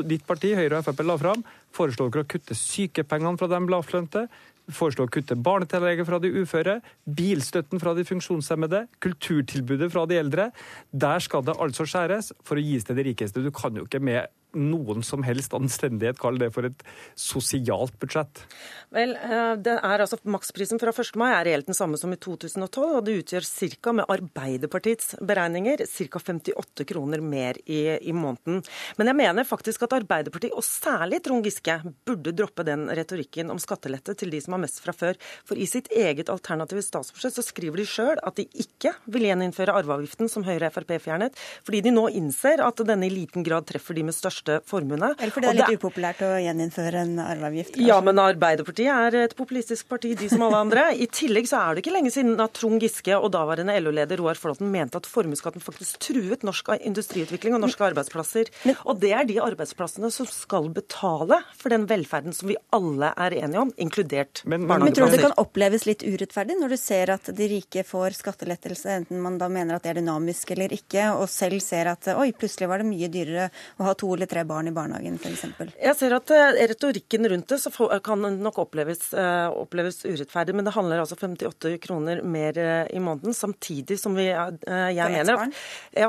ditt 0.03 0.25
parti, 0.27 0.51
Høyre 0.57 0.81
og 0.81 0.87
Frp, 0.87 1.05
la 1.07 1.17
fram, 1.21 1.45
foreslår 1.71 2.11
dere 2.11 2.25
å 2.25 2.31
kutte 2.35 2.57
sykepengene 2.57 3.39
fra 3.39 3.51
de 3.51 3.61
lavtlønte 3.71 4.27
foreslår 4.71 5.09
å 5.09 5.11
kutte 5.11 5.37
barnetillegget 5.39 6.07
fra 6.07 6.19
de 6.21 6.31
uføre, 6.41 6.77
bilstøtten 7.05 7.81
fra 7.81 7.95
de 7.97 8.05
funksjonshemmede, 8.07 8.85
kulturtilbudet 9.03 9.91
fra 9.93 10.05
de 10.09 10.19
eldre. 10.21 10.49
Der 10.91 11.23
skal 11.23 11.45
det 11.47 11.57
altså 11.59 11.87
skjæres 11.89 12.31
for 12.47 12.59
å 12.59 12.65
gis 12.65 12.87
til 12.87 12.99
de 12.99 13.07
rikeste. 13.11 13.43
Du 13.43 13.51
kan 13.55 13.75
jo 13.77 13.87
ikke 13.87 14.03
med 14.03 14.29
noen 14.57 15.03
som 15.05 15.23
helst 15.25 15.53
anstendighet 15.55 16.19
kalle 16.21 16.41
det 16.41 16.51
for 16.55 16.67
et 16.67 16.83
sosialt 17.19 17.95
budsjett? 18.01 18.43
Vel, 18.91 19.13
eh, 19.15 19.53
det 19.63 19.77
er 19.77 20.03
altså 20.03 20.19
Maksprisen 20.27 20.79
fra 20.81 20.91
1. 20.91 21.15
mai 21.19 21.29
er 21.31 21.45
reelt 21.47 21.69
den 21.69 21.77
samme 21.77 21.99
som 21.99 22.11
i 22.11 22.19
2012, 22.19 22.97
og 22.97 23.05
det 23.07 23.17
utgjør 23.21 23.47
ca. 23.79 23.93
med 23.95 24.11
Arbeiderpartiets 24.11 25.15
beregninger 25.23 25.85
ca. 25.87 26.19
58 26.19 26.87
kroner 26.89 27.23
mer 27.23 27.59
i, 27.65 27.97
i, 28.01 28.11
måneden. 28.11 28.61
Men 28.97 29.11
jeg 29.11 29.19
mener 29.21 29.47
faktisk 29.47 29.85
at 29.87 29.95
Arbeiderpartiet, 30.01 30.51
og 30.51 30.65
særlig 30.67 31.21
Trond 31.23 31.47
Giske, 31.47 31.77
burde 32.05 32.35
droppe 32.35 32.65
den 32.67 32.89
retorikken 32.91 33.51
om 33.53 33.61
skattelette 33.61 34.17
til 34.19 34.33
de 34.33 34.41
som 34.43 34.57
har 34.57 34.63
mest 34.65 34.83
fra 34.83 34.95
før. 34.95 35.19
For 35.47 35.55
i 35.55 35.69
sitt 35.69 35.87
eget 35.95 36.29
alternative 36.29 36.83
statsbudsjett 36.83 37.39
så 37.39 37.45
skriver 37.45 37.79
de 37.79 37.87
sjøl 37.87 38.19
at 38.19 38.35
de 38.39 38.47
ikke 38.59 38.93
vil 39.07 39.29
gjeninnføre 39.29 39.77
arveavgiften 39.79 40.29
som 40.31 40.43
Høyre 40.43 40.67
og 40.67 40.75
Frp 40.75 40.97
fjernet, 41.01 41.37
fordi 41.63 41.83
de 41.87 41.95
nå 41.95 42.09
innser 42.19 42.59
at 42.65 42.83
denne 42.85 43.07
i 43.07 43.13
liten 43.13 43.45
grad 43.47 43.69
treffer 43.69 43.95
de 43.95 44.03
med 44.09 44.17
største 44.17 44.40
største 44.41 44.59
formuene. 44.67 45.13
Eller 45.19 45.33
fordi 45.33 45.47
det 45.47 45.51
er 45.51 45.59
litt 45.59 45.71
det... 45.71 45.79
upopulært 45.79 46.21
å 46.25 46.31
gjeninnføre 46.41 47.01
en 47.05 47.19
arveavgift? 47.23 47.75
Kanskje? 47.75 47.87
Ja, 47.87 47.99
men 48.01 48.19
Arbeiderpartiet 48.21 48.91
er 48.91 49.17
et 49.25 49.35
populistisk 49.37 49.87
parti, 49.89 50.13
de 50.17 50.29
som 50.31 50.43
alle 50.45 50.61
andre. 50.65 50.85
I 50.95 51.07
tillegg 51.11 51.49
så 51.49 51.61
er 51.61 51.75
det 51.75 51.83
ikke 51.83 51.95
lenge 51.95 52.11
siden 52.13 52.39
at 52.41 52.53
Trond 52.57 52.81
Giske 52.81 53.17
og 53.17 53.31
daværende 53.33 53.75
LO-leder 53.81 54.21
Roar 54.21 54.39
Flåten 54.39 54.71
mente 54.71 54.99
at 54.99 55.09
formuesskatten 55.09 55.63
faktisk 55.63 56.01
truet 56.07 56.45
norsk 56.47 56.73
industriutvikling 56.79 57.55
og 57.57 57.63
norske 57.65 57.85
arbeidsplasser. 57.91 58.51
Men... 58.65 58.79
Og 58.85 58.99
det 59.01 59.13
er 59.15 59.27
de 59.29 59.39
arbeidsplassene 59.43 60.11
som 60.13 60.29
skal 60.29 60.69
betale 60.73 61.41
for 61.57 61.73
den 61.73 61.87
velferden 61.89 62.35
som 62.35 62.49
vi 62.51 62.57
alle 62.75 63.11
er 63.17 63.35
enige 63.41 63.65
om, 63.65 63.73
inkludert 63.81 64.43
men, 64.45 64.65
men, 64.65 64.83
men 64.85 64.95
tror 64.95 65.09
du 65.09 65.15
det 65.15 65.23
kan 65.23 65.35
oppleves 65.39 65.85
litt 65.87 66.03
urettferdig 66.05 66.55
når 66.59 66.73
du 66.73 66.77
ser 66.79 67.11
at 67.13 67.29
de 67.35 67.47
rike 67.51 67.83
får 67.87 68.15
skattelettelse, 68.17 68.97
enten 69.01 69.21
man 69.23 69.37
da 69.41 69.49
mener 69.51 69.77
at 69.77 69.85
det 69.85 69.93
er 69.93 69.99
dynamisk 70.01 70.53
eller 70.55 70.73
ikke, 70.75 71.09
og 71.17 71.27
selv 71.31 71.61
ser 71.63 71.91
at 71.91 72.09
oi, 72.13 72.29
plutselig 72.37 72.69
var 72.71 72.81
det 72.81 72.89
mye 72.89 73.09
dyrere 73.11 73.49
å 73.79 73.87
ha 73.87 73.95
to 73.97 74.11
eller 74.15 74.30
tre 74.31 74.43
barn 74.47 74.69
i 74.69 74.73
barnehagen 74.75 75.17
f.eks.? 75.19 75.43
Jeg 75.75 75.97
ser 75.99 76.15
at 76.15 76.31
uh, 76.33 76.59
retorikken 76.71 77.27
rundt 77.33 77.51
det 77.51 77.59
så 77.61 77.71
kan 78.03 78.23
nok 78.41 78.61
oppleves, 78.63 79.09
uh, 79.17 79.51
oppleves, 79.59 80.01
urettferdig, 80.07 80.55
men 80.57 80.67
det 80.67 80.73
handler 80.75 81.03
altså 81.03 81.17
58 81.19 81.75
kroner 81.83 82.21
mer 82.23 82.59
uh, 82.59 82.85
i 82.91 83.01
måneden, 83.03 83.35
samtidig 83.35 83.99
som 83.99 84.15
vi, 84.17 84.27
jeg 84.31 85.11
mener 85.11 85.51
ja, 85.95 86.07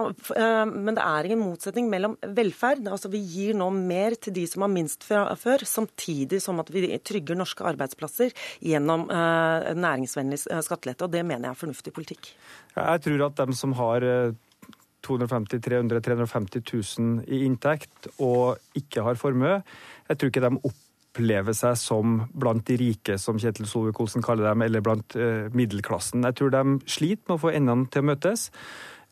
Men 0.68 0.96
det 0.96 1.02
er 1.02 1.26
ingen 1.26 1.42
motsetning 1.42 1.88
mellom 1.90 2.14
velferd. 2.36 2.84
altså 2.90 3.10
Vi 3.12 3.20
gir 3.32 3.56
nå 3.58 3.68
mer 3.74 4.16
til 4.20 4.34
de 4.36 4.44
som 4.48 4.64
har 4.64 4.72
minst 4.72 5.06
fra 5.06 5.24
før, 5.38 5.64
samtidig 5.68 6.42
som 6.44 6.60
at 6.62 6.70
vi 6.72 6.84
trygger 7.02 7.38
norske 7.38 7.64
arbeidsplasser 7.72 8.34
gjennom 8.62 9.08
næringsvennlig 9.08 10.40
skattelette. 10.42 11.06
og 11.06 11.14
Det 11.14 11.24
mener 11.24 11.48
jeg 11.48 11.56
er 11.56 11.62
fornuftig 11.64 11.94
politikk. 11.96 12.32
Jeg 12.76 13.04
tror 13.06 13.26
at 13.28 13.42
dem 13.42 13.56
som 13.56 13.74
har 13.78 14.06
250 15.06 15.60
300 15.64 16.00
350 16.04 16.62
000 16.98 17.26
i 17.26 17.42
inntekt 17.46 18.08
og 18.22 18.58
ikke 18.78 19.04
har 19.06 19.20
formue. 19.20 19.60
Jeg 20.08 20.18
tror 20.18 20.32
ikke 20.32 20.44
de 20.44 20.60
opplever 20.70 21.56
seg 21.56 21.76
som 21.80 22.22
blant 22.32 22.64
de 22.68 22.78
rike, 22.80 23.18
som 23.20 23.40
Kjetil 23.40 23.68
Solvik-Olsen 23.68 24.24
kaller 24.24 24.50
dem, 24.50 24.64
eller 24.64 24.84
blant 24.84 25.16
uh, 25.18 25.52
middelklassen. 25.52 26.24
Jeg 26.28 26.38
tror 26.38 26.54
de 26.54 26.78
sliter 26.86 27.26
med 27.28 27.36
å 27.36 27.42
få 27.42 27.52
endene 27.52 27.90
til 27.92 28.04
å 28.04 28.08
møtes. 28.12 28.48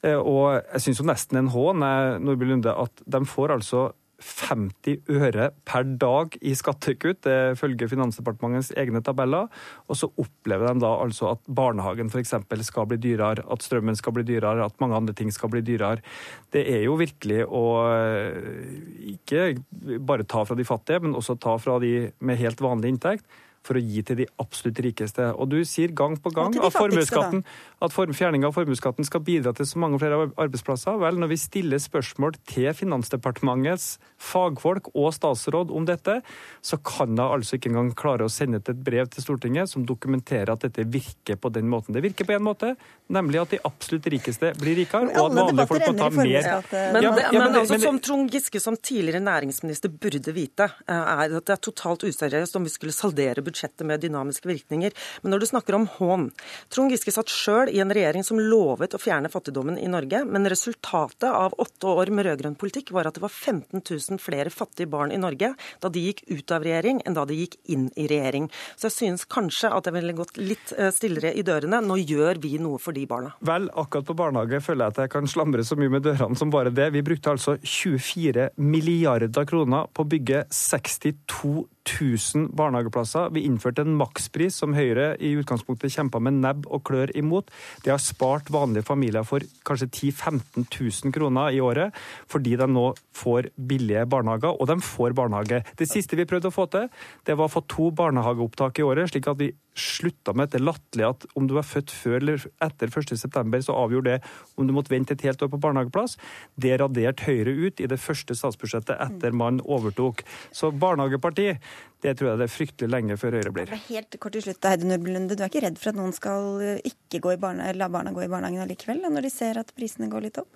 Uh, 0.04 0.16
og 0.16 0.44
jeg 0.56 0.86
syns 0.86 1.02
nesten 1.04 1.42
en 1.42 1.52
hån 1.52 1.84
Nordby 2.24 2.48
Lunde, 2.48 2.72
at 2.72 3.04
de 3.04 3.24
får 3.28 3.58
altså 3.58 3.90
50 4.20 5.08
øre 5.16 5.48
per 5.68 5.86
dag 6.00 6.36
i 6.44 6.52
skattekutt, 6.56 7.22
det 7.24 7.58
følger 7.60 7.90
Finansdepartementets 7.90 8.72
egne 8.78 9.02
tabeller. 9.04 9.48
Og 9.88 9.98
så 9.98 10.10
opplever 10.20 10.68
de 10.70 10.84
da 10.84 10.92
altså 11.00 11.32
at 11.34 11.42
barnehagen 11.48 12.12
f.eks. 12.12 12.34
skal 12.68 12.88
bli 12.90 13.00
dyrere, 13.00 13.44
at 13.44 13.66
strømmen 13.66 13.98
skal 13.98 14.16
bli 14.16 14.26
dyrere, 14.28 14.66
at 14.66 14.80
mange 14.82 14.98
andre 15.00 15.16
ting 15.16 15.32
skal 15.32 15.52
bli 15.52 15.64
dyrere. 15.66 16.04
Det 16.52 16.66
er 16.68 16.84
jo 16.84 16.98
virkelig 17.00 17.44
å 17.46 17.66
eh, 17.90 19.14
ikke 19.16 19.52
bare 19.98 20.28
ta 20.28 20.44
fra 20.44 20.58
de 20.58 20.68
fattige, 20.68 21.04
men 21.04 21.16
også 21.16 21.38
ta 21.40 21.56
fra 21.60 21.78
de 21.82 22.10
med 22.20 22.40
helt 22.40 22.60
vanlig 22.64 22.94
inntekt 22.94 23.40
for 23.66 23.76
å 23.76 23.82
gi 23.82 24.02
til 24.06 24.22
de 24.22 24.26
absolutt 24.40 24.80
rikeste. 24.84 25.26
Og 25.36 25.50
du 25.52 25.58
sier 25.68 25.92
gang 25.96 26.16
på 26.20 26.32
gang 26.32 26.54
at, 26.56 26.72
formuesskatten, 26.74 27.42
at 27.84 27.96
fjerning 28.16 28.46
av 28.48 28.54
formuesskatten 28.56 29.06
skal 29.06 29.22
bidra 29.24 29.52
til 29.56 29.68
så 29.68 29.80
mange 29.82 30.00
flere 30.00 30.30
arbeidsplasser. 30.30 30.96
Vel, 31.02 31.20
når 31.20 31.32
vi 31.34 31.38
stiller 31.40 31.82
spørsmål 31.82 32.38
til 32.48 32.70
Finansdepartementets 32.76 33.98
fagfolk 34.20 34.90
og 34.94 35.12
statsråd 35.16 35.72
om 35.76 35.86
dette, 35.88 36.20
så 36.64 36.78
kan 36.84 37.14
de 37.18 37.26
altså 37.26 37.58
ikke 37.58 37.72
engang 37.72 37.92
klare 37.96 38.26
å 38.26 38.32
sende 38.32 38.62
et 38.62 38.82
brev 38.84 39.10
til 39.12 39.26
Stortinget 39.26 39.70
som 39.72 39.84
dokumenterer 39.88 40.54
at 40.54 40.64
dette 40.64 40.88
virker 40.88 41.36
på 41.40 41.52
den 41.52 41.68
måten. 41.70 41.96
Det 41.96 42.04
virker 42.04 42.28
på 42.28 42.36
en 42.38 42.46
måte, 42.46 42.72
nemlig 43.12 43.42
at 43.42 43.54
de 43.54 43.62
absolutt 43.68 44.08
rikeste 44.12 44.54
blir 44.60 44.78
rikere, 44.80 45.12
og 45.20 45.30
at 45.30 45.38
vanlige 45.40 45.68
folk 45.70 45.86
må 45.86 45.94
ta 46.00 46.10
mer. 46.16 46.50
Men, 46.70 47.00
ja, 47.04 47.12
ja, 47.28 47.30
men, 47.36 47.60
altså, 47.60 47.80
som 47.84 48.00
Trond 48.00 48.32
Giske 48.32 48.60
som 48.62 48.76
tidligere 48.76 49.20
næringsminister 49.24 49.92
burde 49.92 50.32
vite, 50.36 50.70
eh, 50.88 50.96
er 50.96 51.36
at 51.36 51.48
det 51.48 51.56
er 51.56 51.64
totalt 51.68 52.08
useriøst 52.08 52.56
om 52.56 52.64
vi 52.64 52.72
skulle 52.72 52.96
saldere 52.96 53.44
budsjettet 53.44 53.49
budsjettet 53.50 53.86
med 53.86 54.02
dynamiske 54.04 54.48
virkninger. 54.48 54.96
Men 55.22 55.34
når 55.34 55.42
du 55.42 55.50
snakker 55.50 55.76
om 55.76 55.88
hån 55.98 56.30
Trond 56.72 56.94
Giske 56.94 57.12
satt 57.14 57.30
sjøl 57.32 57.70
i 57.72 57.80
en 57.82 57.92
regjering 57.92 58.24
som 58.26 58.40
lovet 58.40 58.94
å 58.94 59.00
fjerne 59.00 59.30
fattigdommen 59.32 59.78
i 59.80 59.88
Norge, 59.90 60.22
men 60.24 60.48
resultatet 60.50 61.28
av 61.30 61.54
åtte 61.60 61.90
år 61.90 62.12
med 62.14 62.26
rød-grønn 62.28 62.58
politikk 62.60 62.92
var 62.96 63.08
at 63.08 63.18
det 63.18 63.24
var 63.24 63.32
15 63.32 63.82
000 63.82 64.20
flere 64.22 64.52
fattige 64.54 64.90
barn 64.90 65.12
i 65.14 65.20
Norge 65.20 65.52
da 65.82 65.90
de 65.92 66.02
gikk 66.08 66.24
ut 66.30 66.54
av 66.54 66.64
regjering, 66.66 67.02
enn 67.06 67.16
da 67.16 67.26
de 67.28 67.38
gikk 67.38 67.56
inn 67.72 67.88
i 67.96 68.06
regjering. 68.10 68.48
Så 68.76 68.88
jeg 68.88 68.96
synes 68.96 69.26
kanskje 69.30 69.72
at 69.74 69.88
jeg 69.88 69.96
ville 69.96 70.16
gått 70.16 70.40
litt 70.40 70.74
eh, 70.76 70.92
stillere 70.94 71.32
i 71.34 71.44
dørene. 71.46 71.82
Nå 71.84 71.98
gjør 72.00 72.40
vi 72.42 72.56
noe 72.62 72.80
for 72.82 72.96
de 72.96 73.06
barna. 73.10 73.34
Vel, 73.46 73.70
akkurat 73.80 74.08
på 74.08 74.16
barnehage 74.18 74.62
føler 74.64 74.86
jeg 74.86 74.96
at 74.96 75.02
jeg 75.04 75.14
kan 75.16 75.30
slamre 75.30 75.64
så 75.66 75.78
mye 75.80 75.92
med 75.96 76.06
dørene 76.06 76.38
som 76.38 76.52
bare 76.52 76.72
det. 76.74 76.90
Vi 76.96 77.04
brukte 77.06 77.34
altså 77.34 77.56
24 77.60 78.50
milliarder 78.60 79.48
kroner 79.48 79.90
på 79.94 80.04
å 80.04 80.10
bygge 80.10 80.44
62 80.54 81.66
1000 81.88 82.50
barnehageplasser. 82.56 83.30
Vi 83.34 83.44
innførte 83.48 83.84
en 83.86 83.96
makspris 83.98 84.58
som 84.60 84.74
Høyre 84.76 85.14
i 85.18 85.32
utgangspunktet 85.40 85.94
kjempa 85.94 86.20
med 86.22 86.40
nebb 86.42 86.68
og 86.68 86.84
klør 86.88 87.12
imot. 87.16 87.50
Det 87.84 87.92
har 87.94 88.02
spart 88.02 88.50
vanlige 88.52 88.86
familier 88.86 89.24
for 89.26 89.44
kanskje 89.66 89.88
10 89.88 90.10
000-15 90.20 90.66
000 91.06 91.14
kroner 91.14 91.54
i 91.56 91.60
året, 91.64 91.96
fordi 92.30 92.56
de 92.60 92.68
nå 92.70 92.90
får 93.16 93.50
billige 93.56 94.06
barnehager, 94.10 94.54
og 94.54 94.68
de 94.70 94.78
får 94.84 95.16
barnehage. 95.16 95.62
Det 95.78 95.88
siste 95.88 96.18
vi 96.18 96.28
prøvde 96.28 96.50
å 96.50 96.54
få 96.54 96.68
til, 96.70 96.88
det 97.26 97.36
var 97.38 97.48
å 97.48 97.54
få 97.54 97.64
to 97.70 97.90
barnehageopptak 97.96 98.80
i 98.80 98.86
året, 98.86 99.10
slik 99.12 99.30
at 99.30 99.40
vi 99.40 99.50
slutta 99.80 100.34
med 100.36 100.50
dette 100.50 100.62
latterlige 100.62 101.12
at 101.14 101.26
om 101.38 101.48
du 101.48 101.56
var 101.56 101.66
født 101.66 101.92
før 101.94 102.18
eller 102.20 102.46
etter 102.62 102.92
1.9, 102.92 103.62
så 103.66 103.76
avgjorde 103.76 104.16
det 104.16 104.32
om 104.60 104.68
du 104.68 104.74
måtte 104.76 104.92
vente 104.92 105.16
et 105.16 105.24
helt 105.26 105.42
år 105.42 105.52
på 105.52 105.60
barnehageplass. 105.62 106.18
Det 106.60 106.76
raderte 106.82 107.26
Høyre 107.26 107.54
ut 107.66 107.80
i 107.80 107.88
det 107.90 108.00
første 108.00 108.36
statsbudsjettet 108.36 109.00
etter 109.00 109.36
man 109.36 109.62
overtok. 109.64 110.24
Så 110.52 110.72
barnehageparti, 110.72 111.54
det 112.00 112.14
tror 112.16 112.30
jeg 112.30 112.40
det 112.40 112.46
er 112.46 112.52
fryktelig 112.52 112.90
lenge 112.90 113.16
før 113.20 113.36
Høyre 113.36 113.52
blir. 113.52 113.72
Helt 113.90 114.16
kort 114.22 114.32
til 114.36 114.44
slutt, 114.44 114.64
Heidi 114.64 114.88
Nordby 114.88 115.12
Du 115.28 115.34
er 115.36 115.50
ikke 115.50 115.62
redd 115.66 115.78
for 115.80 115.92
at 115.92 115.98
noen 115.98 116.14
skal 116.16 116.62
eh, 116.64 116.80
ikke 116.88 117.20
gå 117.26 117.34
i 117.34 117.40
barne, 117.40 117.66
la 117.76 117.90
barna 117.92 118.12
gå 118.16 118.24
i 118.24 118.30
barnehagen 118.30 118.62
allikevel, 118.64 119.02
når 119.04 119.26
de 119.26 119.32
ser 119.32 119.60
at 119.60 119.72
prisene 119.76 120.08
går 120.12 120.24
litt 120.24 120.40
opp? 120.40 120.48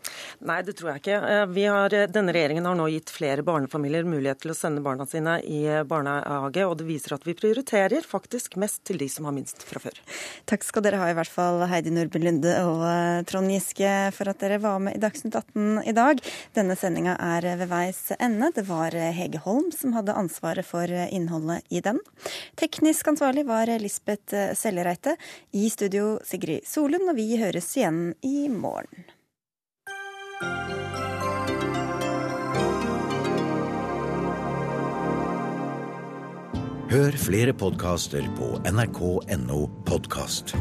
Nei, 0.48 0.60
det 0.64 0.76
tror 0.78 0.94
jeg 0.94 1.02
ikke. 1.02 1.18
Eh, 1.20 1.44
vi 1.52 1.66
har, 1.68 1.96
eh, 1.96 2.06
denne 2.10 2.32
regjeringen 2.34 2.68
har 2.68 2.78
nå 2.78 2.86
gitt 2.94 3.12
flere 3.12 3.44
barnefamilier 3.44 4.08
mulighet 4.08 4.40
til 4.44 4.54
å 4.54 4.56
sende 4.56 4.84
barna 4.84 5.06
sine 5.08 5.36
i 5.44 5.60
barnehage, 5.88 6.64
og 6.64 6.78
det 6.80 6.88
viser 6.88 7.16
at 7.18 7.26
vi 7.28 7.36
prioriterer 7.36 8.06
faktisk 8.08 8.56
mest 8.60 8.80
til 8.88 9.00
de 9.02 9.10
som 9.12 9.28
har 9.28 9.36
minst 9.36 9.66
fra 9.68 9.82
før. 9.84 10.00
Takk 10.48 10.64
skal 10.64 10.86
dere 10.86 11.02
ha, 11.02 11.10
i 11.12 11.18
hvert 11.18 11.32
fall 11.32 11.66
Heidi 11.68 11.92
Nordby 11.92 12.24
Lunde 12.24 12.56
og 12.64 13.28
Trond 13.28 13.52
Giske, 13.52 13.92
for 14.16 14.32
at 14.32 14.40
dere 14.40 14.60
var 14.62 14.80
med 14.80 14.96
i 14.96 15.02
Dagsnytt 15.02 15.36
18 15.36 15.84
i 15.84 15.96
dag. 15.96 16.24
Denne 16.56 16.78
sendinga 16.78 17.18
er 17.20 17.50
ved 17.60 17.68
veis 17.68 18.06
ende. 18.16 18.50
Det 18.56 18.64
var 18.70 18.96
Hege 18.96 19.42
Holm 19.44 19.70
som 19.74 19.92
hadde 19.96 20.16
ansvaret 20.16 20.64
for 20.64 20.88
innholdet 20.88 21.33
innholdet 21.34 21.64
i 21.68 21.80
den. 21.80 21.98
Teknisk 22.54 23.08
ansvarlig 23.08 23.46
var 23.46 23.66
Lisbeth 23.78 24.54
Sellereite. 24.54 25.16
I 25.52 25.70
studio 25.70 26.18
Sigrid 26.24 26.66
Solund, 26.66 27.08
og 27.10 27.16
vi 27.16 27.36
høres 27.36 27.76
igjen 27.76 28.14
i 28.22 28.48
morgen. 28.48 29.04
Hør 36.94 37.16
flere 37.18 37.52
podkaster 37.52 38.22
på 38.38 38.54
nrk.no 38.70 39.64
podkast. 39.88 40.54